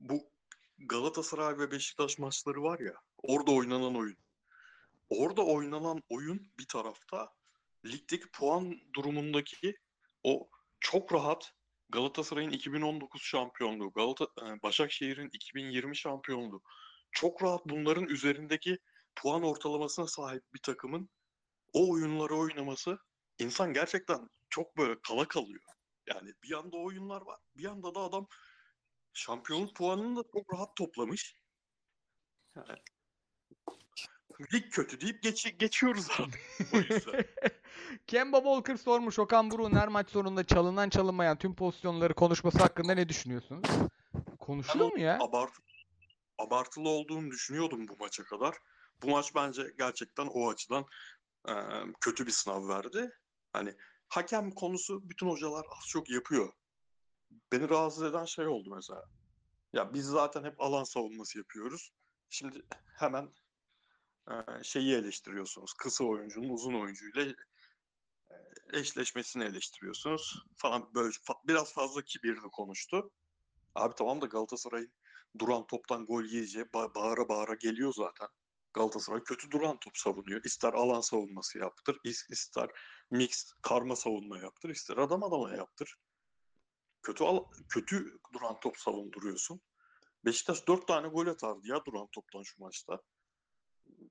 [0.01, 0.31] bu
[0.79, 4.17] Galatasaray ve Beşiktaş maçları var ya, orada oynanan oyun.
[5.09, 7.33] Orada oynanan oyun bir tarafta
[7.85, 9.77] ligdeki puan durumundaki
[10.23, 10.49] o
[10.81, 11.53] çok rahat
[11.89, 16.63] Galatasaray'ın 2019 şampiyonluğu, Galata e, Başakşehir'in 2020 şampiyonluğu.
[17.13, 18.79] Çok rahat bunların üzerindeki
[19.17, 21.09] puan ortalamasına sahip bir takımın
[21.73, 22.99] o oyunları oynaması
[23.39, 25.63] insan gerçekten çok böyle kala kalıyor.
[26.07, 28.27] Yani bir yanda oyunlar var, bir yanda da adam
[29.13, 31.37] şampiyonluk puanını da çok rahat toplamış.
[34.55, 36.37] Lig kötü deyip geç, geçiyoruz abi.
[36.75, 37.25] O yüzden.
[38.07, 43.09] Kemba Walker sormuş Okan Buruk'un her maç sonunda çalınan çalınmayan tüm pozisyonları konuşması hakkında ne
[43.09, 43.69] düşünüyorsunuz?
[44.39, 45.19] Konuşuyor mu ya?
[45.21, 45.53] Abart
[46.39, 48.57] abartılı olduğunu düşünüyordum bu maça kadar.
[49.03, 50.85] Bu maç bence gerçekten o açıdan
[51.49, 51.53] e,
[52.01, 53.11] kötü bir sınav verdi.
[53.53, 53.75] Hani
[54.09, 56.53] hakem konusu bütün hocalar az çok yapıyor.
[57.53, 59.05] Beni rahatsız eden şey oldu mesela.
[59.73, 61.93] Ya biz zaten hep alan savunması yapıyoruz.
[62.31, 62.63] Şimdi
[62.99, 63.29] hemen
[64.63, 65.73] şeyi eleştiriyorsunuz.
[65.75, 67.35] Kısa oyuncunun uzun oyuncuyla
[68.73, 71.13] eşleşmesini eleştiriyorsunuz falan böyle
[71.45, 73.11] biraz fazla kibirli konuştu.
[73.75, 74.89] Abi tamam da Galatasaray
[75.39, 78.29] duran toptan gol yiyeceği ba- bağıra bağıra geliyor zaten.
[78.73, 80.45] Galatasaray kötü duran top savunuyor.
[80.45, 82.71] İster alan savunması yaptır, is- ister
[83.11, 85.97] mix karma savunma yaptır, ister adam adama yaptır.
[87.03, 89.61] Kötü al kötü duran top savunduruyorsun.
[90.25, 93.03] Beşiktaş dört tane gol atardı ya duran toptan şu maçta.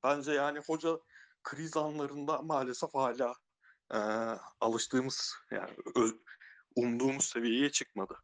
[0.05, 0.99] Bence yani hoca
[1.43, 3.35] kriz anlarında maalesef hala
[3.91, 3.97] e,
[4.61, 6.19] alıştığımız yani ö-
[6.75, 8.17] umduğumuz seviyeye çıkmadı.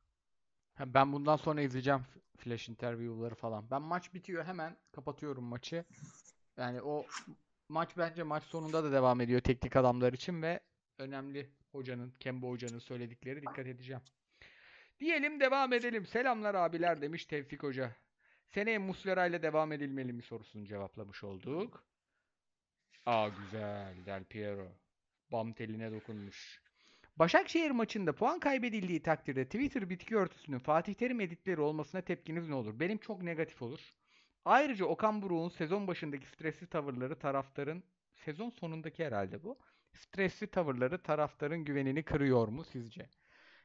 [0.79, 2.05] Ben bundan sonra izleyeceğim
[2.37, 3.71] flash interview'ları falan.
[3.71, 5.85] Ben maç bitiyor hemen kapatıyorum maçı.
[6.57, 7.05] Yani o
[7.69, 10.59] maç bence maç sonunda da devam ediyor teknik adamlar için ve
[10.97, 14.01] önemli hocanın, Kemba hocanın söyledikleri dikkat edeceğim.
[14.99, 16.05] Diyelim devam edelim.
[16.05, 17.95] Selamlar abiler demiş Tevfik Hoca.
[18.53, 21.83] Seneye Muslera ile devam edilmeli mi sorusunu cevaplamış olduk.
[23.05, 24.67] Aa güzel Del Piero.
[25.31, 26.61] Bam teline dokunmuş.
[27.17, 32.79] Başakşehir maçında puan kaybedildiği takdirde Twitter bitki örtüsünün Fatih Terim editleri olmasına tepkiniz ne olur?
[32.79, 33.93] Benim çok negatif olur.
[34.45, 37.83] Ayrıca Okan Buruk'un sezon başındaki stresli tavırları taraftarın
[38.15, 39.59] sezon sonundaki herhalde bu.
[39.93, 43.09] Stresli tavırları taraftarın güvenini kırıyor mu sizce?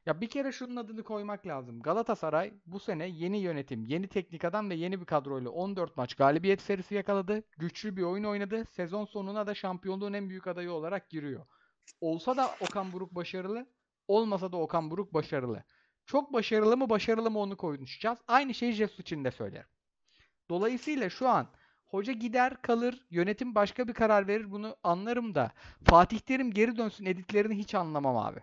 [0.06, 1.82] Ya bir kere şunun adını koymak lazım.
[1.82, 6.60] Galatasaray bu sene yeni yönetim, yeni teknik adam ve yeni bir kadroyla 14 maç galibiyet
[6.60, 7.42] serisi yakaladı.
[7.58, 8.64] Güçlü bir oyun oynadı.
[8.64, 11.46] Sezon sonuna da şampiyonluğun en büyük adayı olarak giriyor.
[12.00, 13.66] Olsa da Okan Buruk başarılı,
[14.08, 15.64] olmasa da Okan Buruk başarılı.
[16.04, 18.18] Çok başarılı mı başarılı mı onu konuşacağız.
[18.28, 19.66] Aynı şeyi Jesus için de söylerim.
[20.50, 21.46] Dolayısıyla şu an
[21.86, 25.52] hoca gider kalır, yönetim başka bir karar verir bunu anlarım da
[25.84, 28.40] Fatih Terim geri dönsün editlerini hiç anlamam abi.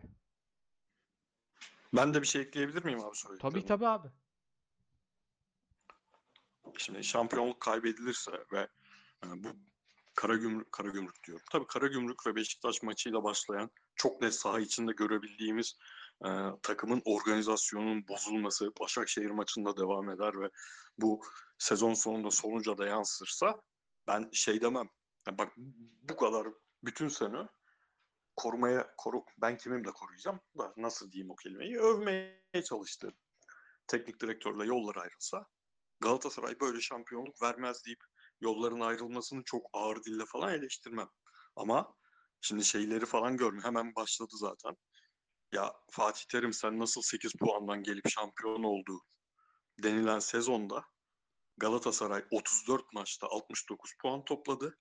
[1.93, 3.59] Ben de bir şey ekleyebilir miyim abi söylediklerine?
[3.59, 4.07] Tabii tabii abi.
[6.77, 8.67] Şimdi şampiyonluk kaybedilirse ve
[9.23, 9.47] e, bu
[10.15, 11.45] Karagümrük, Karagümrük diyorum.
[11.51, 15.77] Tabii Karagümrük ve Beşiktaş maçıyla başlayan çok net saha içinde görebildiğimiz
[16.25, 16.29] e,
[16.63, 20.49] takımın organizasyonunun bozulması Başakşehir maçında devam eder ve
[20.97, 21.21] bu
[21.57, 23.61] sezon sonunda sonuca da yansırsa
[24.07, 24.89] ben şey demem.
[25.27, 25.53] Ya bak
[26.01, 26.47] bu kadar
[26.83, 27.47] bütün sene
[28.35, 33.13] korumaya koru ben kimimle koruyacağım da nasıl diyeyim o kelimeyi övmeye çalıştı.
[33.87, 35.47] Teknik direktörle yollar ayrılsa
[35.99, 38.03] Galatasaray böyle şampiyonluk vermez deyip
[38.41, 41.09] yolların ayrılmasını çok ağır dille falan eleştirmem.
[41.55, 41.95] Ama
[42.41, 43.65] şimdi şeyleri falan görmüyor.
[43.65, 44.75] Hemen başladı zaten.
[45.51, 49.01] Ya Fatih Terim sen nasıl 8 puandan gelip şampiyon oldu
[49.83, 50.85] denilen sezonda
[51.57, 54.79] Galatasaray 34 maçta 69 puan topladı.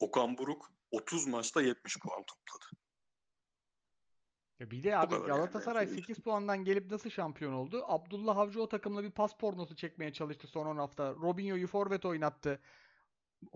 [0.00, 2.64] Okan Buruk 30 maçta 70 puan topladı.
[4.60, 5.36] Ya bir de abi kadar yani.
[5.36, 7.84] Galatasaray 8 puandan gelip nasıl şampiyon oldu?
[7.86, 11.10] Abdullah Avcı o takımla bir pas pornosu çekmeye çalıştı son 10 hafta.
[11.14, 12.60] Robinho'yu forvet oynattı.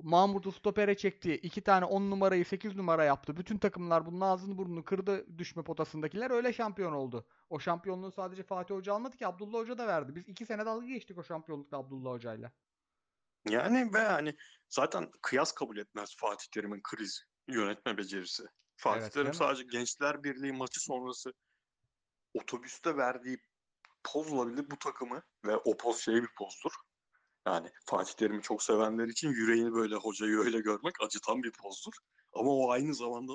[0.02, 1.34] Mahmut'u stopere çekti.
[1.34, 3.36] 2 tane 10 numarayı 8 numara yaptı.
[3.36, 6.30] Bütün takımlar bunun ağzını burnunu kırdı düşme potasındakiler.
[6.30, 7.26] Öyle şampiyon oldu.
[7.50, 10.14] O şampiyonluğu sadece Fatih Hoca almadı ki Abdullah Hoca da verdi.
[10.14, 12.52] Biz 2 sene dalga geçtik o şampiyonlukta Abdullah Hoca'yla.
[13.48, 14.36] Yani ve hani
[14.68, 18.42] zaten kıyas kabul etmez Fatih Terim'in kriz yönetme becerisi.
[18.76, 21.32] Fatih Evet, Terim sadece Gençler Birliği maçı sonrası
[22.34, 23.38] otobüste verdiği
[24.04, 26.72] pozla bile bu takımı ve o poz şey bir pozdur.
[27.46, 31.92] Yani Fatih Terim'i çok sevenler için yüreğini böyle hocayı öyle görmek acıtan bir pozdur.
[32.32, 33.32] Ama o aynı zamanda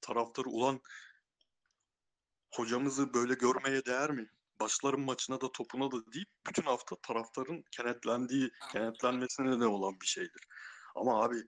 [0.00, 0.80] taraftarı ulan
[2.54, 4.28] hocamızı böyle görmeye değer mi?
[4.60, 10.46] Başların maçına da topuna da deyip bütün hafta taraftarın kenetlendiği, kenetlenmesine neden olan bir şeydir.
[10.94, 11.42] Ama abi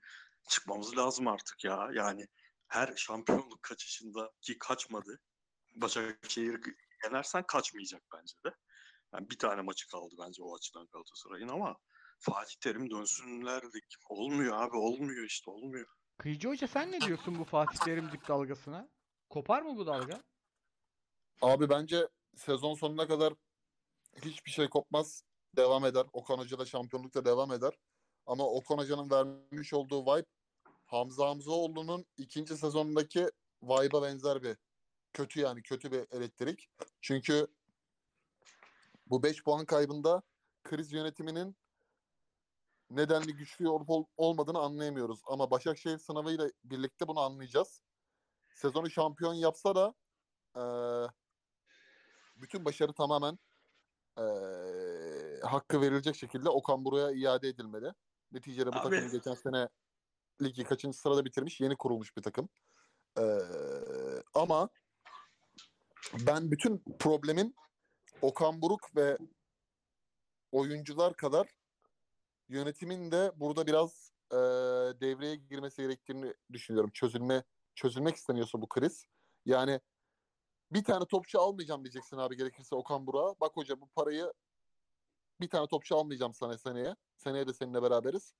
[0.48, 1.88] çıkmamız lazım artık ya.
[1.94, 2.26] Yani
[2.68, 5.20] her şampiyonluk kaçışında ki kaçmadı.
[5.74, 6.60] Başakşehir
[7.04, 8.54] yenersen kaçmayacak bence de.
[9.14, 11.76] Yani bir tane maçı kaldı bence o açıdan Galatasaray'ın ama
[12.18, 13.96] Fatih Terim dönsünler dedik.
[14.08, 15.86] Olmuyor abi olmuyor işte olmuyor.
[16.18, 18.88] Kıyıcı Hoca sen ne diyorsun bu Fatih Terimcik dalgasına?
[19.30, 20.22] Kopar mı bu dalga?
[21.42, 23.34] Abi bence sezon sonuna kadar
[24.24, 25.22] hiçbir şey kopmaz.
[25.56, 26.06] Devam eder.
[26.12, 27.78] Okan Hoca da şampiyonlukta devam eder.
[28.26, 30.26] Ama Okan Hoca'nın vermiş olduğu vibe
[30.86, 33.30] Hamza Hamzaoğlu'nun ikinci sezonundaki
[33.62, 34.56] vibe'a benzer bir
[35.12, 36.70] kötü yani kötü bir elektrik.
[37.00, 37.46] Çünkü
[39.06, 40.22] bu 5 puan kaybında
[40.64, 41.56] kriz yönetiminin
[42.90, 45.20] nedenli güçlü olup ol- olmadığını anlayamıyoruz.
[45.26, 47.82] Ama Başakşehir sınavıyla birlikte bunu anlayacağız.
[48.54, 49.94] Sezonu şampiyon yapsa da
[50.56, 51.06] eee,
[52.42, 53.38] bütün başarı tamamen
[54.18, 57.92] eee, hakkı verilecek şekilde Okan Buruk'a iade edilmeli.
[58.32, 59.68] Neticede bu Abi- takım geçen sene
[60.42, 62.48] ligi kaçıncı sırada bitirmiş, yeni kurulmuş bir takım.
[63.18, 63.38] Eee,
[64.34, 64.68] ama
[66.26, 67.54] ben bütün problemin
[68.22, 69.18] Okan Buruk ve
[70.52, 71.48] oyuncular kadar
[72.48, 74.36] yönetimin de burada biraz e,
[75.00, 76.90] devreye girmesi gerektiğini düşünüyorum.
[76.94, 77.44] Çözülme
[77.74, 79.04] çözülmek isteniyorsa bu kriz.
[79.46, 79.80] Yani
[80.70, 83.40] bir tane topçu almayacağım diyeceksin abi gerekirse Okan Burak'a.
[83.40, 84.32] Bak hoca bu parayı
[85.40, 86.96] bir tane topçu almayacağım sana seneye.
[87.16, 88.34] Seneye de seninle beraberiz.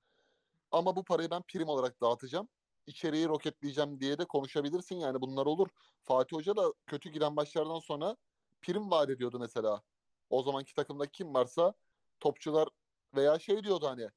[0.70, 2.48] Ama bu parayı ben prim olarak dağıtacağım.
[2.86, 5.68] İçeriği roketleyeceğim diye de konuşabilirsin yani bunlar olur.
[6.02, 8.16] Fatih Hoca da kötü giden başlardan sonra
[8.62, 9.82] prim vaat ediyordu mesela.
[10.30, 11.74] O zamanki takımda kim varsa
[12.20, 12.68] topçular
[13.16, 14.08] veya şey diyordu hani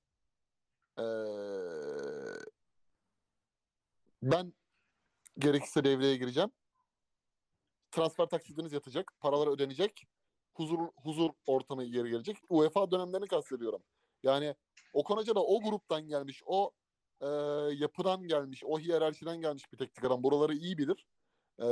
[0.97, 2.39] eee,
[4.23, 4.53] ben
[5.39, 6.51] gerekirse devreye gireceğim.
[7.91, 9.13] Transfer taksitiniz yatacak.
[9.19, 10.03] Paralar ödenecek.
[10.53, 12.37] Huzur huzur ortamı geri gelecek.
[12.49, 13.83] UEFA dönemlerini kastediyorum.
[14.23, 14.55] Yani
[14.93, 16.41] Okan Hoca da o gruptan gelmiş.
[16.45, 16.71] O
[17.21, 17.27] e,
[17.75, 18.63] yapıdan gelmiş.
[18.65, 20.23] O hiyerarşiden gelmiş bir teknik adam.
[20.23, 21.05] Buraları iyi bilir.
[21.59, 21.65] E,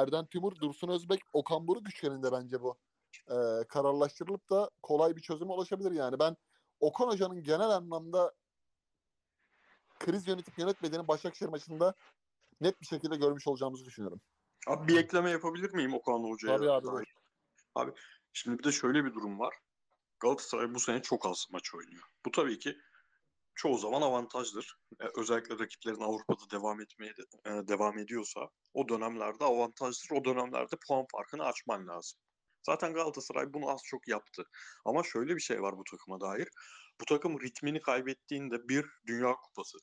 [0.00, 2.76] Erden Timur, Dursun Özbek, Okan Buruk üçgeninde bence bu
[3.30, 3.36] e,
[3.68, 6.18] kararlaştırılıp da kolay bir çözüme ulaşabilir yani.
[6.18, 6.36] Ben
[6.80, 8.32] Okan Hoca'nın genel anlamda
[9.98, 11.94] kriz yönetip yönetmediğini Başakşehir maçında
[12.60, 14.20] net bir şekilde görmüş olacağımızı düşünüyorum.
[14.66, 16.56] Abi bir ekleme yapabilir miyim Okan Hoca'ya?
[16.56, 17.14] Tabii abi, dair?
[17.74, 17.92] Abi
[18.32, 19.54] şimdi bir de şöyle bir durum var.
[20.20, 22.02] Galatasaray bu sene çok az maç oynuyor.
[22.26, 22.78] Bu tabii ki
[23.54, 24.78] çoğu zaman avantajdır.
[25.00, 28.40] E, özellikle rakiplerin Avrupa'da devam etmeye de- e, devam ediyorsa
[28.74, 30.10] o dönemlerde avantajdır.
[30.16, 32.18] O dönemlerde puan farkını açman lazım.
[32.66, 34.44] Zaten Galatasaray bunu az çok yaptı.
[34.84, 36.48] Ama şöyle bir şey var bu takıma dair.
[37.00, 39.78] Bu takım ritmini kaybettiğinde bir Dünya Kupası.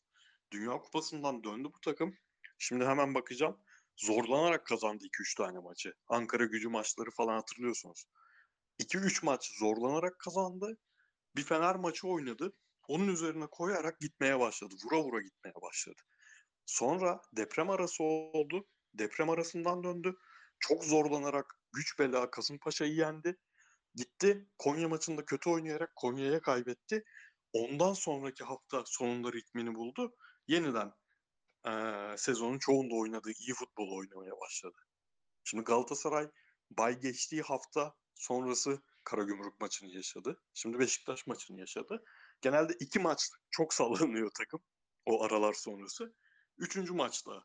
[0.51, 2.15] Dünya Kupası'ndan döndü bu takım.
[2.57, 3.57] Şimdi hemen bakacağım.
[4.01, 5.93] Zorlanarak kazandı 2-3 tane maçı.
[6.07, 8.05] Ankara gücü maçları falan hatırlıyorsunuz.
[8.79, 10.77] 2-3 maç zorlanarak kazandı.
[11.35, 12.53] Bir Fener maçı oynadı.
[12.87, 14.75] Onun üzerine koyarak gitmeye başladı.
[14.83, 16.01] Vura vura gitmeye başladı.
[16.65, 18.67] Sonra deprem arası oldu.
[18.93, 20.15] Deprem arasından döndü.
[20.59, 23.37] Çok zorlanarak güç bela Kasımpaşa'yı yendi.
[23.95, 27.03] Gitti Konya maçında kötü oynayarak Konya'ya kaybetti.
[27.53, 30.15] Ondan sonraki hafta sonunda ritmini buldu.
[30.47, 30.91] Yeniden
[31.65, 34.77] eee, sezonun çoğunda oynadığı iyi futbol oynamaya başladı.
[35.43, 36.29] Şimdi Galatasaray
[36.71, 40.41] bay geçtiği hafta sonrası Karagümrük maçını yaşadı.
[40.53, 42.03] Şimdi Beşiktaş maçını yaşadı.
[42.41, 44.59] Genelde iki maç çok sallanıyor takım
[45.05, 46.13] o aralar sonrası.
[46.57, 47.43] Üçüncü maçta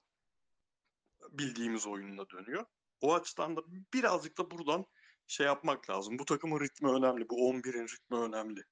[1.31, 2.65] bildiğimiz oyununa dönüyor.
[3.01, 3.61] O açıdan da
[3.95, 4.87] birazcık da buradan
[5.27, 6.19] şey yapmak lazım.
[6.19, 7.29] Bu takımın ritmi önemli.
[7.29, 8.65] Bu 11'in ritmi önemli.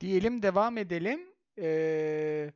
[0.00, 1.34] Diyelim devam edelim.
[1.58, 2.52] Ee,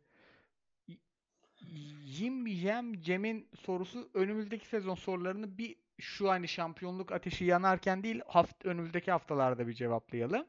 [2.05, 8.67] Yim Yem Cem'in sorusu önümüzdeki sezon sorularını bir şu hani şampiyonluk ateşi yanarken değil haft
[8.67, 10.47] önümüzdeki haftalarda bir cevaplayalım.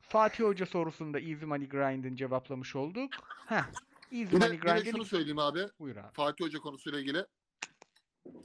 [0.00, 3.12] Fatih Hoca sorusunda Easy Money Grind'in cevaplamış olduk.
[3.46, 3.64] Heh.
[4.12, 5.66] Easy Money Grind'in şunu söyleyeyim abi.
[5.78, 6.12] buyur abi.
[6.12, 7.26] Fatih Hoca konusuyla ilgili.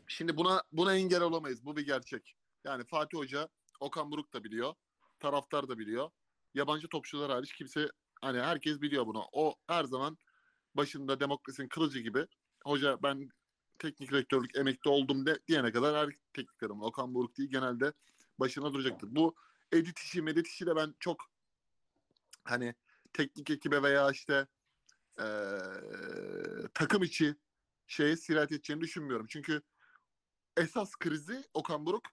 [0.07, 1.65] Şimdi buna buna engel olamayız.
[1.65, 2.35] Bu bir gerçek.
[2.63, 4.73] Yani Fatih Hoca, Okan Buruk da biliyor.
[5.19, 6.09] Taraftar da biliyor.
[6.53, 7.87] Yabancı topçular hariç kimse
[8.21, 9.23] hani herkes biliyor bunu.
[9.31, 10.17] O her zaman
[10.75, 12.27] başında demokrasinin kılıcı gibi.
[12.63, 13.29] Hoca ben
[13.79, 17.93] teknik direktörlük emekli oldum de, diyene kadar her teknik adamın Okan Buruk değil genelde
[18.39, 19.07] başına duracaktır.
[19.15, 19.35] Bu
[19.71, 21.17] edit işi medit işi de ben çok
[22.43, 22.75] hani
[23.13, 24.47] teknik ekibe veya işte
[25.19, 25.27] eee,
[26.73, 27.35] takım içi
[27.87, 29.25] şeye sirayet edeceğini düşünmüyorum.
[29.29, 29.61] Çünkü
[30.57, 32.03] esas krizi Okan Buruk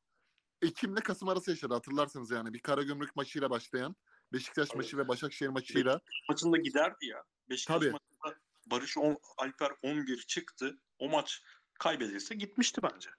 [0.62, 2.52] Ekim'le Kasım arası yaşadı hatırlarsanız yani.
[2.54, 3.96] Bir Karagümrük maçıyla başlayan
[4.32, 4.76] Beşiktaş Tabii.
[4.78, 6.00] maçı ve Başakşehir maçıyla.
[6.28, 7.24] Maçında giderdi ya.
[7.50, 7.90] Beşiktaş Tabii.
[7.90, 10.78] maçında Barış on, Alper 11 çıktı.
[10.98, 11.42] O maç
[11.74, 13.10] kaybedilse gitmişti bence.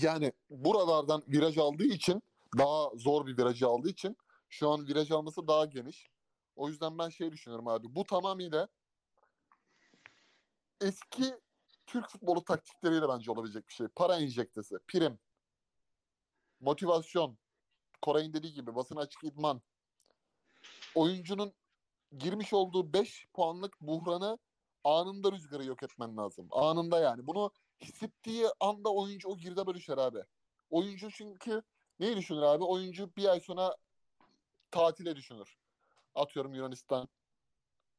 [0.00, 2.22] Yani buralardan viraj aldığı için
[2.58, 4.16] daha zor bir viraj aldığı için
[4.48, 6.10] şu an viraj alması daha geniş.
[6.56, 7.86] O yüzden ben şey düşünüyorum abi.
[7.94, 8.68] Bu tamamıyla
[10.80, 11.34] eski
[11.86, 13.88] Türk futbolu taktikleriyle bence olabilecek bir şey.
[13.88, 15.18] Para enjektesi, prim,
[16.60, 17.38] motivasyon,
[18.02, 19.62] Koray'ın dediği gibi basın açık idman.
[20.94, 21.52] Oyuncunun
[22.18, 24.38] girmiş olduğu 5 puanlık buhranı
[24.84, 26.48] anında rüzgarı yok etmen lazım.
[26.50, 27.26] Anında yani.
[27.26, 27.50] Bunu
[27.80, 30.18] hissettiği anda oyuncu o girdaba düşer abi.
[30.70, 31.62] Oyuncu çünkü
[32.00, 32.64] neyi düşünür abi?
[32.64, 33.76] Oyuncu bir ay sonra
[34.70, 35.56] tatile düşünür.
[36.14, 37.08] Atıyorum Yunanistan,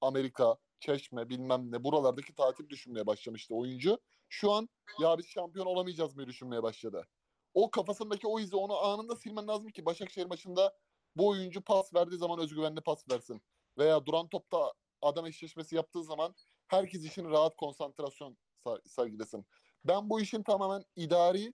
[0.01, 3.99] Amerika, Çeşme bilmem ne buralardaki tatil düşünmeye başlamıştı oyuncu.
[4.29, 4.69] Şu an
[4.99, 7.07] ya biz şampiyon olamayacağız mı düşünmeye başladı.
[7.53, 10.77] O kafasındaki o izi onu anında silmen lazım ki Başakşehir maçında
[11.15, 13.41] bu oyuncu pas verdiği zaman özgüvenli pas versin.
[13.77, 16.35] Veya duran topta adam eşleşmesi yaptığı zaman
[16.67, 19.45] herkes için rahat konsantrasyon sa- sergilesin.
[19.85, 21.53] Ben bu işin tamamen idari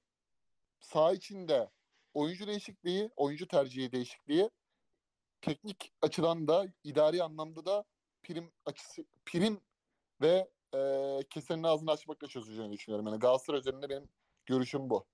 [0.79, 1.69] saha içinde
[2.13, 4.49] oyuncu değişikliği, oyuncu tercihi değişikliği
[5.41, 7.85] teknik açıdan da idari anlamda da
[8.23, 9.61] prim açısı prim
[10.21, 10.79] ve e,
[11.29, 13.07] kesenin ağzını açmakla çözeceğini düşünüyorum.
[13.07, 14.09] Yani Galatasaray üzerinde benim
[14.45, 15.05] görüşüm bu.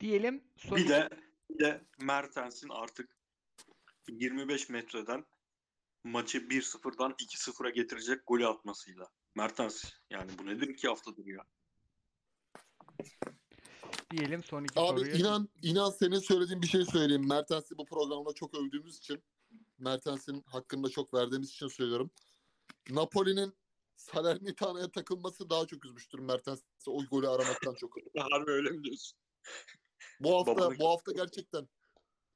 [0.00, 1.08] Diyelim son Bir de,
[1.50, 3.16] bir de Mertens'in artık
[4.08, 5.24] 25 metreden
[6.04, 9.08] maçı 1-0'dan 2-0'a getirecek golü atmasıyla.
[9.34, 11.44] Mertens yani bu nedir iki haftadır ya.
[14.10, 15.16] Diyelim son iki Abi soruya.
[15.16, 17.28] inan inan senin söylediğin bir şey söyleyeyim.
[17.28, 19.22] Mertens'i bu programda çok övdüğümüz için
[19.78, 22.10] Mertens'in hakkında çok verdiğimiz için söylüyorum.
[22.90, 23.54] Napoli'nin
[23.96, 27.94] Salernitaná'ya takılması daha çok üzmüştür Mertens'i o golü aramaktan çok.
[28.18, 29.18] Harbi öyle mi diyorsun?
[30.20, 31.68] Bu hafta Babanın- bu hafta gerçekten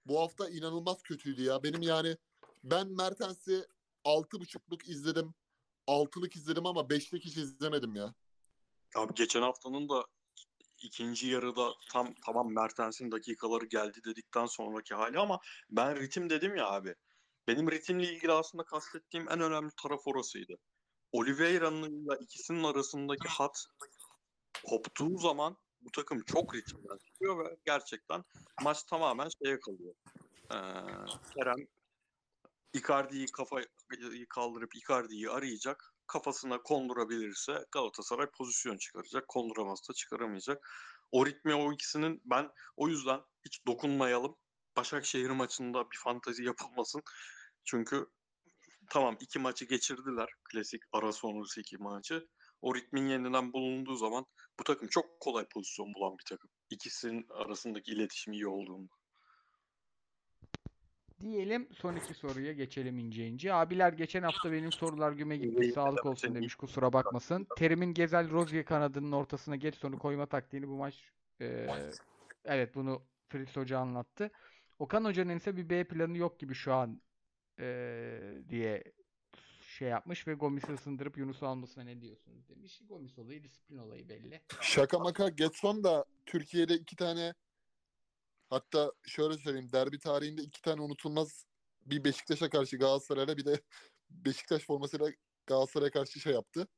[0.07, 1.63] bu hafta inanılmaz kötüydü ya.
[1.63, 2.17] Benim yani
[2.65, 3.67] ben Mertens'i
[4.05, 5.35] altı buçukluk izledim.
[5.87, 8.15] Altılık izledim ama beşlik hiç izlemedim ya.
[8.97, 10.05] Abi geçen haftanın da
[10.83, 16.69] ikinci yarıda tam tamam Mertens'in dakikaları geldi dedikten sonraki hali ama ben ritim dedim ya
[16.69, 16.95] abi.
[17.49, 20.59] Benim ritimle ilgili aslında kastettiğim en önemli taraf orasıydı.
[21.13, 23.67] Oliveira'nın ikisinin arasındaki hat
[24.67, 28.25] koptuğu zaman bu takım çok ritimden çıkıyor ve gerçekten
[28.63, 29.95] maç tamamen şeye kalıyor.
[30.51, 30.57] Ee,
[31.35, 31.67] Kerem
[32.75, 33.67] Icardi'yi kafayı
[34.29, 35.95] kaldırıp Icardi'yi arayacak.
[36.07, 39.29] Kafasına kondurabilirse Galatasaray pozisyon çıkaracak.
[39.29, 40.69] Konduramazsa çıkaramayacak.
[41.13, 44.37] O ritmi o ikisinin ben o yüzden hiç dokunmayalım.
[44.77, 47.03] Başakşehir maçında bir fantazi yapılmasın.
[47.65, 48.07] Çünkü
[48.91, 50.29] tamam iki maçı geçirdiler.
[50.45, 52.29] Klasik ara sonrası iki maçı.
[52.61, 54.27] O ritmin yeniden bulunduğu zaman
[54.61, 56.51] bu takım çok kolay pozisyon bulan bir takım.
[56.71, 58.93] İkisinin arasındaki iletişim iyi olduğunda.
[61.21, 63.55] Diyelim son iki soruya geçelim ince ince.
[63.55, 65.73] Abiler geçen hafta benim sorular güme gitti.
[65.73, 66.55] Sağlık olsun demiş.
[66.55, 67.47] Kusura bakmasın.
[67.57, 70.95] Terim'in Gezel Rozge kanadının ortasına geç sonu koyma taktiğini bu maç
[71.41, 71.67] e,
[72.45, 74.31] evet bunu Fritz Hoca anlattı.
[74.79, 77.01] Okan Hoca'nın ise bir B planı yok gibi şu an
[77.61, 78.19] e,
[78.49, 78.85] diye
[79.61, 82.81] şey yapmış ve Gomis'i ısındırıp Yunus'u almasına ne diyorsunuz demiş.
[82.89, 84.41] Gomis olayı disiplin olayı belli.
[84.61, 87.35] Şaka maka Getson da Türkiye'de iki tane
[88.51, 91.47] hatta şöyle söyleyeyim derbi tarihinde iki tane unutulmaz
[91.87, 93.61] bir Beşiktaş'a karşı Galatasaray'la bir de
[94.11, 95.11] Beşiktaş formasıyla
[95.47, 96.69] Galatasaray'a karşı şey yaptı.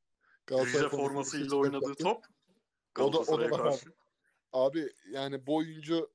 [0.47, 2.05] Galatasaray formasıyla Beşiktaş oynadığı yaptı.
[2.05, 2.25] top
[2.99, 3.93] O da- o da Galatasaray'a karşı.
[4.53, 6.13] Abi yani bu oyuncu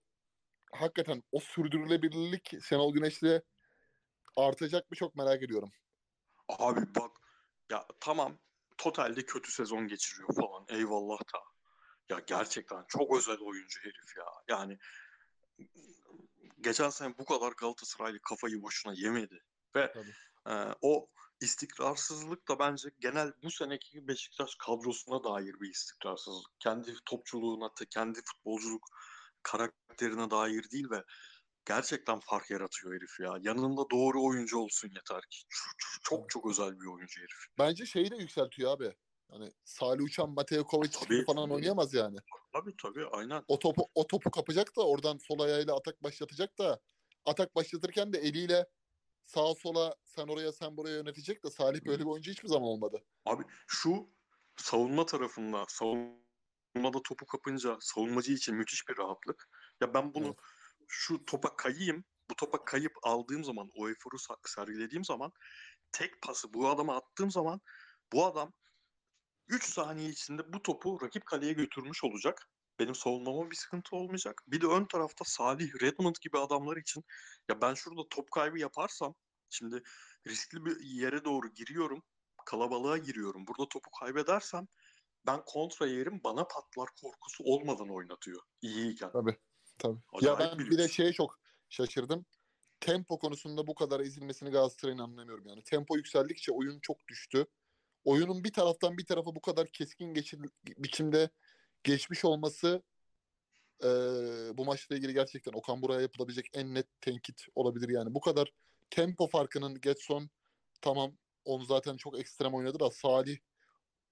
[0.72, 3.42] hakikaten o sürdürülebilirlik Şenol Güneş'le
[4.38, 5.72] artacak mı çok merak ediyorum.
[6.50, 7.12] Abi bak
[7.72, 8.40] ya tamam
[8.78, 11.40] totalde kötü sezon geçiriyor falan eyvallah da.
[12.10, 14.26] Ya gerçekten çok özel oyuncu herif ya.
[14.48, 14.78] Yani
[16.62, 19.40] geçen sene bu kadar Galatasaraylı kafayı boşuna yemedi.
[19.76, 20.14] Ve Tabii.
[20.56, 21.08] e, o
[21.42, 26.60] istikrarsızlık da bence genel bu seneki Beşiktaş kadrosuna dair bir istikrarsızlık.
[26.60, 28.88] Kendi topçuluğuna, kendi futbolculuk
[29.44, 31.04] karakterine dair değil ve
[31.66, 33.38] gerçekten fark yaratıyor herif ya.
[33.42, 35.44] Yanında doğru oyuncu olsun yeter ki.
[35.50, 37.46] Çok çok, çok, çok özel bir oyuncu herif.
[37.58, 38.94] Bence şeyi de yükseltiyor abi.
[39.32, 41.54] Hani Salih Uçan, Mateo gibi Tabii, falan tabii.
[41.54, 42.18] oynayamaz yani.
[42.54, 43.44] Tabii tabii aynen.
[43.48, 46.80] O topu o topu kapacak da oradan sol ayağıyla atak başlatacak da
[47.26, 48.66] atak başlatırken de eliyle
[49.26, 53.04] sağa sola sen oraya sen buraya yönetecek de Salih böyle bir oyuncu hiçbir zaman olmadı.
[53.26, 54.10] Abi şu
[54.58, 59.50] savunma tarafında savunmada topu kapınca savunmacı için müthiş bir rahatlık.
[59.82, 60.38] Ya ben bunu Evet.
[60.88, 65.32] şu topa kayayım, bu topa kayıp aldığım zaman, o eforu sergilediğim zaman
[65.92, 67.62] tek pası bu adama attığım zaman
[68.14, 68.54] bu adam
[69.48, 72.50] 3 saniye içinde bu topu rakip kaleye götürmüş olacak.
[72.80, 74.42] Benim savunmama bir sıkıntı olmayacak.
[74.48, 77.04] Bir de ön tarafta Salih, Redmond gibi adamlar için
[77.50, 79.16] ya ben şurada top kaybı yaparsam
[79.50, 79.84] şimdi
[80.28, 82.04] riskli bir yere doğru giriyorum.
[82.46, 83.48] Kalabalığa giriyorum.
[83.48, 84.68] Burada topu kaybedersem
[85.26, 88.42] ben kontra yerim bana patlar korkusu olmadan oynatıyor.
[88.62, 89.12] İyiyken.
[89.12, 89.38] Tabii.
[89.78, 90.00] Tabii.
[90.14, 91.40] Acayip ya ben bir de şeye çok
[91.70, 92.26] şaşırdım.
[92.80, 95.64] Tempo konusunda bu kadar ezilmesini Galatasaray'ın anlamıyorum yani.
[95.64, 97.48] Tempo yükseldikçe oyun çok düştü.
[98.06, 100.40] Oyunun bir taraftan bir tarafa bu kadar keskin geçir,
[100.78, 101.30] biçimde
[101.84, 102.82] geçmiş olması
[103.84, 103.90] eee,
[104.54, 108.14] bu maçla ilgili gerçekten Okan Buraya yapılabilecek en net tenkit olabilir yani.
[108.14, 108.52] Bu kadar
[108.90, 110.30] tempo farkının Getson
[110.82, 113.38] tamam onu zaten çok ekstrem oynadı da Salih,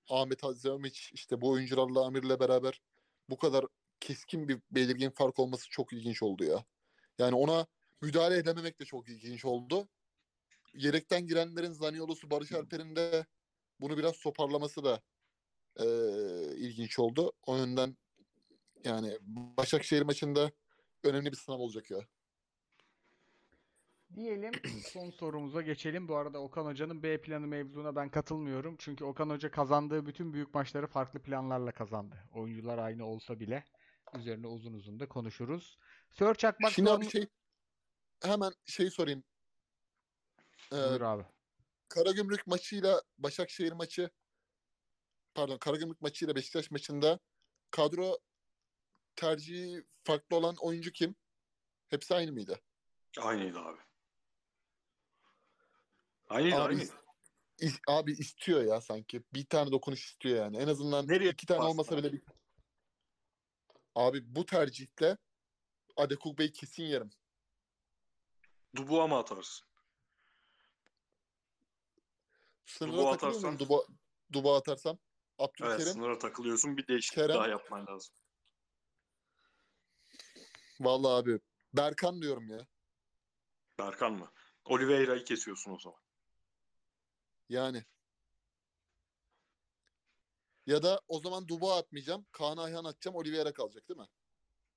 [0.10, 2.82] Ahmet Hazramiç işte bu oyuncularla Amir'le beraber
[3.30, 3.66] bu kadar
[4.00, 6.66] keskin bir belirgin fark olması çok ilginç oldu ya.
[7.20, 7.68] Yani ona
[8.02, 9.88] müdahale edememek de çok ilginç oldu.
[10.74, 13.26] Yedekten girenlerin Zaniolo'su, Barış Alper'in de
[13.82, 15.02] bunu biraz toparlaması da
[15.80, 15.86] eee,
[16.58, 17.32] ilginç oldu.
[17.46, 17.98] O yönden
[18.84, 20.52] yani Başakşehir maçında
[21.04, 22.00] önemli bir sınav olacak ya.
[24.16, 24.52] Diyelim
[24.94, 26.08] son sorumuza geçelim.
[26.08, 28.76] Bu arada Okan Hoca'nın B planı mevzuna ben katılmıyorum.
[28.80, 32.16] Çünkü Okan Hoca kazandığı bütün büyük maçları farklı planlarla kazandı.
[32.34, 33.64] Oyuncular aynı olsa bile
[34.18, 35.78] üzerine uzun uzun da konuşuruz.
[36.10, 37.28] Sör Çakmak Şimdi abi sorunu- şey
[38.24, 39.24] hemen şey sorayım.
[40.74, 41.24] Ee, Buyur abi.
[41.90, 44.10] Karagümrük maçıyla Başakşehir maçı
[45.34, 47.20] pardon Karagümrük maçıyla Beşiktaş maçında
[47.72, 48.18] kadro
[49.16, 51.16] tercihi farklı olan oyuncu kim?
[51.90, 52.62] Hepsi aynı mıydı?
[53.20, 53.80] Aynıydı abi.
[56.28, 56.84] Aynı Abi, aynı.
[56.84, 56.94] is-
[57.60, 59.24] is- abi istiyor ya sanki.
[59.34, 60.58] Bir tane dokunuş istiyor yani.
[60.58, 62.04] En azından Nereye iki tane olmasa abi?
[62.04, 62.22] bile bir...
[63.96, 65.18] Abi bu tercihle
[65.96, 67.10] Adekugbe'yi kesin yerim.
[68.76, 69.69] Dubuğa mı atarsın?
[72.70, 73.84] Sınıra muyum atarsan- Duba,
[74.34, 74.98] Duba atarsam?
[75.40, 75.94] Evet Abdülkerim.
[75.94, 76.78] sınıra takılıyorsun.
[76.78, 77.36] Bir değişiklik Kerem.
[77.36, 78.16] daha yapman lazım.
[80.80, 81.40] Vallahi abi.
[81.74, 82.68] Berkan diyorum ya.
[83.80, 84.32] Berkan mı?
[84.66, 86.00] Oliveira'yı kesiyorsun o zaman.
[87.50, 87.86] Yani.
[90.66, 92.26] Ya da o zaman Duba atmayacağım.
[92.32, 93.16] Kaan Ayhan atacağım.
[93.18, 94.08] Oliveira kalacak değil mi?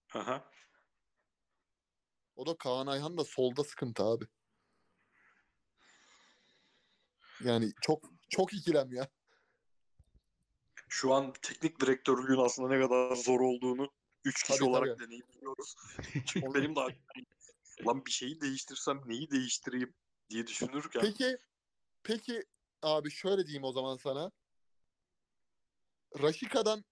[0.09, 0.43] Hı.
[2.37, 4.25] O da Kaan Ayhan da solda sıkıntı abi.
[7.45, 9.09] Yani çok çok ikilem ya.
[10.89, 13.91] Şu an teknik direktörlüğün aslında ne kadar zor olduğunu
[14.25, 15.07] 3 kişi Tabii, olarak tabii.
[15.07, 15.75] deneyimliyoruz.
[16.27, 16.81] Çünkü benim de
[17.87, 19.95] lan bir şeyi değiştirsem neyi değiştireyim
[20.31, 21.37] diye düşünürken Peki
[22.03, 22.45] peki
[22.83, 24.31] abi şöyle diyeyim o zaman sana.
[26.23, 26.85] Raşika'dan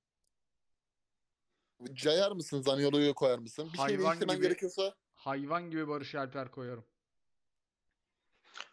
[1.93, 2.63] cayar mısın?
[2.63, 3.65] Zaniolo'yu koyar mısın?
[3.73, 6.85] Bir şey Hayvan değiştirmen gibi- gerekiyorsa Hayvan gibi Barış Alper koyarım.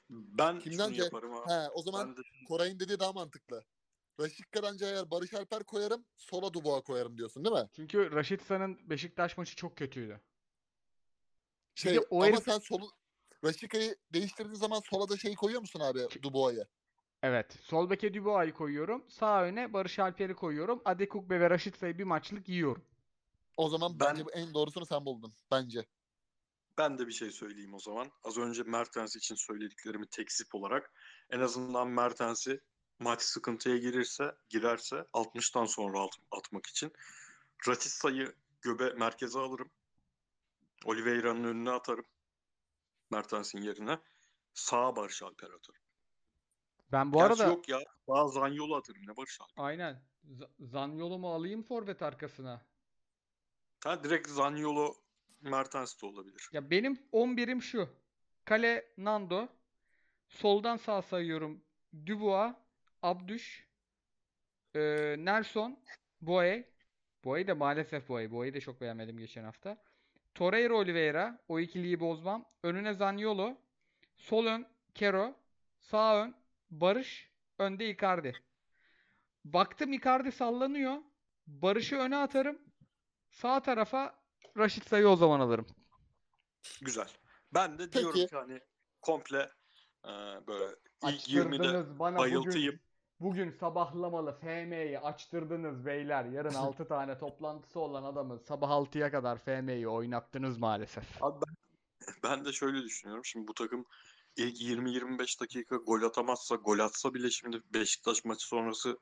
[0.10, 1.50] Ben Kimden şunu ce- yaparım abi.
[1.52, 3.64] he o zaman de Koray'ın dediği daha mantıklı.
[4.20, 6.06] Raşika'dan cayar Barış Alper koyarım.
[6.18, 7.70] Sola Dubois koyarım diyorsun değil mi?
[7.76, 10.22] Çünkü Raşitsa'nın Beşiktaş maçı çok kötüydü.
[11.76, 12.92] Şey de o ama herif- sen solu
[13.44, 16.68] Raşika'yı değiştirdiğin zaman sola da şey koyuyor musun abi Dubois'ı?
[17.24, 17.54] Evet.
[17.62, 19.06] Sol beke Dubois'ı koyuyorum.
[19.10, 20.82] Sağ öne Barış Alper'i koyuyorum.
[20.86, 22.86] Adekugbe ve Raşitsa'yı bir maçlık yiyorum.
[23.58, 25.34] O zaman Ben- bence en doğrusunu sen buldun.
[25.52, 25.86] Bence.
[26.78, 28.12] Ben de bir şey söyleyeyim o zaman.
[28.24, 30.92] Az önce Mertens için söylediklerimi tekzip olarak
[31.30, 32.62] en azından Mertens'i
[33.00, 36.92] maç sıkıntıya girirse girerse 60'tan sonra at- atmak için
[37.68, 39.72] Ratissa'yı göbe merkeze alırım.
[40.86, 42.06] Oliveira'nın önüne atarım.
[43.12, 44.00] Mertens'in yerine.
[44.54, 45.82] Sağa Barış Alper atarım.
[46.92, 47.80] Ben bu Gerçi arada yok ya.
[48.08, 49.02] Sağa Zanyolu atarım.
[49.08, 49.64] Ne Barış Alper?
[49.64, 52.66] aynen Z- Zaniolo'mu alayım forvet arkasına.
[53.84, 54.96] Ha, direkt Zanyolu
[55.42, 56.50] Mertens de olabilir.
[56.54, 57.90] Ya benim 11'im şu.
[58.46, 59.48] Kale Nando.
[60.28, 61.64] Soldan sağ sayıyorum.
[62.06, 62.54] Dubois,
[63.02, 63.68] Abdüş,
[64.76, 65.80] eee, Nelson,
[66.22, 66.70] Boye.
[67.24, 68.32] Boye de maalesef Boye.
[68.32, 69.78] Boye'yi de çok beğenmedim geçen hafta.
[70.36, 71.40] Torreira Oliveira.
[71.48, 72.46] O ikiliyi bozmam.
[72.64, 73.58] Önüne Zaniolo.
[74.18, 75.36] Sol ön Kero.
[75.80, 76.36] Sağ ön
[76.72, 77.32] Barış.
[77.60, 78.36] Önde Icardi.
[79.46, 80.98] Baktım Icardi sallanıyor.
[81.48, 82.60] Barış'ı öne atarım.
[83.30, 84.17] Sağ tarafa
[84.58, 85.66] Raşit Say'ı o zaman alırım.
[86.82, 87.10] Güzel.
[87.54, 88.28] Ben de diyorum Peki.
[88.28, 88.60] ki hani
[89.02, 89.52] komple
[90.06, 90.12] e,
[90.48, 92.80] böyle ilk 20'de Açtırdınız bana bayıltayım.
[93.20, 96.26] bugün, bugün sabahlamalı FM'yi açtırdınız beyler.
[96.26, 101.24] Yarın 6 tane toplantısı olan adamı sabah 6'ya kadar FM'yi oynattınız maalesef.
[101.24, 101.56] Abi ben,
[102.24, 103.26] ben de şöyle düşünüyorum.
[103.26, 103.86] Şimdi bu takım
[104.36, 108.98] ilk 20-25 dakika gol atamazsa, gol atsa bile şimdi Beşiktaş maçı sonrası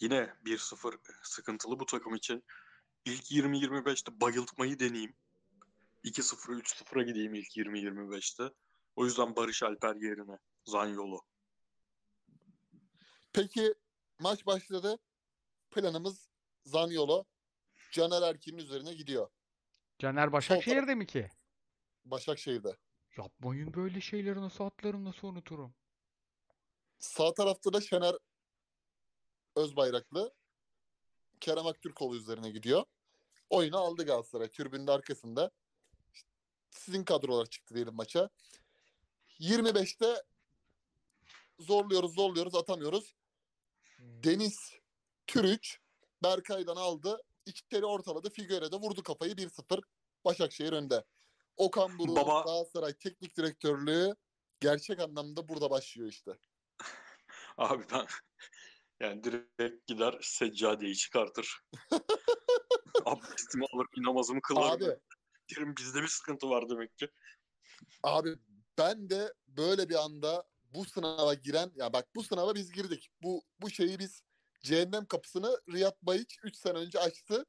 [0.00, 2.44] yine 1-0 sıkıntılı bu takım için.
[3.04, 5.14] İlk 20-25'te bayıltmayı deneyeyim.
[6.04, 8.54] 2-0, 3-0'a gideyim ilk 20-25'te.
[8.96, 11.20] O yüzden Barış Alper yerine Zanyolu.
[13.32, 13.74] Peki
[14.18, 14.98] maç başladı.
[15.70, 16.28] Planımız
[16.64, 17.24] Zaniolo.
[17.92, 19.28] Caner Erkin'in üzerine gidiyor.
[19.98, 21.30] Caner Başakşehir'de mi ki?
[22.04, 22.76] Başakşehir'de.
[23.16, 25.74] Yapmayın böyle şeyleri nasıl atlarım nasıl unuturum.
[26.98, 28.14] Sağ tarafta da Şener
[29.56, 30.34] Özbayraklı.
[31.42, 32.84] Kerem Aktürkoğlu üzerine gidiyor.
[33.50, 34.48] Oyunu aldı Galatasaray.
[34.48, 35.50] Türbünün arkasında.
[36.70, 38.30] Sizin kadrolar çıktı diyelim maça.
[39.40, 40.22] 25'te
[41.58, 43.14] zorluyoruz zorluyoruz atamıyoruz.
[43.98, 44.72] Deniz
[45.26, 45.78] Türüç
[46.22, 47.22] Berkay'dan aldı.
[47.46, 48.30] İçeri ortaladı.
[48.30, 49.82] Figueiredo vurdu kafayı 1-0.
[50.24, 51.04] Başakşehir önde.
[51.56, 54.16] Okan Buruk Baba- Galatasaray teknik direktörlüğü
[54.60, 56.38] gerçek anlamda burada başlıyor işte.
[57.58, 58.06] Abi ben
[59.02, 61.60] yani direkt gider seccadeyi çıkartır.
[63.04, 64.70] Abdestimi alır, bir namazımı kılarım.
[64.70, 64.96] Abi
[65.50, 67.08] Derim bizde bir sıkıntı var demek ki.
[68.02, 68.34] Abi
[68.78, 73.10] ben de böyle bir anda bu sınava giren ya bak bu sınava biz girdik.
[73.22, 74.22] Bu bu şeyi biz
[74.60, 77.46] cehennem kapısını Riyad Bayiç 3 sene önce açtı.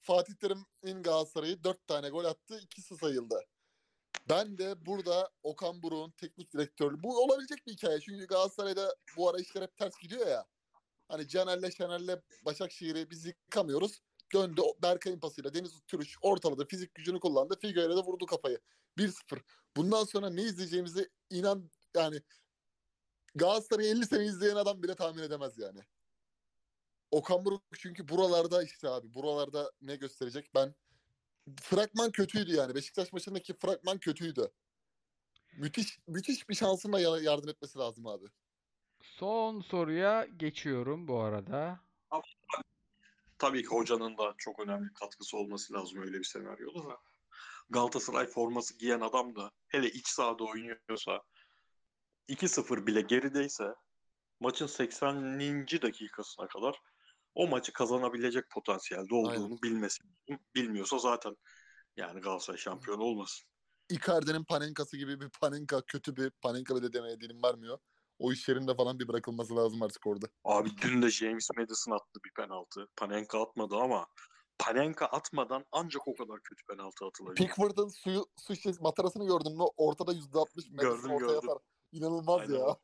[0.00, 2.60] Fatih Terim'in Galatasaray'ı 4 tane gol attı.
[2.62, 3.40] ikisi sayıldı.
[4.28, 8.00] Ben de burada Okan Buruk'un teknik direktörlüğü bu olabilecek bir hikaye.
[8.00, 10.46] Çünkü Galatasaray'da bu ara işler hep ters gidiyor ya.
[11.08, 14.02] Hani Caner'le Şener'le Başakşehir'i biz yıkamıyoruz.
[14.34, 16.66] Döndü Berkay'ın pasıyla Deniz Türüç ortaladı.
[16.66, 17.58] Fizik gücünü kullandı.
[17.60, 18.60] Figueiredo vurdu kafayı.
[18.98, 19.40] 1-0.
[19.76, 22.22] Bundan sonra ne izleyeceğimizi inan yani
[23.34, 25.80] Galatasaray'ı 50 sene izleyen adam bile tahmin edemez yani.
[27.10, 30.74] Okan Buruk çünkü buralarda işte abi buralarda ne gösterecek ben
[31.62, 34.50] fragman kötüydü yani Beşiktaş maçındaki fragman kötüydü.
[35.56, 38.26] Müthiş müthiş bir şansınla ya- yardım etmesi lazım abi.
[39.02, 41.80] Son soruya geçiyorum bu arada.
[43.38, 46.98] Tabii ki hocanın da çok önemli katkısı olması lazım öyle bir senaryoda da.
[47.70, 51.22] Galatasaray forması giyen adam da hele iç sahada oynuyorsa
[52.28, 53.74] 2-0 bile gerideyse
[54.40, 55.38] maçın 80.
[55.82, 56.80] dakikasına kadar
[57.34, 59.62] o maçı kazanabilecek potansiyelde olduğunu Aynen.
[59.62, 60.44] bilmesi lazım.
[60.54, 61.36] Bilmiyorsa zaten
[61.96, 63.48] yani Galatasaray şampiyon olmasın.
[63.90, 67.78] Icardi'nin Panenka'sı gibi bir Panenka kötü bir Panenka bile demeye dilim varmıyor.
[68.18, 70.26] O iş yerinde falan bir bırakılması lazım artık orada.
[70.44, 72.88] Abi dün de James Madison attı bir penaltı.
[72.96, 74.06] Panenka atmadı ama
[74.58, 77.36] Panenka atmadan ancak o kadar kötü penaltı atılabilir.
[77.36, 79.64] Pickford'un suyu, su şişesi matarasını gördün mü?
[79.76, 81.50] Ortada %60 Madison Gördüm, ortaya gördüm.
[81.50, 81.62] atar.
[81.92, 82.58] İnanılmaz Aynen.
[82.58, 82.76] ya.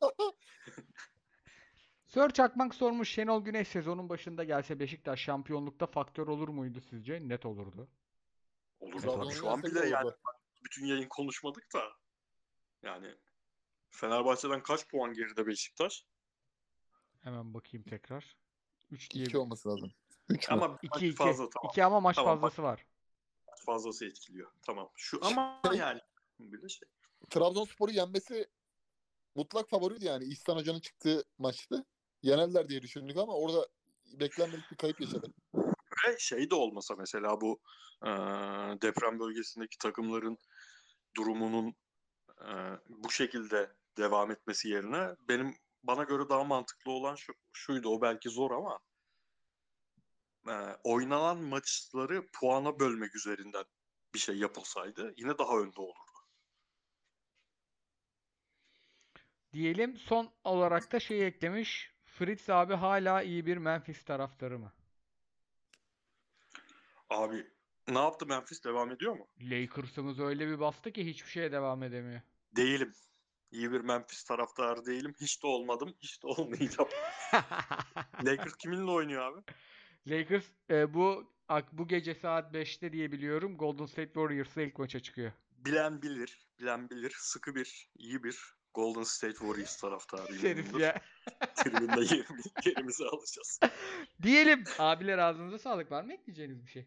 [2.06, 7.28] Sör Çakmak sormuş Şenol Güneş sezonun başında gelse Beşiktaş şampiyonlukta faktör olur muydu sizce?
[7.28, 7.88] Net olurdu.
[8.80, 9.30] Olur tabii.
[9.32, 10.10] Şu an bile yani
[10.64, 11.82] bütün yayın konuşmadık da
[12.82, 13.14] yani
[13.94, 16.04] Fenerbahçe'den kaç puan geride Beşiktaş?
[17.20, 18.36] Hemen bakayım tekrar.
[18.90, 19.24] 3 diye.
[19.24, 19.92] 2 olması lazım.
[20.28, 20.54] 3 mü?
[20.54, 21.16] Ama maç 2 2.
[21.16, 21.70] fazla tamam.
[21.72, 22.86] 2 ama maç Tamam, fazlası var.
[23.50, 24.50] Maç fazlası etkiliyor.
[24.62, 24.90] Tamam.
[24.96, 26.00] Şu ama yani
[26.40, 26.88] bir de şey.
[27.30, 28.48] Trabzonspor'u yenmesi
[29.34, 30.24] mutlak favoriydi yani.
[30.24, 31.84] İhsan Hoca'nın çıktığı maçtı.
[32.22, 33.68] Yenerler diye düşündük ama orada
[34.20, 35.32] beklenmedik bir kayıp yaşadı.
[36.08, 37.60] Ve şey de olmasa mesela bu
[38.02, 38.10] e,
[38.82, 40.38] deprem bölgesindeki takımların
[41.16, 41.74] durumunun
[42.40, 42.50] e,
[42.88, 48.30] bu şekilde devam etmesi yerine benim bana göre daha mantıklı olan şu, şuydu o belki
[48.30, 48.78] zor ama
[50.48, 53.64] e, oynanan maçları puana bölmek üzerinden
[54.14, 56.14] bir şey yapılsaydı yine daha önde olurdu.
[59.52, 61.94] Diyelim son olarak da şey eklemiş.
[62.04, 64.72] Fritz abi hala iyi bir Memphis taraftarı mı?
[67.10, 67.46] Abi
[67.88, 69.28] ne yaptı Memphis devam ediyor mu?
[69.40, 72.20] Lakers'ımız öyle bir bastı ki hiçbir şeye devam edemiyor.
[72.56, 72.94] Değilim.
[73.54, 75.14] İyi bir Memphis taraftarı değilim.
[75.20, 75.94] Hiç de olmadım.
[76.02, 76.88] Hiç de olmayacağım.
[78.24, 79.40] Lakers kiminle oynuyor abi?
[80.06, 81.34] Lakers e, bu
[81.72, 85.32] bu gece saat 5'te diye biliyorum Golden State Warriors'la ilk maça çıkıyor.
[85.50, 86.46] Bilen bilir.
[86.60, 87.14] Bilen bilir.
[87.18, 88.38] Sıkı bir, iyi bir
[88.74, 90.40] Golden State Warriors taraftarıyım.
[90.40, 91.00] Şerif ya.
[91.56, 93.60] Tribünde yerimiz, yerimizi alacağız.
[94.22, 94.64] Diyelim.
[94.78, 95.90] Abiler ağzınıza sağlık.
[95.90, 96.86] Var mı ekleyeceğiniz bir şey?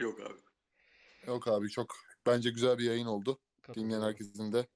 [0.00, 0.40] Yok abi.
[1.26, 1.96] Yok abi çok
[2.26, 3.38] bence güzel bir yayın oldu.
[3.74, 4.66] Dinleyen herkesin de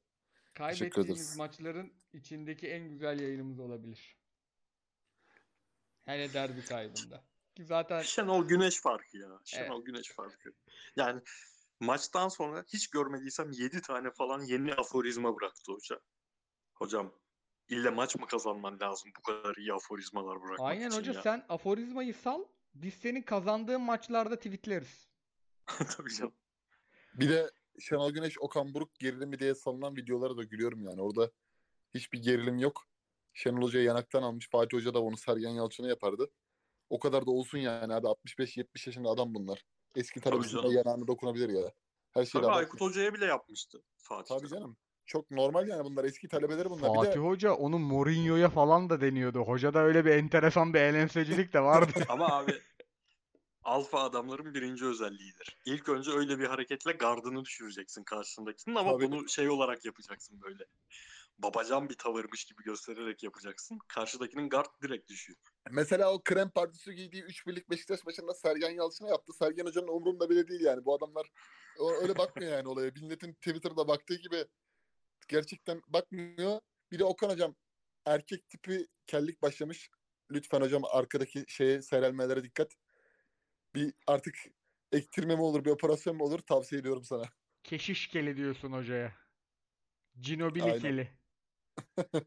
[0.54, 4.16] Kaybettiğimiz maçların içindeki en güzel yayınımız olabilir.
[6.04, 7.24] Hele derbi kaybında.
[7.54, 9.40] Ki zaten Şenol Güneş farkı ya.
[9.44, 10.52] Şenol Güneş farkı.
[10.96, 11.22] Yani
[11.80, 16.00] maçtan sonra hiç görmediysem 7 tane falan yeni aforizma bıraktı hoca.
[16.74, 17.14] Hocam
[17.68, 21.22] ille maç mı kazanman lazım bu kadar iyi aforizmalar bırakmak aynen için hoca ya.
[21.22, 22.44] sen aforizmayı sal.
[22.74, 25.08] Biz senin kazandığın maçlarda tweetleriz.
[25.96, 26.34] Tabii canım.
[27.14, 31.02] Bir de Şenol Güneş Okan Buruk gerilimi diye salınan videolara da gülüyorum yani.
[31.02, 31.30] Orada
[31.94, 32.86] hiçbir gerilim yok.
[33.32, 34.48] Şenol Hoca'yı yanaktan almış.
[34.50, 36.30] Fatih Hoca da onu Sergen Yalçın'a yapardı.
[36.90, 38.06] O kadar da olsun yani abi.
[38.06, 39.64] 65-70 yaşında adam bunlar.
[39.96, 40.72] Eski canım.
[40.72, 41.72] yanağına dokunabilir ya.
[42.10, 44.34] Her şeyi Tabii Aykut Hoca'ya bile yapmıştı Fatih.
[44.38, 44.76] Tabii canım.
[45.06, 46.04] Çok normal yani bunlar.
[46.04, 46.90] Eski talebeleri bunlar.
[46.90, 49.40] Bir Fatih de Hoca onu Mourinho'ya falan da deniyordu.
[49.40, 51.92] Hocada öyle bir enteresan bir eğlencecilik de vardı.
[52.08, 52.52] Ama abi
[53.64, 55.58] alfa adamların birinci özelliğidir.
[55.64, 59.04] İlk önce öyle bir hareketle gardını düşüreceksin karşındakinin ama Tabii.
[59.04, 60.64] bunu şey olarak yapacaksın böyle.
[61.38, 63.78] Babacan bir tavırmış gibi göstererek yapacaksın.
[63.88, 65.38] Karşıdakinin gard direkt düşüyor.
[65.70, 69.32] mesela o krem partisi giydiği 3 birlik Beşiktaş maçında Sergen Yalçın'a yaptı.
[69.32, 70.84] Sergen Hoca'nın umurunda bile değil yani.
[70.84, 71.26] Bu adamlar
[72.02, 72.90] öyle bakmıyor yani olaya.
[72.90, 74.44] Milletin Twitter'da baktığı gibi
[75.28, 76.60] gerçekten bakmıyor.
[76.92, 77.54] Bir de Okan Hocam
[78.06, 79.90] erkek tipi kellik başlamış.
[80.30, 82.72] Lütfen hocam arkadaki şeye seyrelmelere dikkat.
[83.74, 84.34] Bir artık
[84.92, 87.24] ektirme mi olur, bir operasyon mu olur tavsiye ediyorum sana.
[87.64, 89.12] Keşiş keli diyorsun hocaya.
[90.20, 90.80] Cinobili Aynen.
[90.80, 91.10] keli.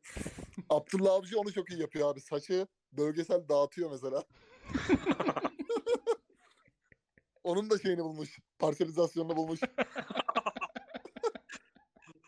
[0.70, 2.22] Abdullah Avcı onu çok iyi yapıyor abi.
[2.22, 4.24] Saçı bölgesel dağıtıyor mesela.
[7.44, 8.40] Onun da şeyini bulmuş.
[8.60, 9.60] Parselizasyonunu bulmuş.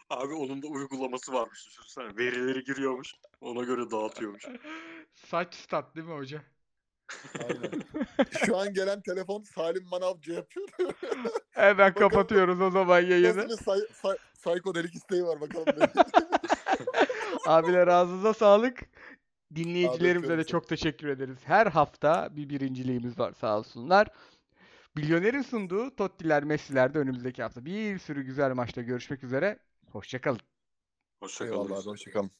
[0.09, 2.17] Abi onun da uygulaması varmış düşünsene.
[2.17, 3.13] Verileri giriyormuş.
[3.41, 4.45] Ona göre dağıtıyormuş.
[5.13, 6.43] Saç stat değil mi hoca?
[7.43, 7.71] Aynen.
[8.45, 10.67] Şu an gelen telefon Salim Manavcı yapıyor.
[11.51, 12.09] Hemen Bakalım.
[12.09, 13.37] kapatıyoruz o zaman yayını.
[13.37, 15.65] Nasıl bir say- say- psychodelik isteği var bakalım.
[17.47, 18.79] Abiler ağzınıza sağlık.
[19.55, 21.37] Dinleyicilerimize de öpüyorum çok teşekkür ederiz.
[21.43, 24.07] Her hafta bir birinciliğimiz var sağ olsunlar.
[24.95, 29.59] Milyoner'in sunduğu Tottiler, Messi'ler de önümüzdeki hafta bir sürü güzel maçta görüşmek üzere.
[29.91, 30.39] Hoşçakalın.
[31.19, 31.51] Hoşçakalın.
[31.63, 32.31] Eyvallah abi hoşçakalın.